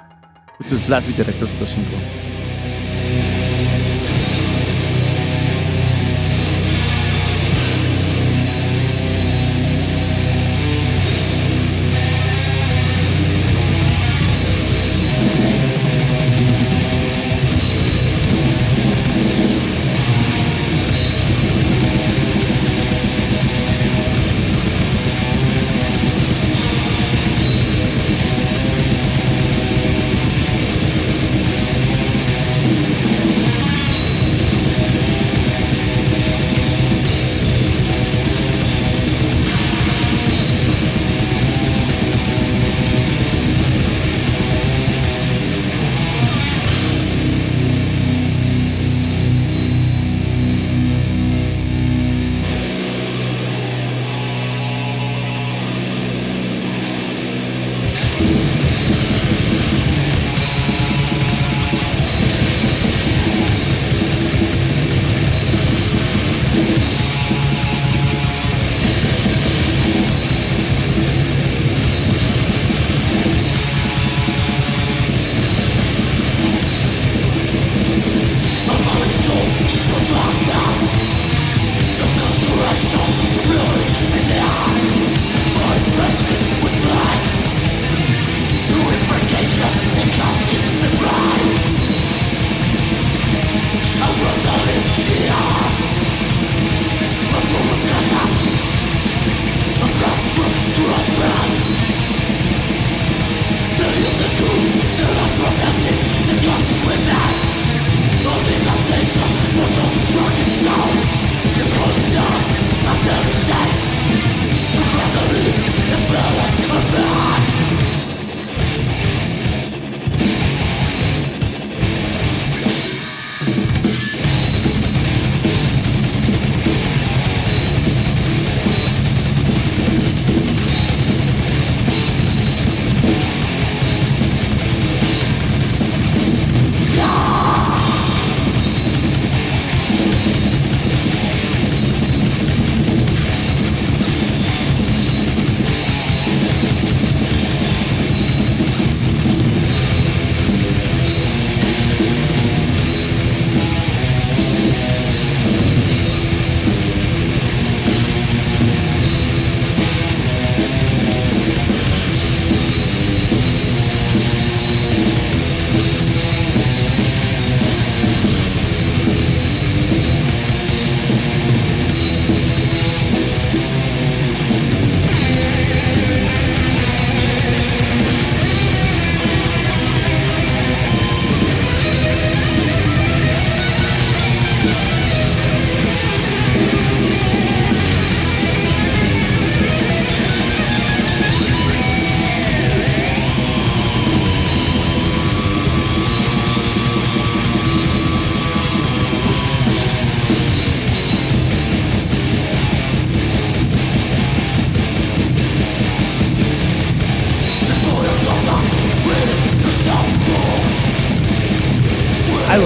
Esto 0.62 0.76
es 0.76 0.88
Blast 0.88 1.08
Beat 1.08 1.18
de 1.18 1.24
Rector 1.26 1.68
5. 1.68 2.25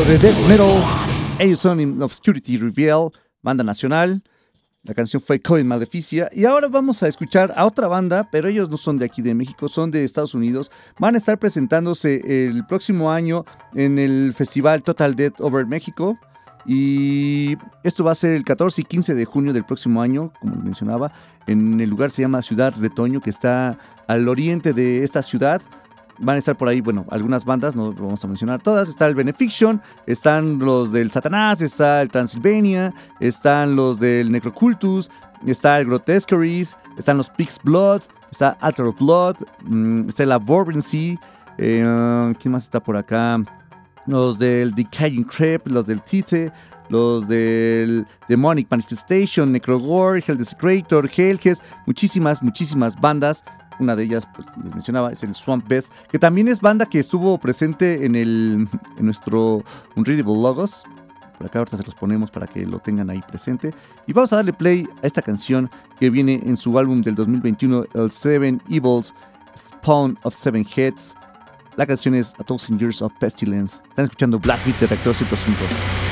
De 0.09 0.17
death 0.17 0.47
metal. 0.47 0.83
Ellos 1.37 1.59
son 1.59 1.79
in 1.79 2.01
Obscurity 2.01 2.57
Reveal, 2.57 3.11
banda 3.43 3.63
nacional. 3.63 4.23
La 4.81 4.95
canción 4.95 5.21
fue 5.21 5.39
Coin 5.39 5.67
Maleficia. 5.67 6.31
Y 6.33 6.45
ahora 6.45 6.67
vamos 6.67 7.03
a 7.03 7.07
escuchar 7.07 7.53
a 7.55 7.63
otra 7.65 7.87
banda, 7.87 8.27
pero 8.31 8.47
ellos 8.47 8.71
no 8.71 8.77
son 8.77 8.97
de 8.97 9.05
aquí 9.05 9.21
de 9.21 9.35
México, 9.35 9.67
son 9.67 9.91
de 9.91 10.03
Estados 10.03 10.33
Unidos. 10.33 10.71
Van 10.97 11.13
a 11.13 11.19
estar 11.19 11.37
presentándose 11.37 12.47
el 12.47 12.65
próximo 12.65 13.11
año 13.11 13.45
en 13.75 13.99
el 13.99 14.33
festival 14.33 14.81
Total 14.81 15.13
Death 15.15 15.41
Over 15.41 15.67
México. 15.67 16.17
Y 16.65 17.55
esto 17.83 18.03
va 18.03 18.13
a 18.13 18.15
ser 18.15 18.33
el 18.33 18.43
14 18.43 18.81
y 18.81 18.85
15 18.85 19.13
de 19.13 19.25
junio 19.25 19.53
del 19.53 19.63
próximo 19.63 20.01
año, 20.01 20.33
como 20.41 20.55
mencionaba. 20.55 21.13
En 21.45 21.79
el 21.79 21.87
lugar 21.87 22.09
se 22.09 22.23
llama 22.23 22.41
Ciudad 22.41 22.73
Retoño, 22.79 23.21
que 23.21 23.29
está 23.29 23.77
al 24.07 24.27
oriente 24.27 24.73
de 24.73 25.03
esta 25.03 25.21
ciudad 25.21 25.61
van 26.19 26.35
a 26.35 26.39
estar 26.39 26.57
por 26.57 26.67
ahí, 26.67 26.81
bueno, 26.81 27.05
algunas 27.09 27.45
bandas, 27.45 27.75
no 27.75 27.93
vamos 27.93 28.23
a 28.23 28.27
mencionar 28.27 28.61
todas. 28.61 28.89
Está 28.89 29.07
el 29.07 29.15
Benefiction, 29.15 29.81
están 30.05 30.59
los 30.59 30.91
del 30.91 31.11
Satanás, 31.11 31.61
está 31.61 32.01
el 32.01 32.09
Transylvania, 32.09 32.93
están 33.19 33.75
los 33.75 33.99
del 33.99 34.31
Necrocultus, 34.31 35.09
está 35.45 35.79
el 35.79 35.85
Grotesqueries, 35.85 36.75
están 36.97 37.17
los 37.17 37.29
Pig's 37.29 37.59
Blood, 37.63 38.03
está 38.31 38.57
Alter 38.61 38.85
of 38.85 38.99
Blood, 38.99 39.37
mm, 39.65 40.09
está 40.09 40.25
la 40.25 40.39
Sea, 40.81 41.19
eh, 41.57 42.33
¿quién 42.39 42.51
más 42.51 42.63
está 42.63 42.79
por 42.79 42.97
acá? 42.97 43.41
Los 44.05 44.39
del 44.39 44.73
Decaying 44.73 45.23
Crep, 45.23 45.67
los 45.67 45.85
del 45.85 46.01
Tithe, 46.01 46.51
los 46.89 47.27
del 47.27 48.07
Demonic 48.27 48.67
Manifestation, 48.69 49.51
Necrogore, 49.51 50.23
Hell 50.25 50.37
Desecrator, 50.37 51.09
Hellges, 51.15 51.61
muchísimas, 51.85 52.41
muchísimas 52.41 52.99
bandas 52.99 53.43
una 53.79 53.95
de 53.95 54.03
ellas, 54.03 54.27
pues 54.35 54.47
les 54.63 54.73
mencionaba, 54.73 55.11
es 55.11 55.23
el 55.23 55.35
Swamp 55.35 55.67
Best, 55.67 55.91
que 56.11 56.19
también 56.19 56.47
es 56.47 56.61
banda 56.61 56.85
que 56.85 56.99
estuvo 56.99 57.37
presente 57.37 58.05
en, 58.05 58.15
el, 58.15 58.67
en 58.97 59.05
nuestro 59.05 59.63
Unreadable 59.95 60.41
Logos. 60.41 60.83
Por 61.37 61.47
acá 61.47 61.59
ahorita 61.59 61.77
se 61.77 61.83
los 61.83 61.95
ponemos 61.95 62.29
para 62.31 62.47
que 62.47 62.65
lo 62.65 62.79
tengan 62.79 63.09
ahí 63.09 63.21
presente. 63.27 63.73
Y 64.07 64.13
vamos 64.13 64.33
a 64.33 64.37
darle 64.37 64.51
play 64.51 64.87
a 65.01 65.07
esta 65.07 65.21
canción 65.21 65.69
que 65.99 66.09
viene 66.09 66.41
en 66.45 66.57
su 66.57 66.77
álbum 66.77 67.01
del 67.01 67.15
2021, 67.15 67.85
el 67.93 68.11
Seven 68.11 68.61
Evils, 68.69 69.13
Spawn 69.55 70.19
of 70.23 70.35
Seven 70.35 70.65
Heads. 70.75 71.15
La 71.77 71.87
canción 71.87 72.13
es 72.15 72.33
A 72.39 72.43
Thousand 72.43 72.77
Years 72.77 73.01
of 73.01 73.13
Pestilence. 73.19 73.81
Están 73.87 74.05
escuchando 74.05 74.37
Blast 74.37 74.65
Beat 74.65 74.79
de 74.79 74.87
Reactor 74.87 75.15
105. 75.15 76.08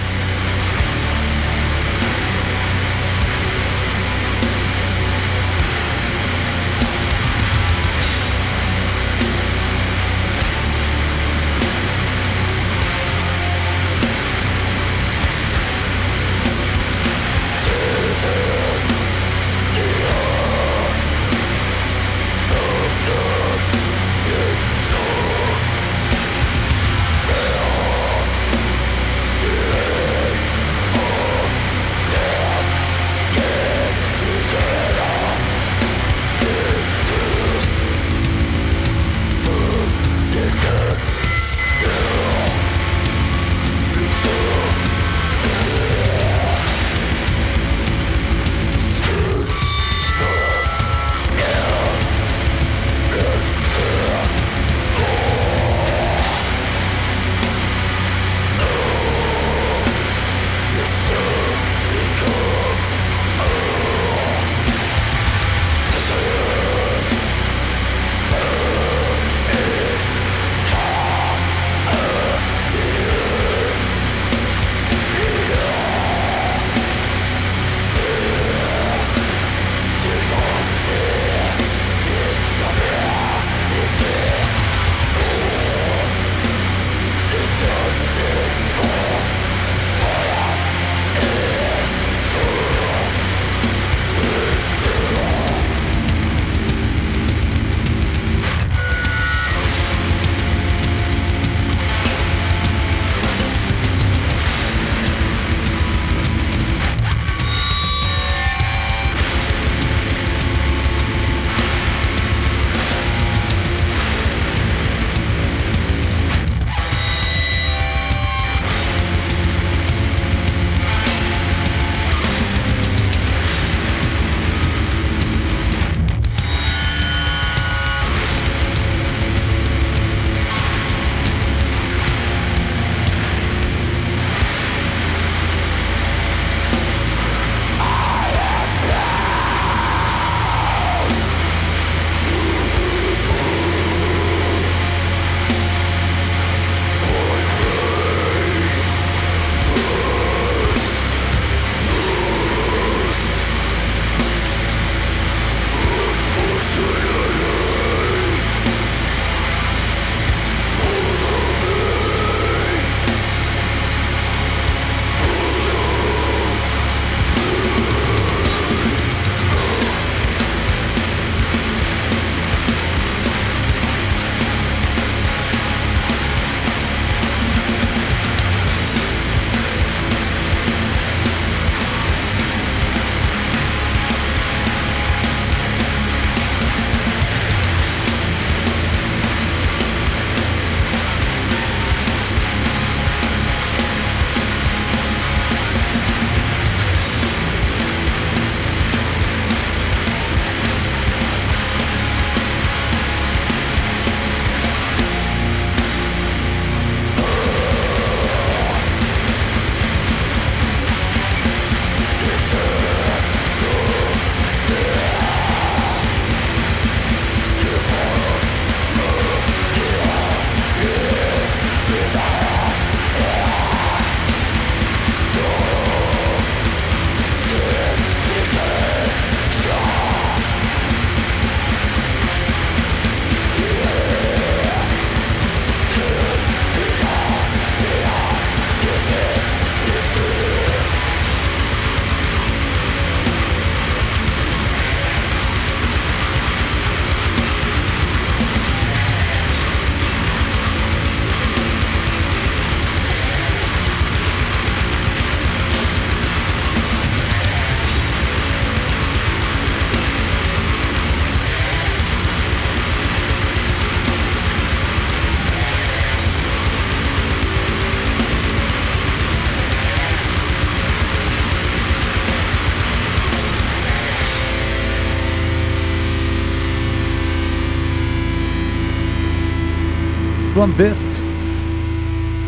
Beast. 280.75 281.11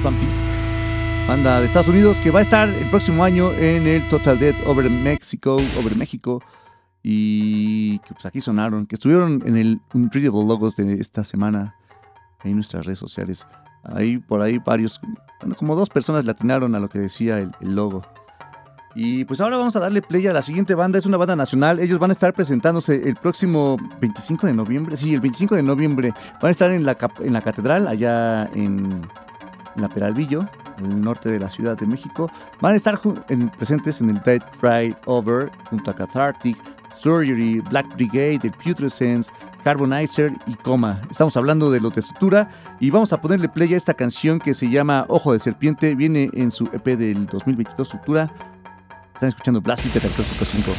Swamp 0.01 0.19
Beast. 0.19 0.43
Banda 1.27 1.59
de 1.59 1.67
Estados 1.67 1.87
Unidos 1.87 2.19
que 2.21 2.31
va 2.31 2.39
a 2.39 2.41
estar 2.41 2.67
el 2.67 2.89
próximo 2.89 3.23
año 3.23 3.53
en 3.53 3.85
el 3.85 4.09
Total 4.09 4.39
Dead 4.39 4.55
Over 4.65 4.89
Mexico, 4.89 5.57
Over 5.77 5.95
México. 5.95 6.41
Y 7.03 7.99
que 7.99 8.13
pues 8.13 8.25
aquí 8.25 8.41
sonaron, 8.41 8.87
que 8.87 8.95
estuvieron 8.95 9.43
en 9.45 9.55
el 9.55 9.79
Unreadable 9.93 10.47
Logos 10.47 10.75
de 10.75 10.95
esta 10.95 11.23
semana 11.23 11.75
en 12.43 12.55
nuestras 12.55 12.85
redes 12.85 12.99
sociales. 12.99 13.45
Ahí 13.83 14.17
por 14.17 14.41
ahí 14.41 14.57
varios, 14.57 14.99
bueno, 15.39 15.55
como 15.55 15.75
dos 15.75 15.89
personas 15.89 16.25
le 16.25 16.31
atinaron 16.31 16.73
a 16.73 16.79
lo 16.79 16.89
que 16.89 16.99
decía 16.99 17.37
el 17.37 17.53
logo. 17.61 18.01
Y 18.95 19.23
pues 19.25 19.39
ahora 19.39 19.57
vamos 19.57 19.75
a 19.75 19.79
darle 19.79 20.01
play 20.01 20.25
a 20.27 20.33
la 20.33 20.41
siguiente 20.41 20.73
banda, 20.73 20.97
es 20.97 21.05
una 21.05 21.17
banda 21.17 21.35
nacional, 21.35 21.79
ellos 21.79 21.99
van 21.99 22.09
a 22.09 22.13
estar 22.13 22.33
presentándose 22.33 22.95
el 23.07 23.15
próximo 23.15 23.77
25 24.01 24.47
de 24.47 24.53
noviembre, 24.53 24.95
sí, 24.95 25.13
el 25.13 25.21
25 25.21 25.55
de 25.55 25.63
noviembre, 25.63 26.13
van 26.41 26.47
a 26.47 26.49
estar 26.49 26.71
en 26.71 26.85
la, 26.85 26.97
en 27.19 27.33
la 27.33 27.41
catedral, 27.41 27.87
allá 27.87 28.49
en, 28.53 29.01
la 29.75 29.89
Peralvillo, 29.89 30.45
en 30.79 30.85
el 30.85 31.01
norte 31.01 31.29
de 31.29 31.39
la 31.39 31.49
Ciudad 31.49 31.77
de 31.77 31.85
México, 31.85 32.31
van 32.61 32.73
a 32.73 32.75
estar 32.75 32.99
en, 33.29 33.49
presentes 33.49 34.01
en 34.01 34.09
el 34.09 34.21
Dead 34.23 34.41
Ride 34.61 34.97
Over, 35.05 35.51
junto 35.69 35.91
a 35.91 35.95
Cathartic, 35.95 36.57
Surgery, 36.91 37.61
Black 37.61 37.95
Brigade, 37.95 38.39
The 38.39 38.51
Putrescence, 38.51 39.31
Carbonizer 39.63 40.33
y 40.47 40.55
Coma. 40.55 40.99
Estamos 41.09 41.35
hablando 41.37 41.69
de 41.71 41.79
los 41.79 41.93
de 41.93 42.01
Sutura 42.01 42.49
y 42.79 42.89
vamos 42.89 43.13
a 43.13 43.21
ponerle 43.21 43.49
play 43.49 43.73
a 43.73 43.77
esta 43.77 43.93
canción 43.93 44.39
que 44.39 44.53
se 44.53 44.69
llama 44.69 45.05
Ojo 45.09 45.33
de 45.33 45.39
Serpiente, 45.39 45.95
viene 45.95 46.29
en 46.33 46.51
su 46.51 46.65
EP 46.73 46.97
del 46.97 47.25
2022 47.27 47.87
Sutura. 47.87 48.31
Están 49.19 49.27
escuchando 49.27 49.59
Blast 49.59 49.83
Beat 49.83 49.95
de 49.95 49.99
5. 50.45 50.71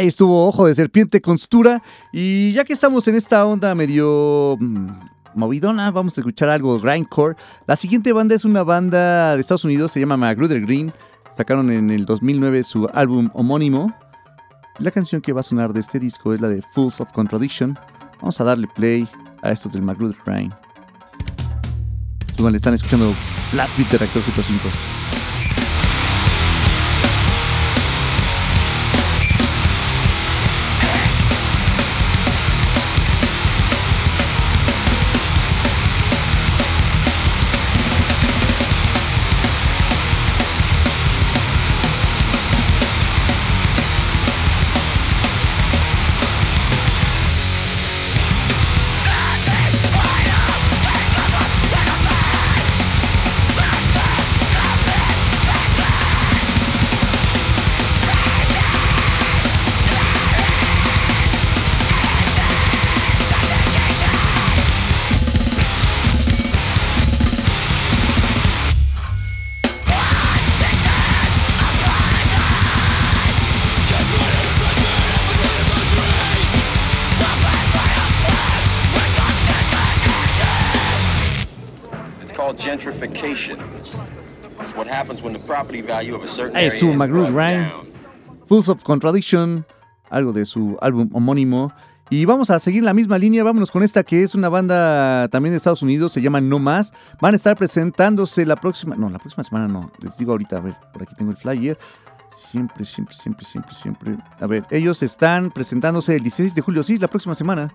Ahí 0.00 0.06
estuvo 0.06 0.48
Ojo 0.48 0.66
de 0.66 0.74
Serpiente 0.74 1.20
Constura. 1.20 1.82
Y 2.10 2.52
ya 2.52 2.64
que 2.64 2.72
estamos 2.72 3.06
en 3.06 3.16
esta 3.16 3.44
onda 3.44 3.74
medio 3.74 4.56
mm, 4.58 4.88
movidona, 5.34 5.90
vamos 5.90 6.16
a 6.16 6.22
escuchar 6.22 6.48
algo 6.48 6.80
grindcore. 6.80 7.36
La 7.66 7.76
siguiente 7.76 8.14
banda 8.14 8.34
es 8.34 8.46
una 8.46 8.62
banda 8.62 9.34
de 9.34 9.42
Estados 9.42 9.66
Unidos, 9.66 9.92
se 9.92 10.00
llama 10.00 10.16
Magruder 10.16 10.62
Green. 10.62 10.90
Sacaron 11.36 11.70
en 11.70 11.90
el 11.90 12.06
2009 12.06 12.64
su 12.64 12.88
álbum 12.94 13.28
homónimo. 13.34 13.94
La 14.78 14.90
canción 14.90 15.20
que 15.20 15.34
va 15.34 15.40
a 15.40 15.42
sonar 15.42 15.74
de 15.74 15.80
este 15.80 16.00
disco 16.00 16.32
es 16.32 16.40
la 16.40 16.48
de 16.48 16.62
Fools 16.62 17.02
of 17.02 17.12
Contradiction. 17.12 17.78
Vamos 18.20 18.40
a 18.40 18.44
darle 18.44 18.68
play 18.68 19.06
a 19.42 19.50
estos 19.50 19.70
del 19.74 19.82
Magruder 19.82 20.16
Green. 20.24 20.50
le 22.38 22.56
están 22.56 22.72
escuchando 22.72 23.14
Last 23.54 23.76
Beat 23.76 23.90
de 23.90 23.98
Reactor 23.98 24.22
105. 24.22 25.19
Ahí 86.54 86.66
estuvo 86.66 86.92
McGrew 86.94 87.28
Ryan, 87.28 87.70
Fools 88.46 88.68
of 88.68 88.82
Contradiction, 88.82 89.64
algo 90.08 90.32
de 90.32 90.44
su 90.44 90.76
álbum 90.80 91.08
homónimo. 91.12 91.72
Y 92.12 92.24
vamos 92.24 92.50
a 92.50 92.58
seguir 92.58 92.82
la 92.82 92.92
misma 92.92 93.18
línea, 93.18 93.44
vámonos 93.44 93.70
con 93.70 93.84
esta 93.84 94.02
que 94.02 94.24
es 94.24 94.34
una 94.34 94.48
banda 94.48 95.28
también 95.28 95.52
de 95.52 95.58
Estados 95.58 95.82
Unidos, 95.82 96.10
se 96.10 96.20
llama 96.20 96.40
No 96.40 96.58
Más. 96.58 96.92
Van 97.20 97.34
a 97.34 97.36
estar 97.36 97.56
presentándose 97.56 98.44
la 98.44 98.56
próxima, 98.56 98.96
no, 98.96 99.08
la 99.10 99.20
próxima 99.20 99.44
semana 99.44 99.68
no, 99.68 99.92
les 100.02 100.18
digo 100.18 100.32
ahorita, 100.32 100.56
a 100.56 100.60
ver, 100.60 100.74
por 100.92 101.02
aquí 101.02 101.14
tengo 101.14 101.30
el 101.30 101.36
flyer. 101.36 101.78
Siempre, 102.50 102.84
siempre, 102.84 103.14
siempre, 103.14 103.46
siempre, 103.46 103.74
siempre. 103.74 104.18
A 104.40 104.46
ver, 104.48 104.66
ellos 104.72 105.04
están 105.04 105.52
presentándose 105.52 106.16
el 106.16 106.22
16 106.22 106.52
de 106.56 106.60
julio, 106.62 106.82
sí, 106.82 106.98
la 106.98 107.06
próxima 107.06 107.36
semana. 107.36 107.72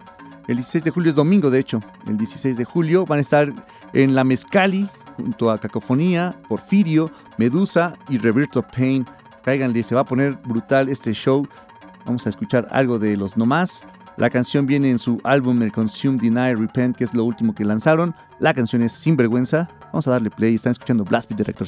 El 0.50 0.58
16 0.58 0.84
de 0.84 0.92
julio 0.92 1.10
es 1.12 1.16
domingo, 1.16 1.50
de 1.50 1.60
hecho. 1.60 1.80
El 2.06 2.18
16 2.18 2.58
de 2.58 2.66
julio 2.66 3.06
van 3.06 3.20
a 3.20 3.22
estar 3.22 3.54
en 3.94 4.16
la 4.16 4.26
Mezcali, 4.26 4.90
junto 5.16 5.50
a 5.52 5.60
Cacofonía, 5.60 6.36
Porfirio, 6.48 7.12
Medusa 7.38 7.94
y 8.10 8.18
Reverto 8.18 8.62
Pain. 8.62 9.06
Cáiganle, 9.44 9.84
se 9.84 9.96
va 9.96 10.02
a 10.02 10.06
poner 10.06 10.34
brutal 10.44 10.90
este 10.90 11.14
show. 11.14 11.48
Vamos 12.06 12.26
a 12.26 12.30
escuchar 12.30 12.68
algo 12.72 13.00
de 13.00 13.18
los 13.18 13.38
nomás. 13.38 13.86
La 14.18 14.30
canción 14.30 14.66
viene 14.66 14.90
en 14.92 15.00
su 15.00 15.20
álbum 15.24 15.62
El 15.62 15.72
Consume, 15.72 16.18
Deny, 16.18 16.56
Repent, 16.56 16.96
que 16.96 17.04
es 17.04 17.14
lo 17.14 17.26
último 17.26 17.54
que 17.54 17.66
lanzaron. 17.66 18.16
La 18.40 18.54
canción 18.54 18.82
es 18.82 18.94
Sinvergüenza. 18.94 19.68
Vamos 19.92 20.08
a 20.08 20.12
darle 20.12 20.30
play. 20.30 20.56
Están 20.56 20.72
escuchando 20.72 21.04
Blast 21.04 21.30
Beat 21.30 21.40
Director 21.40 21.68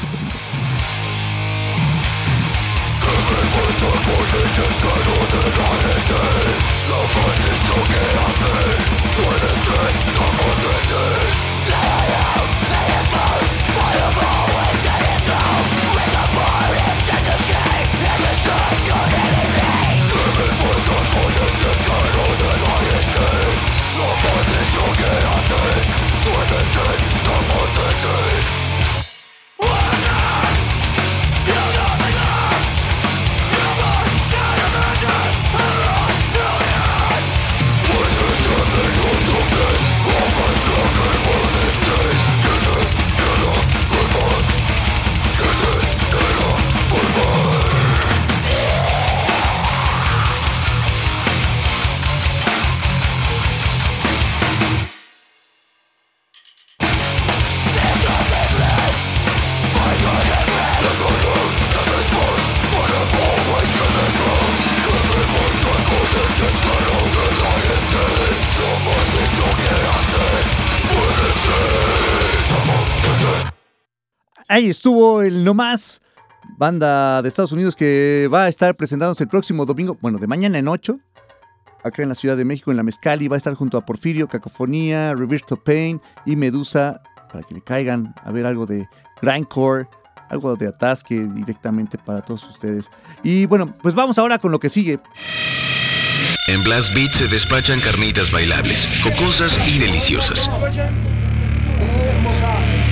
But 24.27 24.45
this 24.45 24.69
will 24.75 24.95
get 24.95 25.23
us 25.23 25.51
in 25.51 26.07
protected 27.47 28.56
Ahí 74.57 74.69
estuvo 74.69 75.21
el 75.21 75.43
No 75.43 75.53
Más, 75.53 76.01
banda 76.57 77.21
de 77.21 77.29
Estados 77.29 77.51
Unidos 77.51 77.75
que 77.75 78.27
va 78.33 78.45
a 78.45 78.47
estar 78.47 78.75
presentándose 78.75 79.25
el 79.25 79.29
próximo 79.29 79.67
domingo, 79.67 79.95
bueno, 80.01 80.17
de 80.17 80.25
mañana 80.25 80.57
en 80.57 80.67
8, 80.67 80.97
acá 81.83 82.01
en 82.01 82.09
la 82.09 82.15
Ciudad 82.15 82.35
de 82.35 82.43
México, 82.43 82.71
en 82.71 82.77
la 82.77 82.81
Mezcali. 82.81 83.27
Va 83.27 83.35
a 83.35 83.37
estar 83.37 83.53
junto 83.53 83.77
a 83.77 83.85
Porfirio, 83.85 84.27
Cacofonía, 84.27 85.13
Roberto 85.13 85.57
Payne 85.57 85.99
y 86.25 86.35
Medusa, 86.35 87.03
para 87.31 87.43
que 87.43 87.53
le 87.53 87.61
caigan 87.61 88.15
a 88.23 88.31
ver 88.31 88.47
algo 88.47 88.65
de 88.65 88.87
grindcore, 89.21 89.87
algo 90.27 90.55
de 90.55 90.69
atasque 90.69 91.27
directamente 91.35 91.99
para 91.99 92.21
todos 92.23 92.43
ustedes. 92.49 92.89
Y 93.21 93.45
bueno, 93.45 93.75
pues 93.83 93.93
vamos 93.93 94.17
ahora 94.17 94.39
con 94.39 94.51
lo 94.51 94.59
que 94.59 94.69
sigue. 94.69 94.99
En 96.47 96.63
Blast 96.63 96.95
Beat 96.95 97.11
se 97.11 97.27
despachan 97.27 97.79
carnitas 97.79 98.31
bailables, 98.31 98.89
jocosas 99.03 99.55
y 99.67 99.77
deliciosas. 99.77 100.49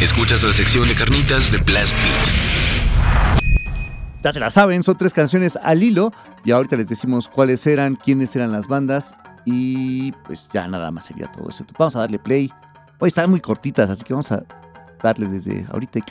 Escuchas 0.05 0.43
la 0.43 0.53
sección 0.53 0.87
de 0.87 0.93
carnitas 0.93 1.51
de 1.51 1.57
Blast 1.57 1.95
Beat. 2.03 3.41
Ya 4.23 4.31
se 4.31 4.39
la 4.39 4.51
saben, 4.51 4.83
son 4.83 4.95
tres 4.97 5.15
canciones 5.15 5.57
al 5.63 5.81
hilo 5.81 6.13
y 6.43 6.51
ahorita 6.51 6.75
les 6.75 6.89
decimos 6.89 7.27
cuáles 7.27 7.65
eran, 7.65 7.95
quiénes 7.95 8.35
eran 8.35 8.51
las 8.51 8.67
bandas 8.67 9.15
y 9.45 10.11
pues 10.11 10.47
ya 10.53 10.67
nada 10.67 10.91
más 10.91 11.05
sería 11.05 11.25
todo 11.31 11.49
eso. 11.49 11.65
Vamos 11.79 11.95
a 11.95 12.01
darle 12.01 12.19
play. 12.19 12.53
Hoy 12.99 13.07
están 13.07 13.31
muy 13.31 13.41
cortitas, 13.41 13.89
así 13.89 14.03
que 14.03 14.13
vamos 14.13 14.31
a 14.31 14.43
darle 15.01 15.27
desde 15.27 15.65
ahorita 15.71 15.97
y 15.97 16.03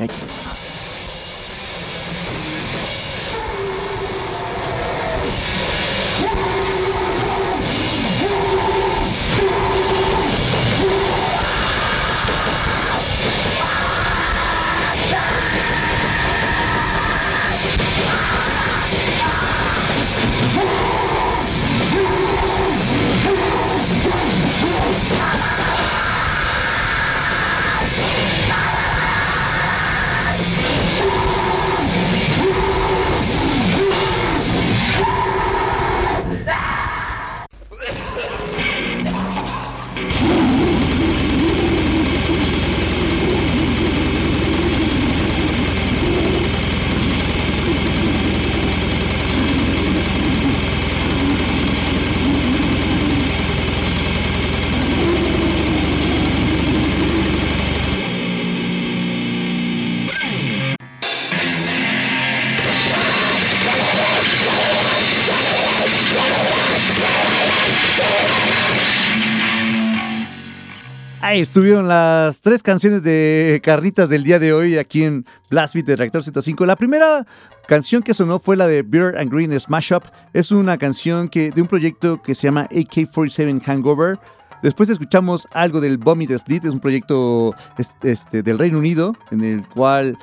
calle. 71.28 71.40
estuvieron 71.40 71.88
las 71.88 72.40
tres 72.40 72.62
canciones 72.62 73.02
de 73.02 73.60
Carnitas 73.62 74.08
del 74.08 74.24
día 74.24 74.38
de 74.38 74.52
hoy 74.52 74.78
aquí 74.78 75.04
en 75.04 75.24
Blast 75.50 75.74
Beat 75.74 75.86
de 75.86 75.96
Reactor 75.96 76.22
105. 76.22 76.66
La 76.66 76.76
primera 76.76 77.26
canción 77.66 78.02
que 78.02 78.14
sonó 78.14 78.38
fue 78.38 78.56
la 78.56 78.66
de 78.66 78.82
Beer 78.82 79.16
and 79.18 79.32
Green 79.32 79.58
Smash 79.58 79.92
Up. 79.92 80.04
Es 80.32 80.50
una 80.52 80.78
canción 80.78 81.28
que, 81.28 81.50
de 81.50 81.62
un 81.62 81.68
proyecto 81.68 82.22
que 82.22 82.34
se 82.34 82.46
llama 82.46 82.64
AK-47 82.64 83.62
Hangover. 83.62 84.18
Después 84.62 84.88
escuchamos 84.88 85.46
algo 85.52 85.80
del 85.80 85.98
Vomit 85.98 86.30
Slit, 86.38 86.64
es 86.64 86.72
un 86.72 86.80
proyecto 86.80 87.54
este, 88.02 88.42
del 88.42 88.58
Reino 88.58 88.78
Unido 88.78 89.14
en 89.30 89.44
el 89.44 89.68
cual 89.68 90.16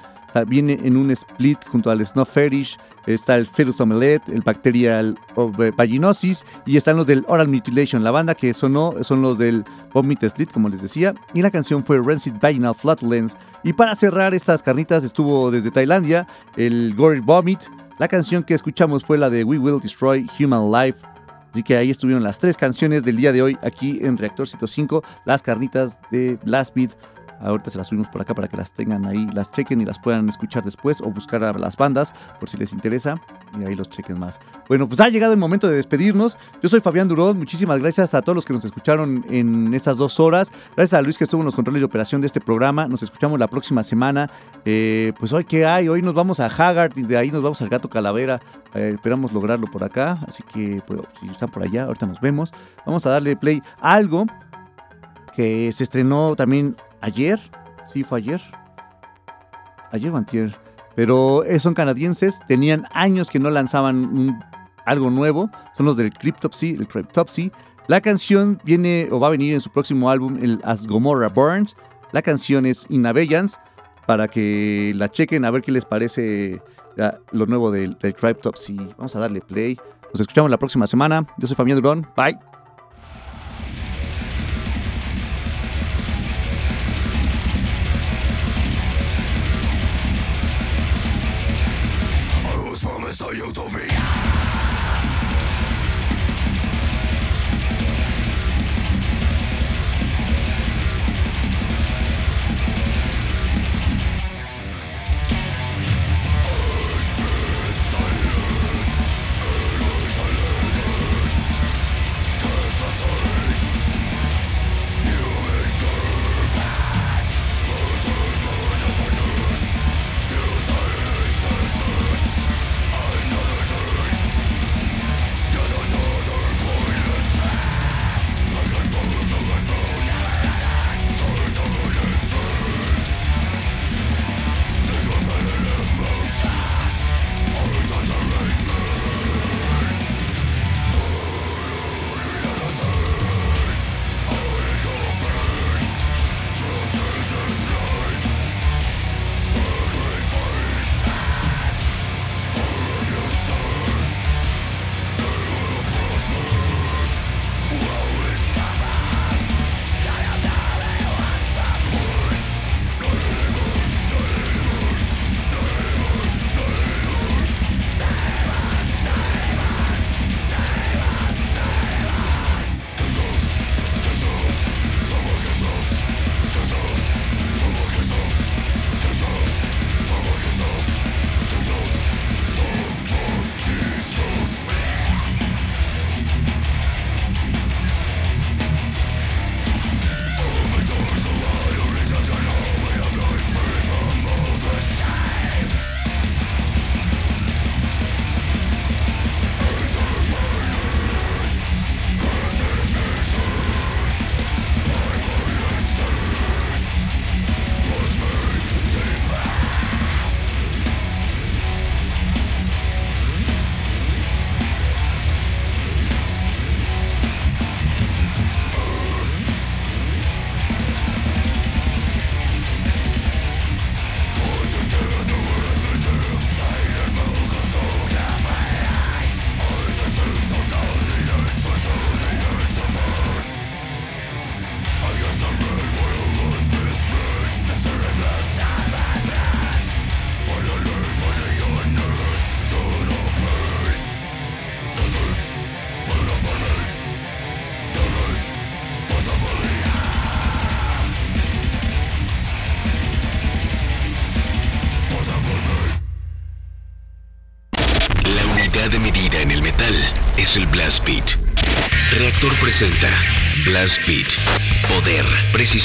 viene 0.48 0.80
en 0.84 0.98
un 0.98 1.12
split 1.12 1.60
junto 1.68 1.92
al 1.92 2.06
Snuff 2.06 2.32
Fetish 2.32 2.78
está 3.08 3.36
el 3.36 3.46
Fetus 3.46 3.80
Omelette, 3.82 4.28
el 4.30 4.42
Bacterial 4.42 5.18
Vaginosis 5.76 6.46
y 6.66 6.78
están 6.78 6.98
los 6.98 7.08
del 7.08 7.26
Oral 7.28 7.48
Mutilation. 7.48 8.04
La 8.04 8.12
banda 8.12 8.36
que 8.36 8.54
sonó 8.54 8.94
son 9.02 9.22
los 9.22 9.38
del 9.38 9.64
Vomit 9.94 10.24
Slit, 10.24 10.52
como 10.52 10.70
les 10.70 10.82
decía, 10.82 11.14
y 11.34 11.42
la 11.42 11.52
canción 11.52 11.84
fue 11.84 12.00
Rancid 12.00 12.34
Vaginal 12.40 12.76
Flatulence. 12.76 13.38
Y 13.64 13.74
para 13.74 13.96
cerrar 13.96 14.34
estas 14.34 14.64
carnitas 14.64 15.04
estuvo 15.04 15.52
desde 15.52 15.72
Tailandia 15.72 16.28
el 16.56 16.94
Gory 16.96 17.20
Vomit. 17.20 17.60
La 18.00 18.08
canción 18.08 18.44
que 18.44 18.54
escuchamos 18.54 19.04
fue 19.04 19.18
la 19.18 19.30
de 19.30 19.44
We 19.44 19.58
Will 19.58 19.80
Destroy 19.80 20.28
Human 20.40 20.72
Life. 20.72 21.00
Así 21.52 21.64
que 21.64 21.76
ahí 21.76 21.92
estuvieron 21.92 22.24
las 22.24 22.40
tres 22.40 22.56
canciones 22.56 23.04
del 23.04 23.18
día 23.18 23.34
de 23.34 23.42
hoy 23.42 23.58
aquí 23.62 24.00
en 24.02 24.18
Reactor 24.18 24.48
105, 24.48 25.04
las 25.26 25.42
carnitas 25.42 25.98
de 26.10 26.40
Blast 26.44 26.74
Beat. 26.74 26.92
Ahorita 27.42 27.70
se 27.70 27.78
las 27.78 27.88
subimos 27.88 28.08
por 28.10 28.22
acá 28.22 28.34
para 28.34 28.48
que 28.48 28.58
las 28.58 28.74
tengan 28.74 29.06
ahí, 29.06 29.28
las 29.34 29.52
chequen 29.52 29.82
y 29.82 29.86
las 29.86 30.00
puedan 30.00 30.30
escuchar 30.30 30.64
después 30.64 31.02
o 31.02 31.10
buscar 31.12 31.44
a 31.44 31.54
las 31.54 31.78
bandas 31.78 32.14
por 32.40 32.50
si 32.50 32.58
les 32.58 32.74
interesa 32.74 33.22
y 33.60 33.66
ahí 33.66 33.76
los 33.76 33.90
chequen 33.90 34.20
más. 34.20 34.40
Bueno, 34.68 34.88
pues 34.88 35.00
ha 35.00 35.10
llegado 35.10 35.34
el 35.34 35.40
momento 35.40 35.68
de 35.68 35.76
despedirnos. 35.76 36.38
Yo 36.62 36.70
soy 36.70 36.82
Fabián 36.82 37.08
Durón. 37.08 37.38
Muchísimas 37.38 37.80
gracias 37.80 38.14
a 38.14 38.22
todos 38.22 38.36
los 38.36 38.46
que 38.46 38.54
nos 38.54 38.66
escucharon 38.66 39.26
en 39.30 39.74
estas 39.74 39.98
dos 39.98 40.20
horas. 40.20 40.52
Gracias 40.76 40.98
a 40.98 41.02
Luis 41.02 41.18
que 41.18 41.24
estuvo 41.24 41.42
en 41.42 41.46
los 41.46 41.56
controles 41.56 41.82
de 41.82 41.86
operación 41.86 42.22
de 42.22 42.28
este 42.28 42.42
programa. 42.42 42.88
Nos 42.88 43.04
escuchamos 43.04 43.40
la 43.40 43.48
próxima 43.48 43.84
semana. 43.84 44.30
Eh, 44.66 45.14
pues 45.20 45.34
hoy, 45.34 45.46
¿qué 45.46 45.66
hay? 45.66 45.90
Hoy 45.90 46.02
nos 46.02 46.14
vamos 46.14 46.40
a 46.40 46.46
Haggard 46.46 46.98
y 46.98 47.04
de 47.04 47.18
ahí 47.18 47.32
nos 47.32 47.42
vamos 47.42 47.62
al 47.62 47.70
Gato 47.70 47.90
Calavera. 47.90 48.40
Eh, 48.74 48.92
esperamos 48.96 49.34
lograrlo 49.34 49.68
por 49.68 49.84
acá. 49.84 50.20
Así 50.28 50.44
que, 50.44 50.82
pues, 50.86 51.02
si 51.20 51.28
están 51.28 51.50
por 51.50 51.64
allá, 51.64 51.84
ahorita 51.84 52.06
nos 52.06 52.22
vemos. 52.22 52.54
Vamos 52.86 53.06
a 53.06 53.10
darle 53.10 53.36
play 53.36 53.62
a 53.82 53.94
algo 53.94 54.26
que 55.36 55.72
se 55.72 55.84
estrenó 55.84 56.36
también 56.36 56.76
ayer, 57.02 57.40
sí, 57.92 58.04
fue 58.04 58.20
ayer. 58.20 58.42
Ayer 59.92 60.12
o 60.12 60.18
antier. 60.18 60.56
Pero 60.96 61.44
eh, 61.44 61.60
son 61.60 61.74
canadienses, 61.74 62.40
tenían 62.48 62.86
años 62.92 63.30
que 63.30 63.40
no 63.40 63.50
lanzaban 63.50 64.44
algo 64.86 65.10
nuevo. 65.10 65.50
Son 65.76 65.86
los 65.86 65.98
del 65.98 66.14
Cryptopsy, 66.14 66.72
el 66.72 66.88
Cryptopsy. 66.88 67.52
La 67.88 68.02
canción 68.02 68.60
viene 68.64 69.08
o 69.12 69.20
va 69.20 69.28
a 69.28 69.32
venir 69.32 69.54
en 69.54 69.62
su 69.62 69.70
próximo 69.70 70.10
álbum, 70.10 70.38
el 70.42 70.62
As 70.64 70.88
Gomorrah 70.88 71.30
Burns. 71.30 71.76
La 72.12 72.22
canción 72.22 72.66
es 72.66 72.86
In 72.90 73.06
Abeyance, 73.06 73.58
para 74.06 74.28
que 74.28 74.94
la 74.96 75.10
chequen 75.10 75.46
a 75.46 75.52
ver 75.52 75.62
qué 75.62 75.72
les 75.72 75.86
parece 75.86 76.62
lo 77.32 77.46
nuevo 77.46 77.72
del, 77.72 77.98
del 77.98 78.14
Cryptopsy. 78.14 78.76
Vamos 78.98 79.16
a 79.16 79.20
darle 79.20 79.42
play. 79.42 79.78
Nos 80.14 80.20
escuchamos 80.20 80.52
la 80.52 80.58
próxima 80.58 80.88
semana. 80.88 81.26
Yo 81.38 81.48
soy 81.48 81.56
Fabián 81.56 81.78
Durón. 81.78 82.08
Bye. 82.16 82.51